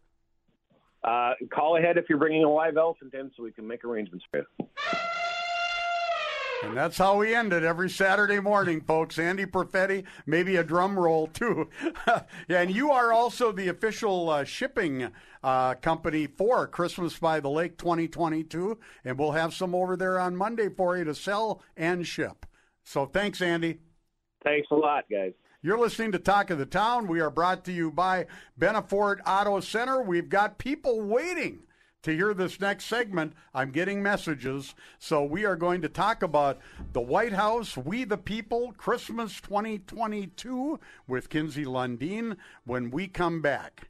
[1.03, 4.25] Uh, call ahead if you're bringing a live elephant in so we can make arrangements
[4.31, 5.18] for you.
[6.61, 9.17] And that's how we end it every Saturday morning, folks.
[9.17, 11.69] Andy Perfetti, maybe a drum roll too.
[12.49, 15.09] and you are also the official uh, shipping
[15.41, 20.35] uh, company for Christmas by the Lake 2022, and we'll have some over there on
[20.35, 22.45] Monday for you to sell and ship.
[22.83, 23.79] So thanks, Andy.
[24.43, 25.31] Thanks a lot, guys.
[25.61, 27.07] You're listening to Talk of the Town.
[27.07, 28.27] We are brought to you by
[28.59, 30.01] Benna Ford Auto Center.
[30.01, 31.59] We've got people waiting
[32.03, 33.33] to hear this next segment.
[33.53, 34.75] I'm getting messages.
[34.97, 36.59] So we are going to talk about
[36.93, 43.89] the White House, We the People, Christmas 2022 with Kinsey Lundeen when we come back.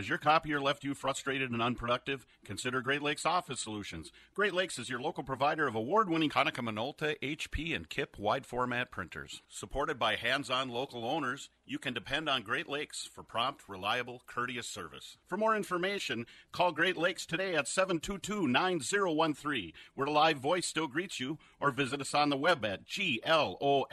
[0.00, 2.24] Has your copier left you frustrated and unproductive?
[2.42, 4.10] Consider Great Lakes Office Solutions.
[4.34, 8.90] Great Lakes is your local provider of award-winning Konica Minolta, HP, and KIP wide format
[8.90, 9.42] printers.
[9.46, 14.66] Supported by hands-on local owners, you can depend on Great Lakes for prompt, reliable, courteous
[14.66, 15.18] service.
[15.26, 21.20] For more information, call Great Lakes today at 722-9013, where the live voice still greets
[21.20, 23.84] you, or visit us on the web at glosinc.com.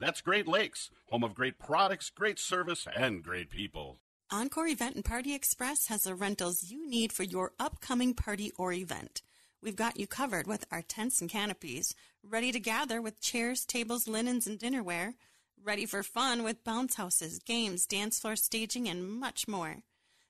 [0.00, 3.98] That's Great Lakes, home of great products, great service, and great people.
[4.30, 8.72] Encore Event and Party Express has the rentals you need for your upcoming party or
[8.72, 9.20] event.
[9.62, 14.08] We've got you covered with our tents and canopies, ready to gather with chairs, tables,
[14.08, 15.14] linens, and dinnerware,
[15.62, 19.82] ready for fun with bounce houses, games, dance floor staging, and much more.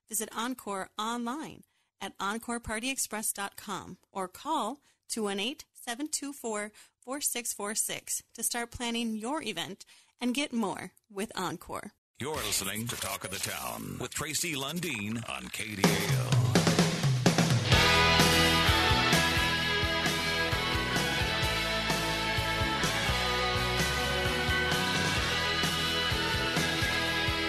[0.09, 1.63] Visit Encore online
[2.01, 9.85] at EncorePartyExpress.com or call 218 724 4646 to start planning your event
[10.21, 11.93] and get more with Encore.
[12.19, 16.51] You're listening to Talk of the Town with Tracy Lundeen on KDAL.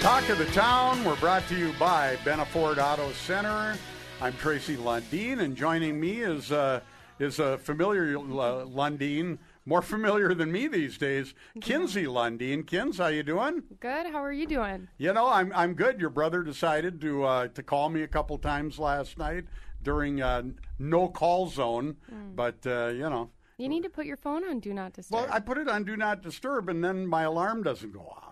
[0.02, 3.78] Talk of the Town, we're brought to you by Benna Ford Auto Center.
[4.20, 6.80] I'm Tracy Lundeen, and joining me is uh,
[7.22, 12.66] is a familiar uh, Lundeen, more familiar than me these days, Kinsey Lundeen.
[12.66, 13.62] Kins, how you doing?
[13.80, 14.08] Good.
[14.08, 14.88] How are you doing?
[14.98, 16.02] You know, I'm I'm good.
[16.02, 19.46] Your brother decided to uh, to call me a couple times last night
[19.84, 20.44] during uh,
[20.80, 22.36] no call zone, Mm.
[22.36, 25.22] but uh, you know, You need to put your phone on Do Not Disturb.
[25.22, 28.31] well, I put it on do not disturb, and then my alarm doesn't go off.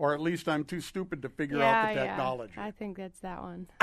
[0.00, 2.54] Or at least I'm too stupid to figure yeah, out the technology.
[2.56, 3.66] Yeah, I think that's that one.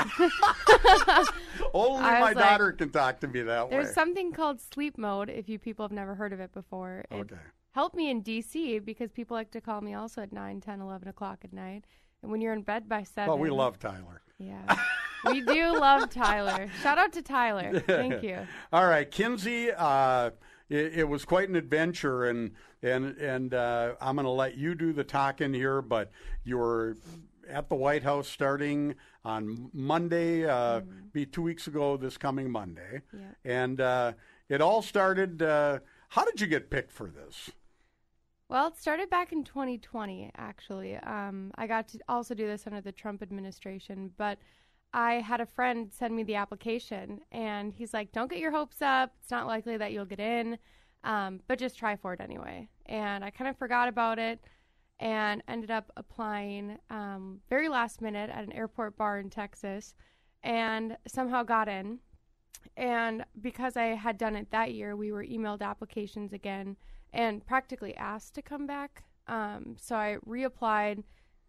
[1.72, 3.84] Only I my like, daughter can talk to me that There's way.
[3.84, 5.30] There's something called sleep mode.
[5.30, 7.36] If you people have never heard of it before, it Okay.
[7.70, 11.06] helped me in DC because people like to call me also at 9, 10, 11
[11.06, 11.84] o'clock at night.
[12.22, 14.22] And when you're in bed by seven, Well, we love Tyler.
[14.40, 14.76] Yeah,
[15.24, 16.68] we do love Tyler.
[16.82, 17.78] Shout out to Tyler.
[17.86, 18.38] Thank you.
[18.72, 19.70] All right, Kinsey.
[19.70, 20.30] Uh,
[20.68, 24.74] it, it was quite an adventure, and and and uh, I'm going to let you
[24.74, 25.82] do the talking here.
[25.82, 26.10] But
[26.44, 26.96] you're
[27.48, 30.46] at the White House starting on Monday.
[30.46, 30.82] Uh,
[31.12, 33.30] Be two weeks ago this coming Monday, Yeah.
[33.44, 34.12] and uh,
[34.48, 35.42] it all started.
[35.42, 35.78] Uh,
[36.10, 37.50] how did you get picked for this?
[38.50, 40.96] Well, it started back in 2020, actually.
[40.96, 44.38] Um, I got to also do this under the Trump administration, but
[44.92, 48.80] I had a friend send me the application, and he's like, Don't get your hopes
[48.82, 49.12] up.
[49.20, 50.58] It's not likely that you'll get in,
[51.04, 52.68] um, but just try for it anyway.
[52.86, 54.40] And I kind of forgot about it
[55.00, 59.94] and ended up applying um, very last minute at an airport bar in Texas
[60.42, 61.98] and somehow got in.
[62.76, 66.76] And because I had done it that year, we were emailed applications again
[67.12, 69.04] and practically asked to come back.
[69.26, 71.04] Um, so I reapplied,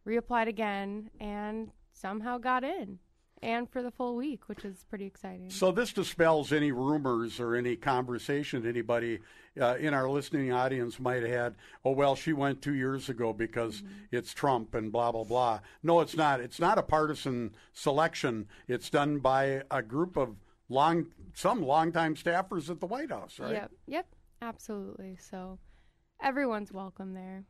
[0.07, 2.99] reapplied again, and somehow got in.
[3.41, 5.49] And for the full week, which is pretty exciting.
[5.49, 9.19] So this dispels any rumors or any conversation anybody
[9.59, 11.55] uh, in our listening audience might have had.
[11.85, 15.59] Oh well, she went two years ago because it's Trump and blah blah blah.
[15.83, 16.41] No, it's not.
[16.41, 18.47] It's not a partisan selection.
[18.67, 20.35] It's done by a group of
[20.67, 23.53] long, some longtime staffers at the White House, right?
[23.53, 25.17] Yep, yep, absolutely.
[25.17, 25.59] So
[26.21, 27.45] everyone's welcome there.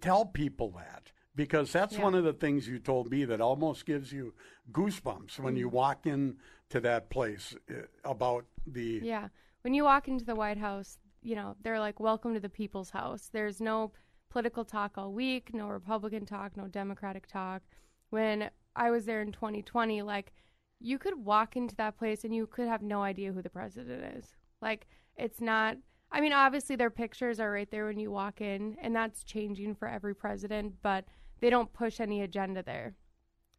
[0.00, 2.02] Tell people that because that's Yeah.
[2.04, 4.34] one of the things you told me that almost gives you
[4.72, 5.72] goosebumps when you Mhm.
[5.72, 6.38] walk in
[6.68, 9.28] to that place uh, about the Yeah.
[9.62, 12.90] When you walk into the White House, you know, they're like, welcome to the people's
[12.90, 13.28] house.
[13.28, 13.92] There's no
[14.28, 17.62] political talk all week, no Republican talk, no Democratic talk.
[18.10, 20.32] When I was there in 2020, like,
[20.80, 24.16] you could walk into that place and you could have no idea who the president
[24.16, 24.36] is.
[24.60, 24.86] Like,
[25.16, 25.78] it's not,
[26.10, 29.76] I mean, obviously their pictures are right there when you walk in, and that's changing
[29.76, 31.06] for every president, but
[31.40, 32.94] they don't push any agenda there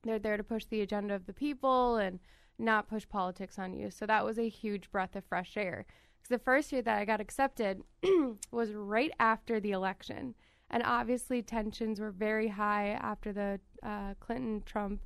[0.06, 2.20] they're there to push the agenda of the people and
[2.58, 3.90] not push politics on you.
[3.90, 5.86] So that was a huge breath of fresh air.
[6.18, 7.82] Because the first year that I got accepted
[8.52, 10.36] was right after the election.
[10.70, 15.02] And obviously, tensions were very high after the uh, Clinton Trump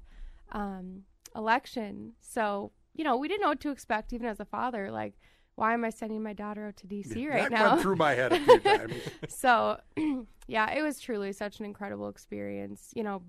[0.52, 1.04] um,
[1.36, 2.14] election.
[2.20, 4.92] So, you know, we didn't know what to expect, even as a father.
[4.92, 5.16] Like,
[5.60, 7.28] why am I sending my daughter out to D.C.
[7.28, 7.72] right that now?
[7.72, 8.94] went through my head a few times.
[9.28, 9.78] so,
[10.48, 12.94] yeah, it was truly such an incredible experience.
[12.96, 13.24] You know,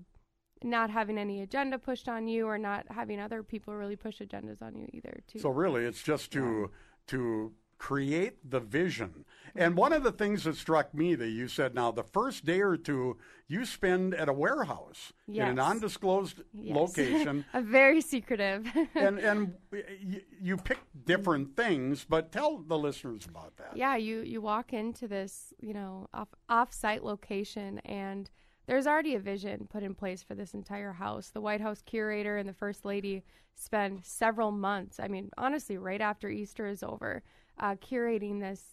[0.63, 4.61] not having any agenda pushed on you or not having other people really push agendas
[4.61, 6.71] on you either too So really, it's just to
[7.07, 7.51] to
[7.81, 9.25] create the vision.
[9.55, 12.61] And one of the things that struck me that you said now the first day
[12.61, 13.17] or two
[13.47, 15.49] you spend at a warehouse in Yes.
[15.49, 16.75] an undisclosed Yes.
[16.77, 17.43] location.
[17.53, 19.55] a very secretive and and
[19.99, 23.75] you, you pick different things, but tell the listeners about that.
[23.75, 28.29] yeah you you walk into this you know off off-site location and
[28.67, 32.37] there's already a vision put in place for this entire house the white house curator
[32.37, 33.23] and the first lady
[33.55, 37.21] spend several months i mean honestly right after easter is over
[37.59, 38.63] uh, curating this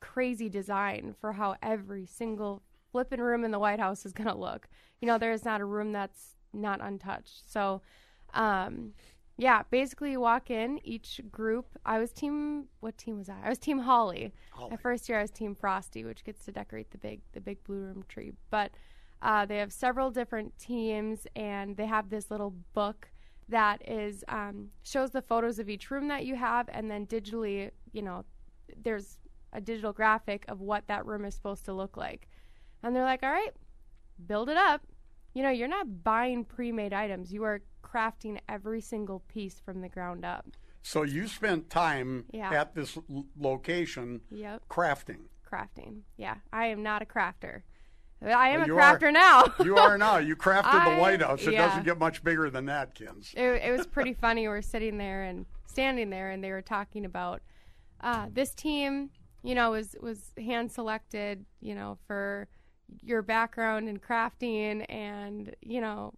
[0.00, 2.62] crazy design for how every single
[2.92, 4.68] flipping room in the white house is going to look
[5.00, 7.82] you know there's not a room that's not untouched so
[8.34, 8.92] um
[9.40, 11.78] yeah, basically you walk in each group.
[11.86, 13.36] I was team what team was I?
[13.44, 14.32] I was team Holly.
[14.50, 14.70] Holly.
[14.72, 17.62] My first year I was team Frosty, which gets to decorate the big the big
[17.62, 18.32] blue room tree.
[18.50, 18.72] But
[19.22, 23.10] uh, they have several different teams and they have this little book
[23.48, 27.70] that is um, shows the photos of each room that you have and then digitally,
[27.92, 28.24] you know,
[28.82, 29.18] there's
[29.52, 32.28] a digital graphic of what that room is supposed to look like.
[32.82, 33.54] And they're like, "All right,
[34.26, 34.82] build it up."
[35.34, 37.32] You know, you're not buying pre-made items.
[37.32, 40.46] You are crafting every single piece from the ground up.
[40.82, 42.50] So you spent time Yeah.
[42.52, 44.68] at this l- location Yep.
[44.68, 45.26] crafting.
[45.50, 46.02] Crafting.
[46.16, 47.62] Yeah, I am not a crafter.
[48.24, 49.54] I am Well, a crafter are- now.
[49.64, 50.18] you are now.
[50.18, 51.42] You crafted I- the White House.
[51.46, 51.68] It yeah.
[51.68, 53.32] doesn't get much bigger than that, Kins.
[53.36, 54.48] it, it was pretty funny.
[54.48, 57.42] We're sitting there and standing there, and they were talking about
[58.00, 59.10] uh, this team.
[59.44, 61.44] You know, was was hand selected.
[61.60, 62.48] You know, for
[63.02, 66.12] your background in crafting, and you know,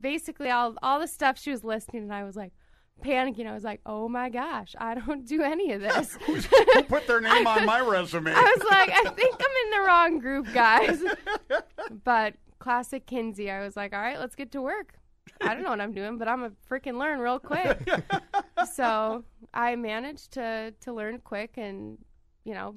[0.00, 2.52] basically all all the stuff she was listing, and I was like
[3.04, 3.46] panicking.
[3.46, 6.40] I was like, "Oh my gosh, I don't do any of this." Who
[6.82, 8.32] put their name on my resume?
[8.32, 11.02] I was like, I think I'm in the wrong group, guys.
[12.04, 14.94] but classic Kinsey, I was like, all right, let's get to work.
[15.40, 17.88] I don't know what I'm doing, but I'm a freaking learn real quick.
[18.72, 21.98] so I managed to to learn quick and
[22.44, 22.76] you know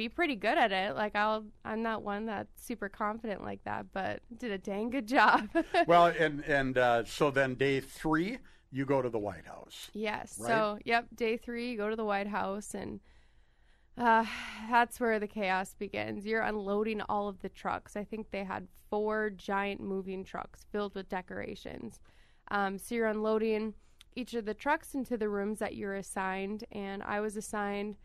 [0.00, 0.96] be pretty good at it.
[0.96, 5.06] Like I'll, I'm not one that's super confident like that, but did a dang good
[5.06, 5.48] job.
[5.86, 8.38] well, and and uh, so then day three,
[8.72, 9.90] you go to the White House.
[9.92, 10.36] Yes.
[10.38, 10.48] Right?
[10.48, 13.00] So, yep, day three, you go to the White House, and
[13.98, 14.24] uh,
[14.70, 16.24] that's where the chaos begins.
[16.24, 17.96] You're unloading all of the trucks.
[17.96, 22.00] I think they had four giant moving trucks filled with decorations.
[22.50, 23.74] Um, so you're unloading
[24.16, 27.96] each of the trucks into the rooms that you're assigned, and I was assigned.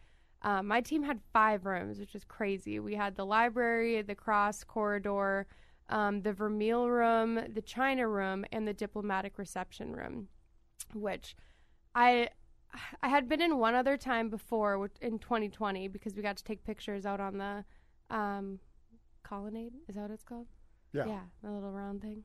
[0.41, 2.79] Um, my team had five rooms, which is crazy.
[2.79, 5.47] We had the library, the cross corridor,
[5.89, 10.27] um, the Vermeil room, the China room, and the diplomatic reception room
[10.95, 11.35] which
[11.93, 12.30] I
[13.01, 16.63] I had been in one other time before in 2020 because we got to take
[16.65, 17.63] pictures out on the
[18.09, 18.59] um,
[19.23, 19.73] colonnade.
[19.88, 20.47] Is that what it's called?
[20.93, 21.05] Yeah.
[21.07, 22.23] Yeah, the little round thing.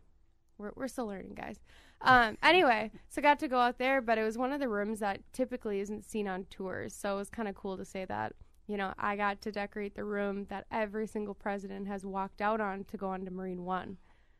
[0.58, 1.60] We're we're still learning, guys.
[2.02, 4.98] Um, anyway, so got to go out there, but it was one of the rooms
[5.00, 6.94] that typically isn't seen on tours.
[6.94, 8.32] So it was kind of cool to say that.
[8.66, 12.60] You know, I got to decorate the room that every single president has walked out
[12.60, 13.96] on to go on to Marine One.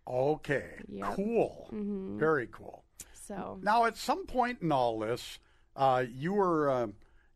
[0.09, 1.15] Okay, Yep.
[1.15, 2.19] cool, Mhm.
[2.19, 2.85] very cool.
[3.31, 5.39] So Now, at some point in all this,
[5.77, 6.86] uh, you were uh,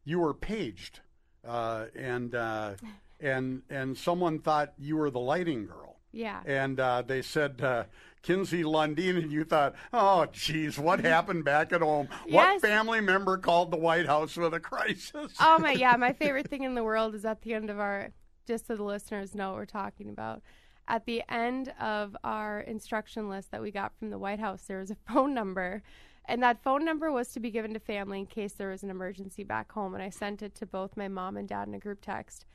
[0.05, 0.99] you were paged,
[1.47, 2.73] uh, and uh,
[3.21, 6.01] and and someone thought you were the lighting girl.
[6.11, 6.41] Yeah.
[6.47, 7.85] And uh, they said uh,
[8.23, 12.09] Kinsey Lundeen, and you thought, oh, geez, what happened back at home?
[12.29, 15.33] What family member called the White House with a crisis?
[15.39, 18.11] oh my yeah my favorite thing in the world is at the end of our
[18.49, 20.43] just so the listeners know what we're talking about
[20.89, 24.79] at the end of our instruction list that we got from the white house there
[24.79, 25.83] was a phone number.
[26.27, 28.89] And that phone number was to be given to family in case there was an
[28.89, 29.95] emergency back home.
[29.95, 32.47] And i sent it to both my mom and dad in a group text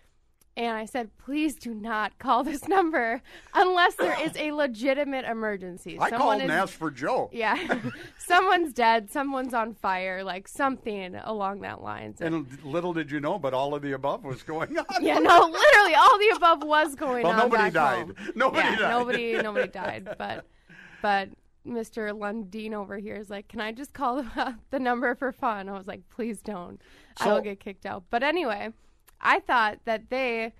[0.60, 3.22] and I said, please do not call this number
[3.53, 5.98] unless there is a legitimate emergency.
[5.98, 7.30] I Someone called and asked for Joe.
[7.31, 7.80] Yeah.
[8.18, 12.19] someone's dead, someone's on fire, like something along that lines.
[12.19, 14.86] And little did you know, but all of the above was going on.
[15.02, 17.38] Yeah, no, literally all the above was going Well, on.
[17.40, 17.98] nobody back died.
[18.07, 18.15] home.
[18.36, 18.90] Nobody yeah, died.
[18.90, 20.15] Nobody, nobody died.
[20.18, 20.45] But,
[21.02, 21.30] but
[21.65, 22.11] Mr.
[22.11, 25.69] Lundeen over here is like, can I just call the, the number for fun?
[25.69, 26.81] I was like, please don't.
[27.18, 28.03] I will get kicked out.
[28.10, 28.73] But anyway,
[29.22, 30.54] I thought that they,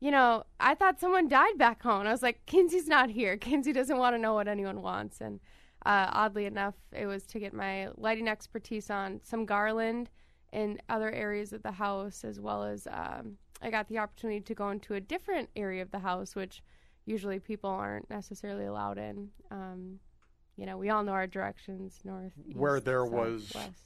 [0.00, 2.06] you know, I thought someone died back home.
[2.06, 3.36] I was like, Kinsey's not here.
[3.36, 5.20] Kinsey doesn't want to know what anyone wants.
[5.20, 5.40] And
[5.84, 10.10] uh, oddly enough, it was to get my lighting expertise on some garland
[10.52, 14.54] in other areas of the house, as well as um, I got the opportunity to
[14.54, 16.62] go into a different area of the house, which
[17.06, 19.30] usually people aren't necessarily allowed in.
[19.50, 19.98] Um,
[20.56, 23.84] you know, we all know our directions north, where east, there south, was west.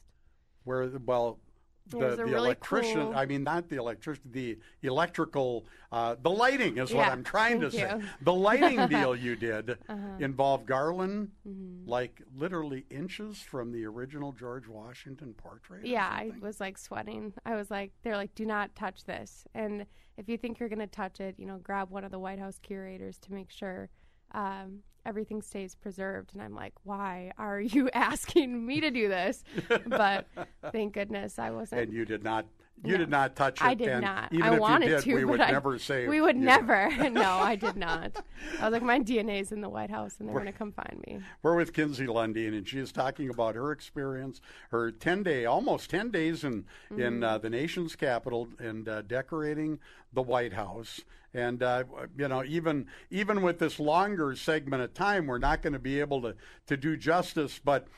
[0.65, 1.39] where well
[1.89, 6.79] the, the really electrician cool- i mean not the electrician the electrical uh, the lighting
[6.79, 9.97] is what i'm trying to thank say the lighting deal you did Uh-huh.
[10.19, 11.87] involved garland Mhm.
[11.87, 17.33] like literally inches from the original george washington portrait Yeah, I was like sweating.
[17.45, 19.47] I was like, they're like, do not touch this.
[19.55, 19.87] And
[20.17, 22.39] if you think you're going to touch it, you know, grab one of the White
[22.41, 23.89] House curators to make sure
[24.33, 26.33] um, everything stays preserved.
[26.35, 29.45] And I'm like, why are you asking me to do this?
[29.87, 30.27] but
[30.73, 31.83] thank goodness I wasn't.
[31.83, 32.47] and you did not
[32.85, 34.33] you No, did not touch it I did not.
[34.33, 36.91] even I if wanted you did to, we would I- never say we would never.
[37.11, 38.23] no, I did not.
[38.61, 41.03] I was like, my DNA's in the White House, and they're going to come find
[41.07, 41.21] me.
[41.43, 44.41] We're with Kinsey Lundeen, and she is talking about her experience,
[44.71, 47.25] her ten day, almost ten days in in Mhm.
[47.25, 49.79] uh, the nation's capital, and uh, decorating
[50.13, 51.01] the White House.
[51.35, 51.85] And uh,
[52.17, 56.01] you know, even even with this longer segment of time, we're not going to be
[56.01, 56.35] able to
[56.67, 57.59] to do justice.
[57.63, 57.89] But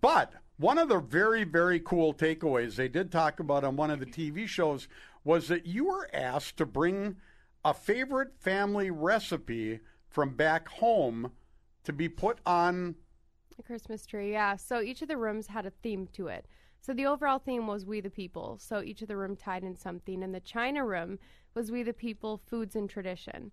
[0.00, 4.00] but one of the very very cool takeaways they did talk about on one of
[4.00, 4.88] the TV shows
[5.24, 7.16] was that you were asked to bring
[7.64, 11.32] a favorite family recipe from back home
[11.84, 12.94] to be put on
[13.58, 14.56] A Christmas tree, yeah.
[14.56, 16.46] So each of the rooms had a theme to it.
[16.80, 18.58] So the overall theme was We the People.
[18.60, 20.22] So each of the room tied in something.
[20.22, 21.18] And the China room
[21.54, 23.50] was We the People, Foods and Tradition.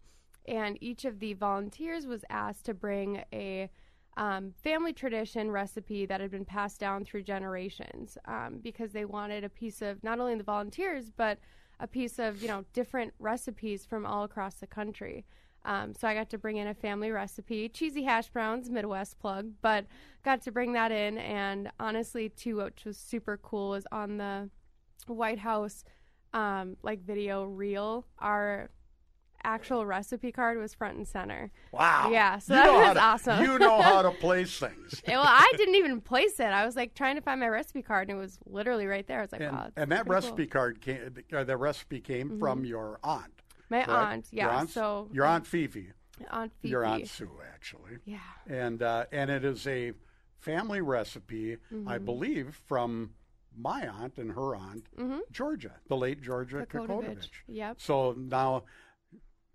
[0.48, 3.69] And each of the volunteers was asked to bring a
[4.17, 9.43] um, family tradition recipe that had been passed down through generations um, because they wanted
[9.43, 11.37] a piece of not only the volunteers, but
[11.79, 15.25] a piece of, you know, different recipes from all across the country.
[15.65, 19.51] Um, so I got to bring in a family recipe, cheesy hash browns, Midwest plug,
[19.61, 19.85] but
[20.23, 21.17] got to bring that in.
[21.17, 24.49] And honestly, too, which was super cool, was on the
[25.07, 25.83] White House
[26.33, 28.69] um, like video reel, our
[29.45, 31.51] actual recipe card was front and center.
[31.72, 32.09] Wow.
[32.11, 33.43] Yeah, so You that was to- awesome.
[33.45, 35.01] You know how to place things.
[35.07, 36.45] well, I didn't even place it.
[36.47, 39.19] I was like trying to find my recipe card, and it was literally right there.
[39.19, 39.69] I was like, and, wow.
[39.77, 40.59] and that recipe cool.
[40.59, 41.15] card came.
[41.31, 42.39] Uh, the recipe came Mhm.
[42.39, 43.31] from your aunt.
[43.69, 43.89] My correct?
[43.99, 45.91] aunt, Your yeah, aunt- so- your aunt Fifi.
[46.31, 46.69] Aunt Fifi.
[46.69, 47.97] Your aunt Sue, actually.
[48.05, 48.19] Yeah.
[48.47, 49.93] And uh, and it is a
[50.39, 51.57] family recipe,
[51.88, 52.05] I Mhm.
[52.05, 53.11] believe, from
[53.57, 55.22] my aunt and her aunt, Mhm.
[55.31, 56.65] Georgia, the late Georgia.
[56.69, 57.30] Kokotovich.
[57.47, 57.80] Yep.
[57.81, 58.63] So now,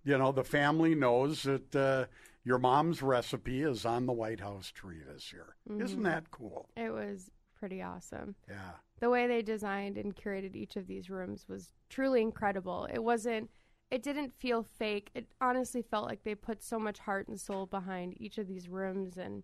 [0.04, 2.04] you know, the family knows that uh,
[2.44, 5.56] your mom's recipe is on the White House tree this year.
[5.78, 6.04] Isn't Mhm.
[6.04, 6.68] that cool?
[6.76, 8.34] It was pretty awesome.
[8.48, 8.72] Yeah.
[9.00, 12.86] The way they designed and curated each of these rooms was truly incredible.
[12.92, 13.50] It wasn't
[13.90, 15.10] it didn't feel fake.
[15.14, 18.68] It honestly felt like they put so much heart and soul behind each of these
[18.68, 19.42] rooms and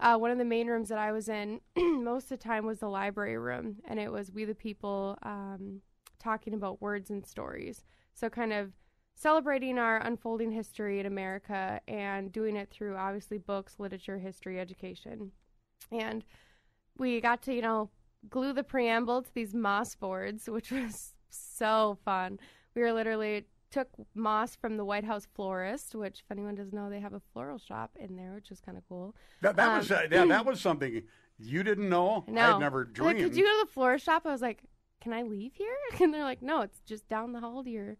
[0.00, 2.80] uh, one of the main rooms that I was in most of the time was
[2.80, 5.80] the library room, and it was We the People um,
[6.18, 7.84] talking about words and stories.
[8.14, 8.72] So, kind of
[9.16, 15.32] celebrating our unfolding history in America and doing it through obviously books, literature, history, education.
[15.90, 16.22] And
[16.98, 17.88] we got to, you know,
[18.28, 22.38] glue the preamble to these moss boards, which was so fun.
[22.74, 26.90] We were literally took moss from the White House florist, which if anyone doesn't know,
[26.90, 29.14] they have a floral shop in there, which is kind of cool.
[29.40, 31.02] That, that Um, was uh, yeah, that was something
[31.38, 32.24] you didn't know.
[32.28, 32.56] no.
[32.56, 33.30] I'd never They're Like, dreamed.
[33.32, 34.22] could you go to the florist shop?
[34.26, 34.62] I was like,
[35.00, 35.74] can I leave here?
[36.00, 37.96] And they're like, no, it's just down the hall to your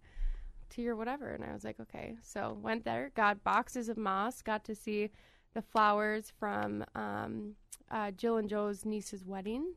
[0.70, 1.30] to your whatever.
[1.30, 2.16] And I was like, okay.
[2.22, 5.10] So went there, got boxes of moss, got to see
[5.54, 7.54] the flowers from um,
[7.90, 9.76] uh, Jill and Joe's niece's weddings.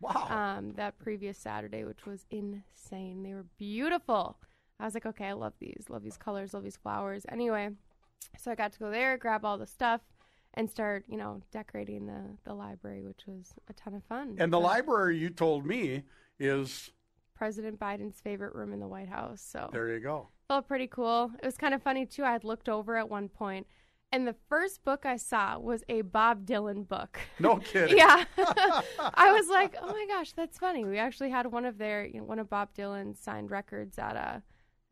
[0.00, 0.26] Wow.
[0.28, 3.22] Um, that previous Saturday, which was insane.
[3.22, 4.36] They were beautiful.
[4.80, 7.24] I was like, okay, I love these, love these colors, love these flowers.
[7.28, 7.70] Anyway,
[8.36, 10.00] so I got to go there, grab all the stuff,
[10.54, 14.36] and start, you know, decorating the the library, which was a ton of fun.
[14.38, 16.02] and the library you told me
[16.38, 16.90] is
[17.42, 19.42] President Biden's favorite room in the White House.
[19.44, 19.92] So there.
[19.92, 20.28] You go.
[20.46, 21.32] felt pretty cool.
[21.42, 22.22] It was kind of funny too.
[22.22, 23.66] I had looked over at one point,
[24.12, 27.18] and the first book I saw was a Bob Dylan book.
[27.40, 27.96] No kidding.
[27.96, 30.84] yeah, I was like, oh my gosh, that's funny.
[30.84, 34.14] We actually had one of their, you know, one of Bob Dylan's signed records at
[34.14, 34.40] a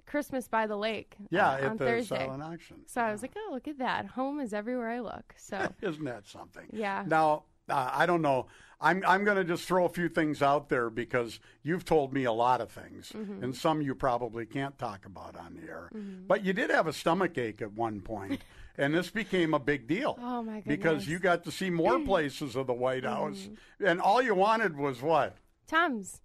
[0.06, 1.14] Christmas by the Lake.
[1.30, 2.16] Yeah, uh, on Thursday.
[2.16, 2.78] silent auction.
[2.86, 4.06] So I was like, oh, look at that.
[4.06, 5.34] Home is everywhere I look.
[5.36, 6.66] So Isn't that something?
[6.72, 7.04] Yeah.
[7.06, 8.46] Now, uh, I don't know.
[8.82, 12.24] I'm I'm going to just throw a few things out there because you've told me
[12.24, 13.42] a lot of things, Mhm.
[13.42, 15.90] and some you probably can't talk about on the air.
[15.94, 16.26] Mhm.
[16.26, 18.40] But you did have a stomach ache at one point,
[18.78, 20.18] and this became a big deal.
[20.18, 23.86] Oh, my god Because you got to see more places of the White House, Mm-hmm.
[23.86, 25.36] and all you wanted was what?
[25.66, 26.22] Tums.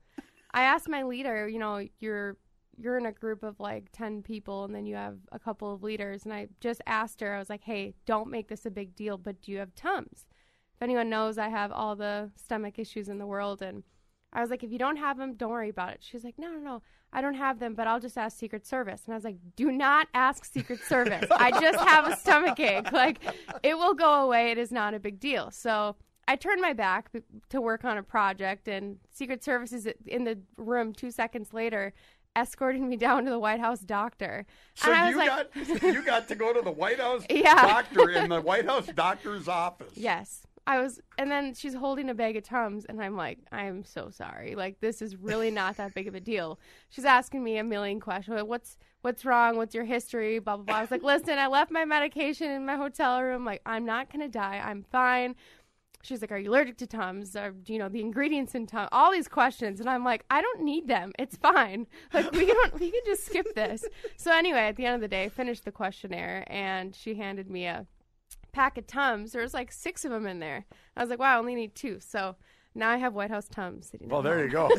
[0.52, 2.38] I asked my leader, you know, you're
[2.78, 5.82] you're in a group of like 10 people and then you have a couple of
[5.82, 8.96] leaders and I just asked her I was like, "Hey, don't make this a big
[8.96, 10.26] deal, but do you have Tums?"
[10.76, 13.84] If anyone knows, I have all the stomach issues in the world and
[14.34, 16.50] I was like, "If you don't have them, don't worry about it." She's like, "No,
[16.52, 16.82] no, no.
[17.14, 19.72] I don't have them, but I'll just ask Secret Service." And I was like, "Do
[19.72, 21.26] not ask Secret Service.
[21.32, 22.92] I just have a stomach ache.
[22.92, 23.20] Like
[23.64, 24.52] it will go away.
[24.52, 25.96] It is not a big deal." So,
[26.28, 27.12] I turned my back
[27.50, 31.94] to work on a project, and Secret Service is in the room two seconds later,
[32.36, 34.46] escorting me down to the White House doctor.
[34.74, 37.24] So and I was you like, got you got to go to the White House
[37.30, 37.54] Yeah.
[37.66, 39.94] doctor in the White House doctor's office.
[39.96, 40.46] yes.
[40.68, 44.10] I was, and then she's holding a bag of Tums, and I'm like, I'm so
[44.10, 44.56] sorry.
[44.56, 46.60] Like, this is really not that big of a deal.
[46.90, 48.42] She's asking me a million questions.
[48.44, 49.58] What's what's wrong?
[49.58, 50.40] What's your history?
[50.40, 50.76] Blah blah blah.
[50.78, 53.46] I was like, listen, I left my medication in my hotel room.
[53.46, 54.62] Like, I'm not gonna die.
[54.64, 55.36] I'm fine.
[56.02, 57.36] She's like, "Are you allergic to Tums?
[57.36, 60.62] Or you know the ingredients in Tums?" All these questions, and I'm like, "I don't
[60.62, 61.14] need them.
[61.20, 61.88] It's fine.
[62.14, 62.80] Like we don't.
[62.80, 63.86] We can just skip this."
[64.16, 67.66] So anyway, at the end of the day, finished the questionnaire, and she handed me
[67.66, 67.88] a
[68.56, 69.34] pack of Tums.
[69.34, 70.66] There was like six of them in there.
[70.96, 72.00] I was like, "Wow, I only need two.
[72.00, 72.38] So
[72.76, 74.08] now I have White House Tums sitting.
[74.08, 74.14] There.
[74.14, 74.46] Well, there home.
[74.46, 74.70] you go.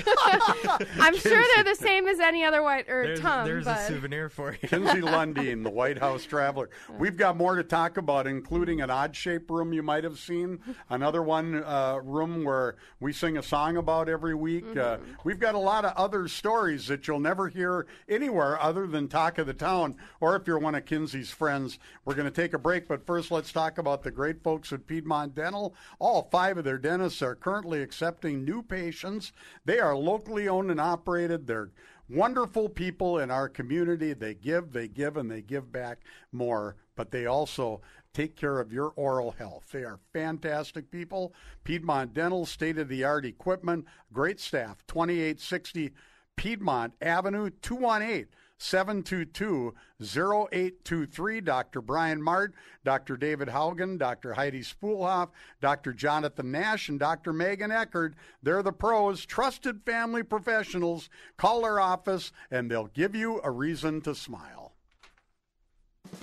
[1.01, 3.47] I'm sure they're the same as any other white or There's, Tum.
[3.47, 4.69] there's but a souvenir for you.
[4.69, 6.69] Kinsey Lundeen, the White House Traveler.
[6.99, 10.61] We've got more to talk about, including an odd shaped room you might have seen,
[10.91, 14.77] another one uh, room where we sing a song about every week.
[14.77, 19.09] Uh, we've got a lot of other stories that you'll never hear anywhere other than
[19.09, 21.79] Talk of the Town, or if you're one of Kinsey's friends.
[22.05, 24.87] We're going to take a break, but first let's talk about the great folks at
[24.87, 25.75] Piedmont Dental.
[25.99, 29.33] All five of their dentists are currently accepting new patients.
[29.65, 31.47] They are locally owned and operated.
[31.47, 31.71] They're
[32.09, 34.13] wonderful people in our community.
[34.13, 36.01] They give, they give, and they give back
[36.33, 37.81] more, but they also
[38.13, 39.69] take care of your oral health.
[39.71, 41.33] They are fantastic people.
[41.63, 45.93] Piedmont Dental, state of the art equipment, great staff, 2860
[46.37, 48.27] Piedmont Avenue, 218
[48.59, 51.41] 722 0823.
[51.41, 51.81] Dr.
[51.81, 52.55] Brian Mart,
[52.85, 53.17] Dr.
[53.17, 54.35] David Haugen, Dr.
[54.35, 55.31] Heidi Spoolhoff,
[55.61, 55.93] Dr.
[55.93, 57.33] Jonathan Nash, and Dr.
[57.33, 58.15] Megan Eckert.
[58.43, 61.09] They're the pros, trusted family professionals.
[61.37, 64.66] Call their office and they'll give you a reason to smile.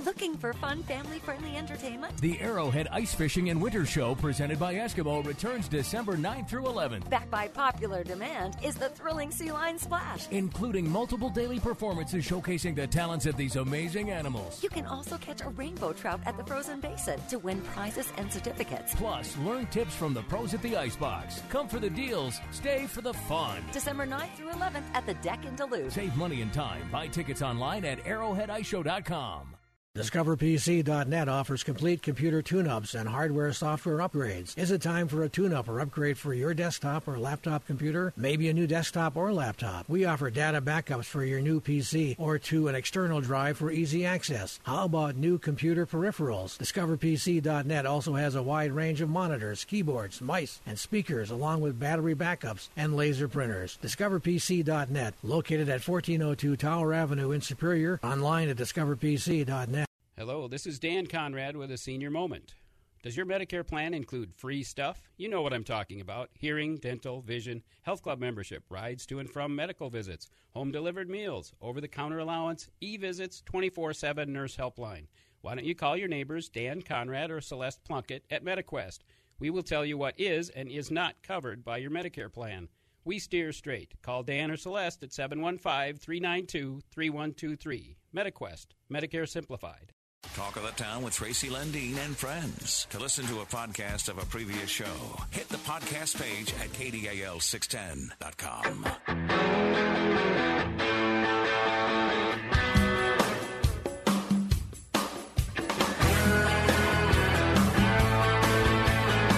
[0.05, 2.17] Looking for fun, family friendly entertainment?
[2.21, 7.09] The Arrowhead Ice Fishing and Winter Show, presented by Eskimo, returns December 9th through 11th.
[7.09, 10.27] Backed by popular demand is the thrilling Sea Lion Splash.
[10.31, 14.61] Including multiple daily performances showcasing the talents of these amazing animals.
[14.63, 18.31] You can also catch a rainbow trout at the frozen basin to win prizes and
[18.31, 18.93] certificates.
[18.95, 21.41] Plus, learn tips from the pros at the Icebox.
[21.49, 23.61] Come for the deals, stay for the fun.
[23.71, 25.93] December 9th through 11th at the DECC in Duluth.
[25.93, 26.87] Save money and time.
[26.91, 29.55] Buy tickets online at arrowheadiceshow.com.
[29.95, 34.57] DiscoverPC.net offers complete computer tune-ups and hardware software upgrades.
[34.57, 38.11] Is it time for a tune-up or upgrade for your desktop or laptop computer?
[38.17, 39.87] Maybe a new desktop or laptop.
[39.87, 44.03] We offer data backups for your new PC or to an external drive for easy
[44.03, 44.59] access.
[44.63, 46.57] How about new computer peripherals?
[46.57, 52.15] DiscoverPC.net also has a wide range of monitors, keyboards, mice, and speakers along with battery
[52.15, 53.77] backups and laser printers.
[53.83, 59.82] DiscoverPC.net, located at 1402 Tower Avenue in Superior, online at discoverpc.net.
[60.15, 62.53] Hello, this is Dan Conrad with a senior moment.
[63.01, 65.09] Does your Medicare plan include free stuff?
[65.17, 69.27] You know what I'm talking about hearing, dental, vision, health club membership, rides to and
[69.27, 74.55] from medical visits, home delivered meals, over the counter allowance, e visits, 24 7 nurse
[74.55, 75.07] helpline.
[75.41, 78.99] Why don't you call your neighbors Dan Conrad or Celeste Plunkett at MetaQuest?
[79.39, 82.69] We will tell you what is and is not covered by your Medicare plan.
[83.03, 83.95] We steer straight.
[84.03, 87.97] Call Dan or Celeste at 715 392 3123.
[88.15, 89.91] MetaQuest, Medicare Simplified.
[90.35, 92.87] Talk of the Town with Tracy Lundeen and friends.
[92.89, 94.85] To listen to a podcast of a previous show,
[95.29, 98.83] hit the podcast page at kdal610.com.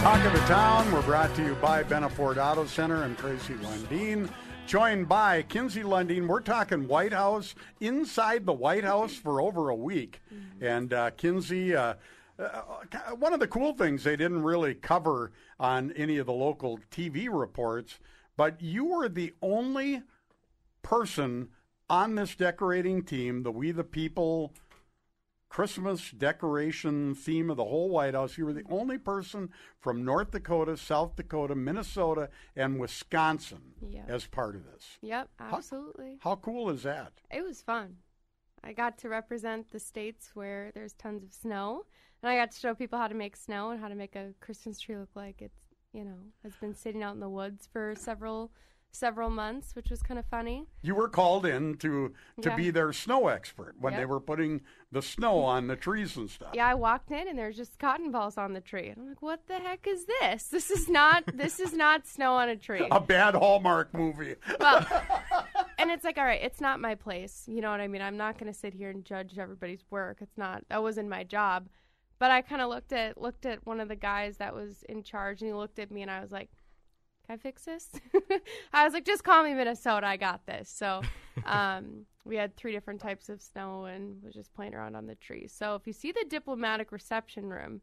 [0.02, 3.56] Talk of the Town, we're brought to you by Benna Ford Auto Center and Tracy
[3.56, 4.30] Lundeen.
[4.68, 6.28] Joined by Kinsey Lundeen.
[6.28, 10.22] We're talking White House, inside the White House for over a week.
[10.60, 11.94] And uh, Kinsey, uh,
[12.40, 12.62] uh,
[13.18, 17.28] one of the cool things they didn't really cover on any of the local TV
[17.32, 18.00] reports,
[18.38, 20.02] but you were the only
[20.82, 21.50] person
[21.88, 24.52] on this decorating team, the We the People
[25.56, 28.38] Christmas decoration theme of the whole White House.
[28.38, 32.28] You were the only person from North Dakota, South Dakota, Minnesota,
[32.58, 34.10] and Wisconsin Yep.
[34.10, 34.98] as part of this.
[35.02, 36.18] Yep, absolutely.
[36.20, 37.14] How cool is that?
[37.32, 37.96] It was fun.
[38.66, 41.86] I got to represent the states where there's tons of snow,
[42.22, 44.34] and I got to show people how to make snow and how to make a
[44.42, 47.96] Christmas tree look like it's, you know, has been sitting out in the woods for
[47.98, 48.52] several
[48.96, 50.66] several months, which was kind of funny.
[50.82, 52.56] You were called in to to Yeah.
[52.56, 54.62] be their snow expert when they were putting
[54.92, 56.52] the snow on the trees and stuff.
[56.54, 59.22] Yeah, I walked in and there's just cotton balls on the tree, and I'm like,
[59.22, 60.48] "What the heck is this?
[60.48, 64.36] This is not this is not snow on a tree." A bad Hallmark movie.
[64.60, 64.86] Well,
[65.78, 67.44] and it's like, all right, it's not my place.
[67.48, 68.02] You know what I mean?
[68.02, 70.18] I'm not going to sit here and judge everybody's work.
[70.22, 70.64] It's not.
[70.70, 71.68] That wasn't my job.
[72.18, 75.04] But I kind of looked at looked at one of the guys that was in
[75.04, 76.50] charge, and he looked at me, and I was like,
[77.26, 77.90] "Can I fix this?"
[78.74, 80.08] I was like, "Just call me Minnesota.
[80.08, 81.02] I got this." So,
[81.46, 85.16] um, we had three different types of snow, and was just playing around on the
[85.16, 85.54] trees.
[85.58, 87.82] So, if you see the diplomatic reception room,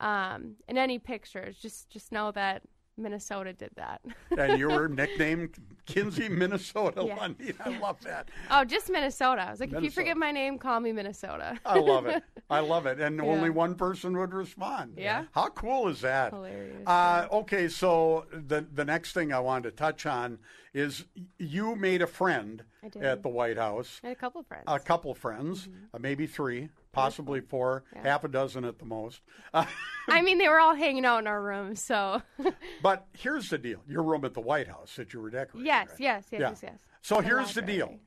[0.00, 2.62] um, in any pictures, just just know that
[2.96, 4.00] Minnesota did that.
[4.38, 5.54] and you were nicknamed
[5.86, 7.16] Kinsey, Minnesota Yeah.
[7.18, 7.54] Lundeen.
[7.64, 8.28] I love that.
[8.50, 9.42] Oh, just Minnesota.
[9.42, 11.58] I was like, if you forget my name, call me Minnesota.
[11.64, 12.22] I love it.
[12.50, 13.00] I love it.
[13.00, 13.24] And Yeah.
[13.24, 14.94] only one person would respond.
[14.96, 15.24] Yeah.
[15.32, 16.32] How cool is that?
[16.32, 16.86] Hilarious.
[16.86, 20.38] Uh, okay, so the the next thing I wanted to touch on
[20.74, 21.04] is
[21.38, 22.64] you made a friend
[23.00, 24.00] at the White House.
[24.04, 24.64] A couple friends.
[24.66, 28.02] A couple friends, uh, maybe three, possibly four, Yeah.
[28.02, 29.20] half a dozen at the most.
[29.52, 29.66] Uh,
[30.08, 32.22] I mean, they were all hanging out in our room, so
[32.82, 35.66] but here's the deal: your room at the White House that you were decorating.
[35.66, 36.00] yes, right?
[36.00, 36.48] yes, yes, Yeah.
[36.48, 36.78] yes, yes.
[37.02, 37.98] So The here's the deal: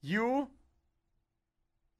[0.00, 0.48] you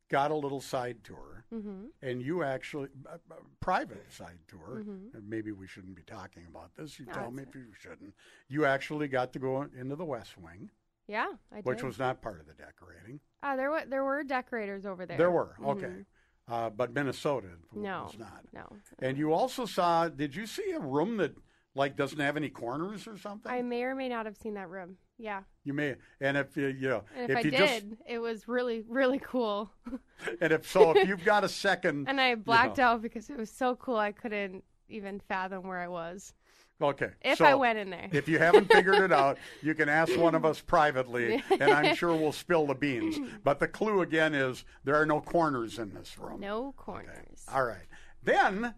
[0.09, 1.89] got a little side tour, Mhm.
[2.03, 4.83] and you actually a, a private side tour.
[4.85, 5.15] Mhm.
[5.15, 6.99] And maybe we shouldn't be talking about this.
[6.99, 8.15] You No, tell me if you shouldn't.
[8.49, 10.71] You actually got to go into the West Wing,
[11.07, 11.67] Yeah, I did.
[11.67, 13.21] which was not part of the decorating.
[13.43, 15.19] Uh, there were there were decorators over there.
[15.19, 16.07] There were okay, Mhm.
[16.49, 18.45] uh, but Minnesota No, was not.
[18.53, 18.77] no.
[18.99, 20.09] And you also saw.
[20.09, 21.35] Did you see a room that
[21.75, 23.51] like doesn't have any corners or something?
[23.51, 24.99] I may or may not have seen that room.
[25.19, 25.97] Yeah, you may.
[26.21, 29.21] And if you you know and if, I you did, just it was really really
[29.21, 29.71] cool.
[30.41, 32.85] and if so, if you've got a second, and I you blacked know.
[32.85, 33.97] out because it was so cool.
[33.97, 36.35] I couldn't even fathom where I was.
[36.83, 37.11] Okay.
[37.23, 38.09] If so I went in there.
[38.13, 41.95] if you haven't figured it out, you can ask one of us privately, and I'm
[41.95, 43.17] sure we'll spill the beans.
[43.45, 46.41] But the clue again is there are no corners in this room.
[46.41, 47.47] No corners.
[47.53, 47.87] All right.
[48.23, 48.75] Then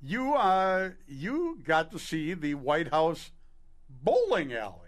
[0.00, 3.32] you uh, you got to see the White House
[3.88, 4.81] bowling alley.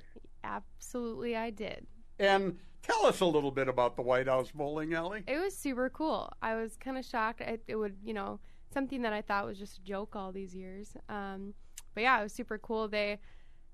[0.44, 1.86] Absolutely, I did.
[2.18, 5.22] And Tell us a little bit about the White House bowling alley.
[5.26, 6.30] It was super cool.
[6.42, 7.40] I was kind of shocked.
[7.40, 8.40] It, it would, you know,
[8.74, 10.94] something that I thought was just a joke all these years.
[11.08, 11.54] Um,
[11.94, 12.88] but yeah, it was super cool.
[12.88, 13.20] They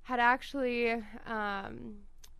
[0.02, 0.92] had actually
[1.26, 1.96] um,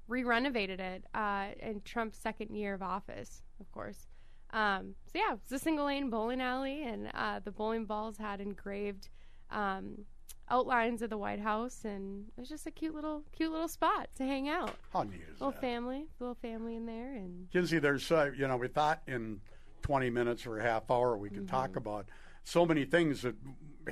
[0.07, 4.07] re-renovated it uh, in Trump's second year of office, of course.
[4.53, 8.41] Um, so yeah, it's a single lane bowling alley, and uh, the bowling balls had
[8.41, 9.09] engraved
[9.51, 10.05] um,
[10.51, 14.09] outlines of the White House, and it was just a cute little, cute little spot
[14.17, 14.75] to hang out.
[14.93, 15.61] How neat is little that?
[15.61, 19.41] family, little family in there, and Kinsey, there's, uh, you know, we thought in
[19.83, 21.79] 20 minutes or a half hour we could talk Mm-hmm.
[21.79, 22.07] about
[22.43, 23.35] so many things that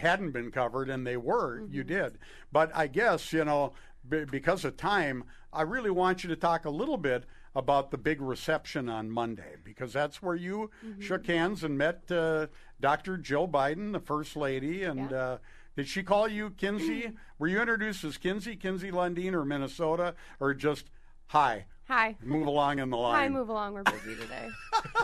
[0.01, 1.89] hadn't been covered, and they were, you Mm-hmm.
[1.95, 2.19] did.
[2.53, 3.73] But I guess, you know,
[4.09, 7.25] b- because of time, I really want you to talk a little bit
[7.55, 11.01] about the big reception on Monday, because that's where you Mm-hmm.
[11.03, 12.47] shook hands and met uh,
[12.81, 13.17] Dr.
[13.17, 15.13] Joe Biden, the First Lady, and.
[15.13, 15.39] Uh,
[15.79, 17.13] did she call you Kinsey?
[17.39, 20.91] Were you introduced as Kinsey, Kinsey Lundeen, or Minnesota, or just
[21.29, 21.67] hi?
[21.87, 22.17] hi.
[22.21, 23.15] Move along in the line.
[23.15, 23.75] Hi, move along.
[23.75, 24.49] We're busy today.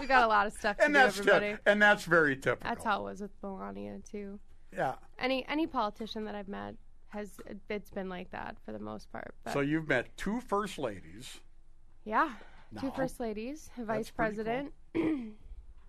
[0.00, 1.54] we got a lot of stuff to and do, that's everybody.
[1.64, 2.68] and that's very typical.
[2.68, 4.40] That's how it was with Melania too.
[4.76, 4.94] Yeah.
[5.20, 6.74] Any any politician that I've met
[7.10, 7.30] has
[7.70, 9.32] it's been like that for the most part.
[9.44, 11.38] But So you've met two first ladies.
[12.04, 12.30] yeah,
[12.80, 12.92] two No.
[12.94, 14.44] first ladies, a vice pretty cool.
[14.44, 14.72] president.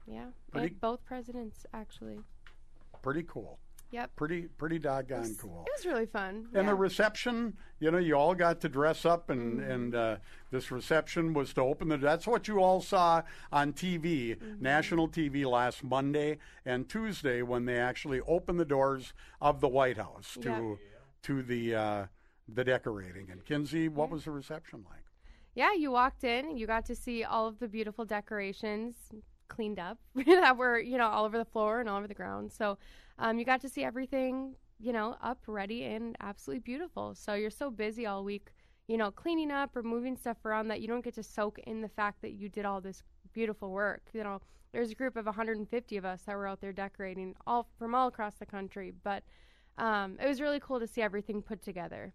[0.08, 2.20] yeah, Pretty- and both presidents actually.
[3.02, 3.58] Pretty cool.
[3.96, 4.16] Yep.
[4.18, 5.64] Pretty pretty doggone cool.
[5.68, 6.48] It was really fun.
[6.54, 6.72] And yeah.
[6.72, 9.72] the reception, you know, you all got to dress up, and Mm-hmm.
[9.72, 10.16] and uh,
[10.52, 11.98] this reception was to open the.
[11.98, 14.62] That's what you all saw on TV, Mm-hmm.
[14.62, 19.98] national TV, last Monday and Tuesday when they actually opened the doors of the White
[19.98, 20.76] House to Yeah.
[21.24, 22.06] to the uh,
[22.48, 23.30] the decorating.
[23.32, 25.04] And Kinsey, what was the reception like?
[25.56, 28.96] Yeah, you walked in, you got to see all of the beautiful decorations
[29.48, 32.52] cleaned up that were, you know, all over the floor and all over the ground.
[32.52, 32.78] So
[33.20, 37.16] um, you got to see everything, you know, up, ready, and absolutely beautiful.
[37.16, 38.52] So you're so busy all week,
[38.88, 41.82] you know, cleaning up or moving stuff around that you don't get to soak in
[41.82, 44.04] the fact that you did all this beautiful work.
[44.14, 47.68] You know, there's a group of 150 of us that were out there decorating all
[47.78, 49.24] from all across the country, but
[49.78, 52.14] um, it was really cool to see everything put together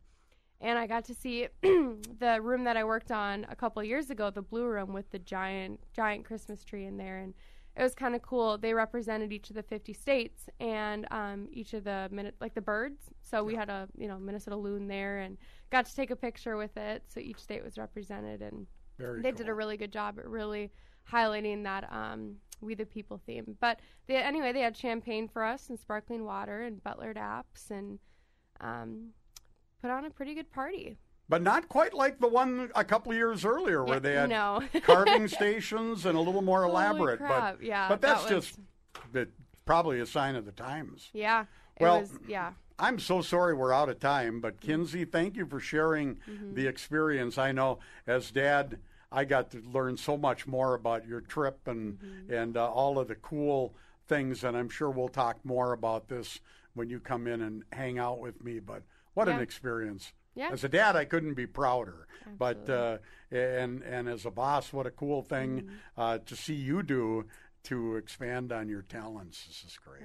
[0.60, 4.30] and I got to see the room that I worked on a couple years ago,
[4.30, 7.34] the blue room with the giant giant Christmas tree in there, and
[7.76, 8.58] it was kind of cool.
[8.58, 12.60] They represented each of the 50 states and um, each of the minute like the
[12.60, 13.02] birds.
[13.22, 15.36] So we had a you know Minnesota loon there, and
[15.70, 17.04] got to take a picture with it.
[17.06, 18.66] So each state was represented, and
[18.98, 20.72] Very they did a really good job at really
[21.10, 23.56] highlighting that um, we the people theme.
[23.60, 27.98] But they, anyway, they had champagne for us and sparkling water and Butler apps and.
[28.62, 29.12] Um,
[29.80, 30.98] put on a pretty good party.
[31.30, 34.62] But not quite like the one a couple years earlier where Yeah, they had no.
[34.82, 37.18] carving stations and a little more Holy elaborate.
[37.20, 38.46] crap, But yeah, but that's that was-
[39.12, 39.32] just
[39.64, 41.08] probably a sign of the times.
[41.12, 41.42] Yeah.
[41.76, 42.52] It Well, was yeah.
[42.80, 46.54] I'm so sorry we're out of time, but Kinsey, thank you for sharing Mhm.
[46.56, 47.38] the experience.
[47.38, 47.78] I know
[48.08, 48.80] as dad,
[49.12, 52.32] I got to learn so much more about your trip and Mm-hmm.
[52.32, 53.76] and uh, all of the cool
[54.08, 56.40] things, and I'm sure we'll talk more about this
[56.74, 58.58] when you come in and hang out with me.
[58.58, 58.82] But
[59.14, 60.12] what an experience!
[60.34, 60.50] Yeah.
[60.52, 62.06] As a dad, I couldn't be prouder.
[62.38, 62.98] But uh,
[63.32, 65.74] and and as a boss, what a cool thing Mm-hmm.
[66.00, 67.26] uh, to see you do
[67.64, 69.44] to expand on your talents.
[69.46, 70.04] This is great.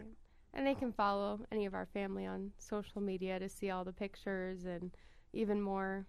[0.54, 3.94] And they can follow any of our family on social media to see all the
[3.94, 4.92] pictures and
[5.34, 6.06] even more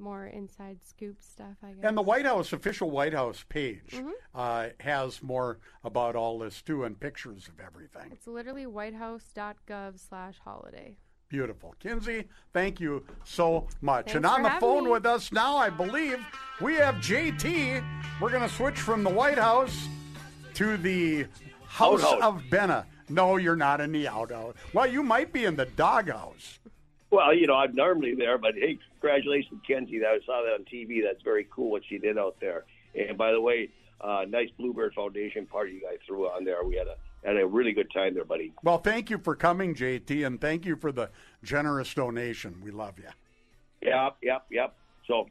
[0.00, 1.82] more inside scoop stuff, I guess.
[1.84, 4.12] And the White House official White House page Mhm.
[4.32, 8.12] uh, has more about all this too, and pictures of everything.
[8.12, 10.98] It's literally whitehouse.gov slash holiday.
[11.28, 12.24] Beautiful, Kinsey.
[12.54, 14.06] Thank you so much.
[14.06, 14.90] Thanks and on the phone me.
[14.90, 16.24] with us now, I believe
[16.60, 17.84] we have JT.
[18.20, 19.88] We're going to switch from the White House
[20.54, 21.26] to the
[21.66, 22.22] House Outhouse.
[22.22, 22.86] of Benna.
[23.10, 24.54] No, you're not in the outhouse.
[24.72, 26.60] Well, you might be in the doghouse.
[27.10, 29.98] Well, you know, I'm normally there, but hey, congratulations, Kenzie.
[29.98, 31.02] That I saw that on TV.
[31.02, 32.64] That's very cool what she did out there.
[32.94, 36.64] And by the way, uh, nice Bluebird Foundation party you guys threw on there.
[36.64, 38.52] We had a had a really good time there, buddy.
[38.62, 41.10] Well, thank you for coming, JT, and thank you for the
[41.42, 42.60] generous donation.
[42.62, 43.08] We love you.
[43.82, 44.74] Yep, yep, yep.
[45.06, 45.28] So,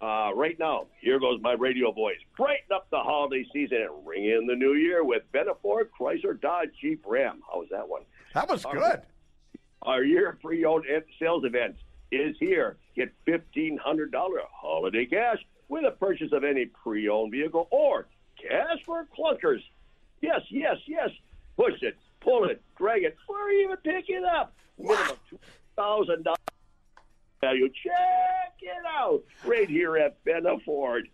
[0.00, 2.18] uh, right now, here goes my radio voice.
[2.36, 6.40] Brighten up the holiday season and ring in the new year with Benna Ford Chrysler
[6.40, 7.42] Dodge Jeep Ram.
[7.50, 8.02] How was that one?
[8.34, 9.02] That was Our- good.
[9.82, 11.76] Our year pre-owned e- sales event
[12.10, 12.76] is here.
[12.96, 15.38] Get fifteen hundred dollar holiday cash
[15.68, 18.06] with a purchase of any pre-owned vehicle or
[18.40, 19.62] cash for clunkers.
[20.20, 21.10] Yes, yes, yes.
[21.58, 24.54] Push it, pull it, drag it, or even pick it up.
[24.78, 25.38] Minimum two
[25.76, 26.38] thousand dollars
[27.40, 27.68] value.
[27.68, 29.22] Check it out.
[29.44, 31.08] Right here at Benna Ford.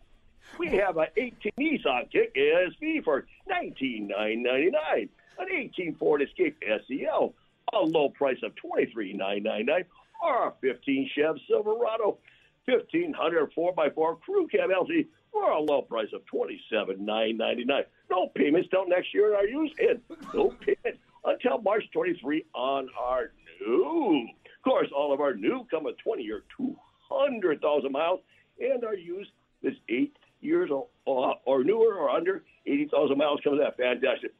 [0.59, 5.09] We have an 18 Nissan Kicks SV for 19,999,
[5.39, 7.35] an 18 Ford Escape SEL,
[7.73, 9.85] a low price of $23,999,
[10.23, 12.19] or a 15 Chev Silverado,
[12.67, 17.83] 1500 4x4 Crew Cab LT, for a low price of twenty seven nine ninety nine.
[18.11, 20.01] No payments till next year in our used and
[20.33, 24.29] no payments until March twenty three on our new.
[24.47, 26.77] Of course, all of our new come with twenty or two
[27.11, 28.21] hundred thousand miles,
[28.61, 29.31] and our used
[29.63, 30.87] is eight years or,
[31.45, 34.33] or newer or under eighty thousand miles comes that fantastic.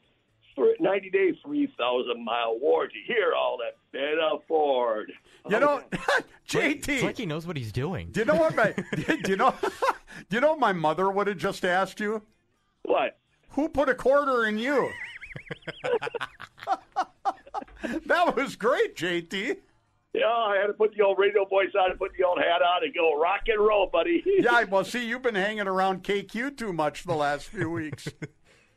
[0.55, 3.03] For 90 day, 3,000 mile warranty.
[3.07, 3.77] Hear all that.
[3.97, 5.13] Benna Ford.
[5.49, 5.83] You know,
[6.49, 6.89] JT.
[6.89, 8.09] It's like he knows what he's doing.
[8.13, 9.55] Do you know what my do you know
[10.29, 12.23] do you know what my mother would have just asked you?
[12.85, 13.19] What?
[13.51, 14.91] Who put a quarter in you?
[18.07, 19.57] that was great, JT.
[20.13, 22.63] Yeah, I had to put the old radio voice on and put the old hat
[22.63, 24.23] on and go rock and roll, buddy.
[24.25, 28.07] yeah, well, see, you've been hanging around KQ too much the last few weeks.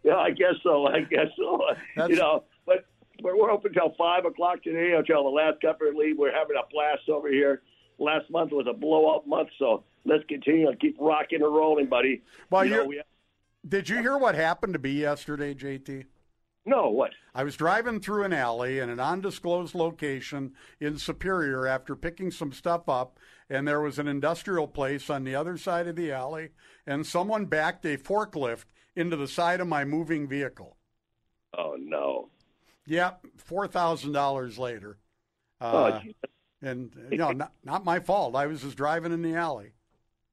[0.07, 0.87] Yeah, I guess so.
[0.87, 1.59] I guess so.
[1.95, 2.85] That's- You know, but
[3.21, 6.17] we're, we're open until five o'clock today until the last Cup lead.
[6.17, 7.61] We're having a blast over here.
[7.99, 12.21] Last month was a blowout month, so let's continue and keep rocking and rolling, buddy.
[12.51, 13.01] Well, you know, we
[13.67, 16.05] Did you hear what happened to me yesterday, JT?
[16.63, 17.11] No, what?
[17.33, 22.51] I was driving through an alley in an undisclosed location in Superior after picking some
[22.51, 23.17] stuff up,
[23.49, 26.49] and there was an industrial place on the other side of the alley,
[26.85, 28.65] and someone backed a forklift
[28.97, 30.75] into the side of my moving vehicle.
[31.57, 32.29] Oh no!
[32.85, 34.97] Yep, four thousand dollars later.
[35.61, 36.13] Oh, Uh, geez.
[36.61, 38.35] and you know, not, not my fault.
[38.35, 39.71] I was just driving in the alley.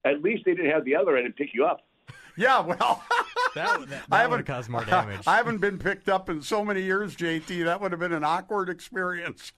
[0.04, 1.80] At least they didn't have the other end and pick you up.
[2.36, 3.00] Yeah, well,
[3.54, 5.20] that, that, I that haven't would have caused more damage.
[5.24, 7.64] I haven't been picked up in so many years, JT.
[7.64, 9.52] That would have been an awkward experience.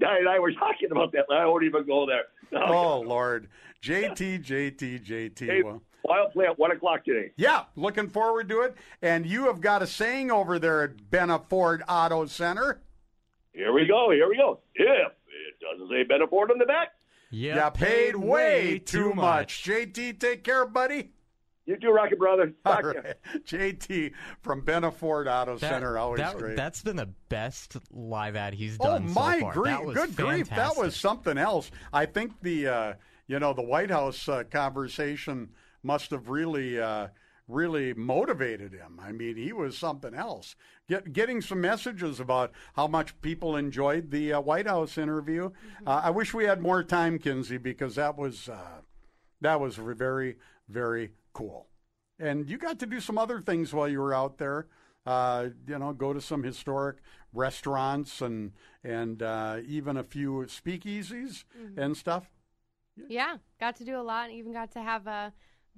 [0.00, 1.26] Di and I were talking about that.
[1.30, 2.22] I won't even go there.
[2.52, 2.62] No.
[2.66, 3.48] oh Lord,
[3.82, 5.38] JT, JT, JT.
[5.40, 7.30] Hey, Well, Wild play at one o'clock today.
[7.36, 8.74] yeah, looking forward to it.
[9.02, 12.82] And you have got a saying over there at Benna Ford Auto Center.
[13.52, 14.10] Here we go.
[14.10, 14.60] Here we go.
[14.74, 16.88] If it doesn't say Benna Ford on the back,
[17.30, 19.62] Yeah, paid way too much.
[19.64, 21.10] JT, take care, buddy.
[21.66, 22.52] You too, Rocket Brother.
[22.66, 23.00] All Talk to you.
[23.02, 23.44] right.
[23.46, 24.12] JT
[24.42, 26.56] from Benna Ford Auto That- Center, always that, great.
[26.56, 29.52] That's been the best live ad he's Oh done my so far.
[29.54, 29.64] grief!
[29.72, 30.50] That was Good grief!
[30.50, 31.70] That was something else.
[31.94, 32.92] I think the uh,
[33.26, 35.48] you know the White House uh, conversation
[35.84, 37.08] must have really uh,
[37.46, 38.98] really motivated him.
[39.00, 40.56] I mean, he was something else.
[40.88, 45.50] Get, getting some messages about how much people enjoyed the uh, White House interview.
[45.86, 48.80] Uh, I wish we had more time, Kinsey, because that was uh,
[49.42, 50.36] that was very
[50.68, 51.68] very cool.
[52.18, 54.66] And you got to do some other things while you were out there.
[55.04, 56.96] Uh, you know, go to some historic
[57.34, 58.52] restaurants and
[58.82, 61.76] and uh, even a few speakeasies Mhm.
[61.76, 62.30] and stuff.
[63.08, 64.30] Yeah, got to do a lot.
[64.30, 65.32] and Even got to have a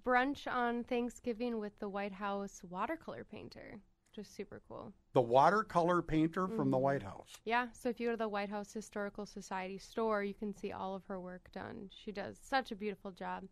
[0.05, 3.79] brunch on Thanksgiving with the White House watercolor painter,
[4.11, 4.93] which was super cool.
[5.15, 6.83] The watercolor painter from the Mhm.
[6.83, 7.33] White House.
[7.45, 10.73] Yeah, so if you go to the White House Historical Society store, you can see
[10.73, 11.91] all of her work done.
[11.93, 13.45] She does such a beautiful job.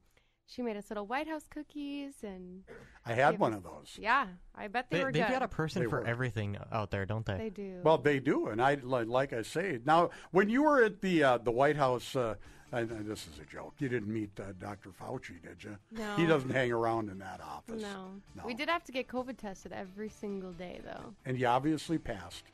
[0.47, 2.65] She made us little White House cookies, and
[3.07, 3.99] I had one us- of those.
[3.99, 5.33] Yeah, I bet they, They, were they've good.
[5.33, 6.07] got a person They for were.
[6.07, 7.39] everything out there, don't they?
[7.39, 7.81] They do.
[7.83, 10.11] Well, they do, and I li- like I say now.
[10.33, 12.35] When you were at the uh, the White House, uh,
[12.75, 13.75] and and this is a joke.
[13.79, 14.91] You didn't meet uh, Dr.
[14.91, 15.77] Fauci, did you?
[15.93, 16.17] No.
[16.17, 17.81] He doesn't hang around in that office.
[17.83, 18.11] no.
[18.37, 18.43] No.
[18.47, 21.15] we did have to get COVID tested every single day, though.
[21.25, 22.45] And you obviously passed.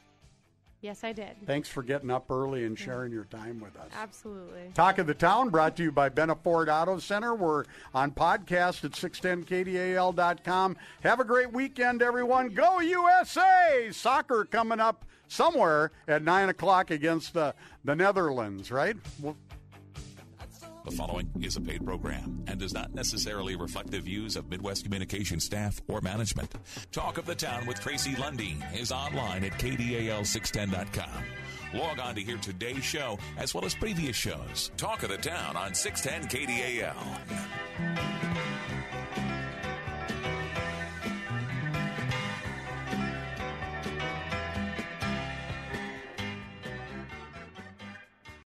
[0.83, 1.37] Yes, I did.
[1.45, 3.91] Thanks for getting up early and sharing your time with us.
[3.95, 4.71] Absolutely.
[4.73, 7.35] Talk of the Town brought to you by Benna Ford Auto Center.
[7.35, 7.65] We're
[7.95, 10.77] on podcast at 610kdal.com.
[11.03, 12.49] Have a great weekend, everyone.
[12.49, 13.91] Go USA!
[13.93, 18.97] Soccer coming up somewhere at 9 o'clock against the, the Netherlands, right?
[19.21, 19.37] Well,
[20.91, 24.83] The following is a paid program and does not necessarily reflect the views of Midwest
[24.83, 26.53] Communication staff or management.
[26.91, 31.25] Talk of the Town with Tracy Lundeen is online at kdal610.com.
[31.75, 34.73] Log on to hear today's show as well as previous shows.
[34.77, 38.80] Talk of the Town on 610 KDAL.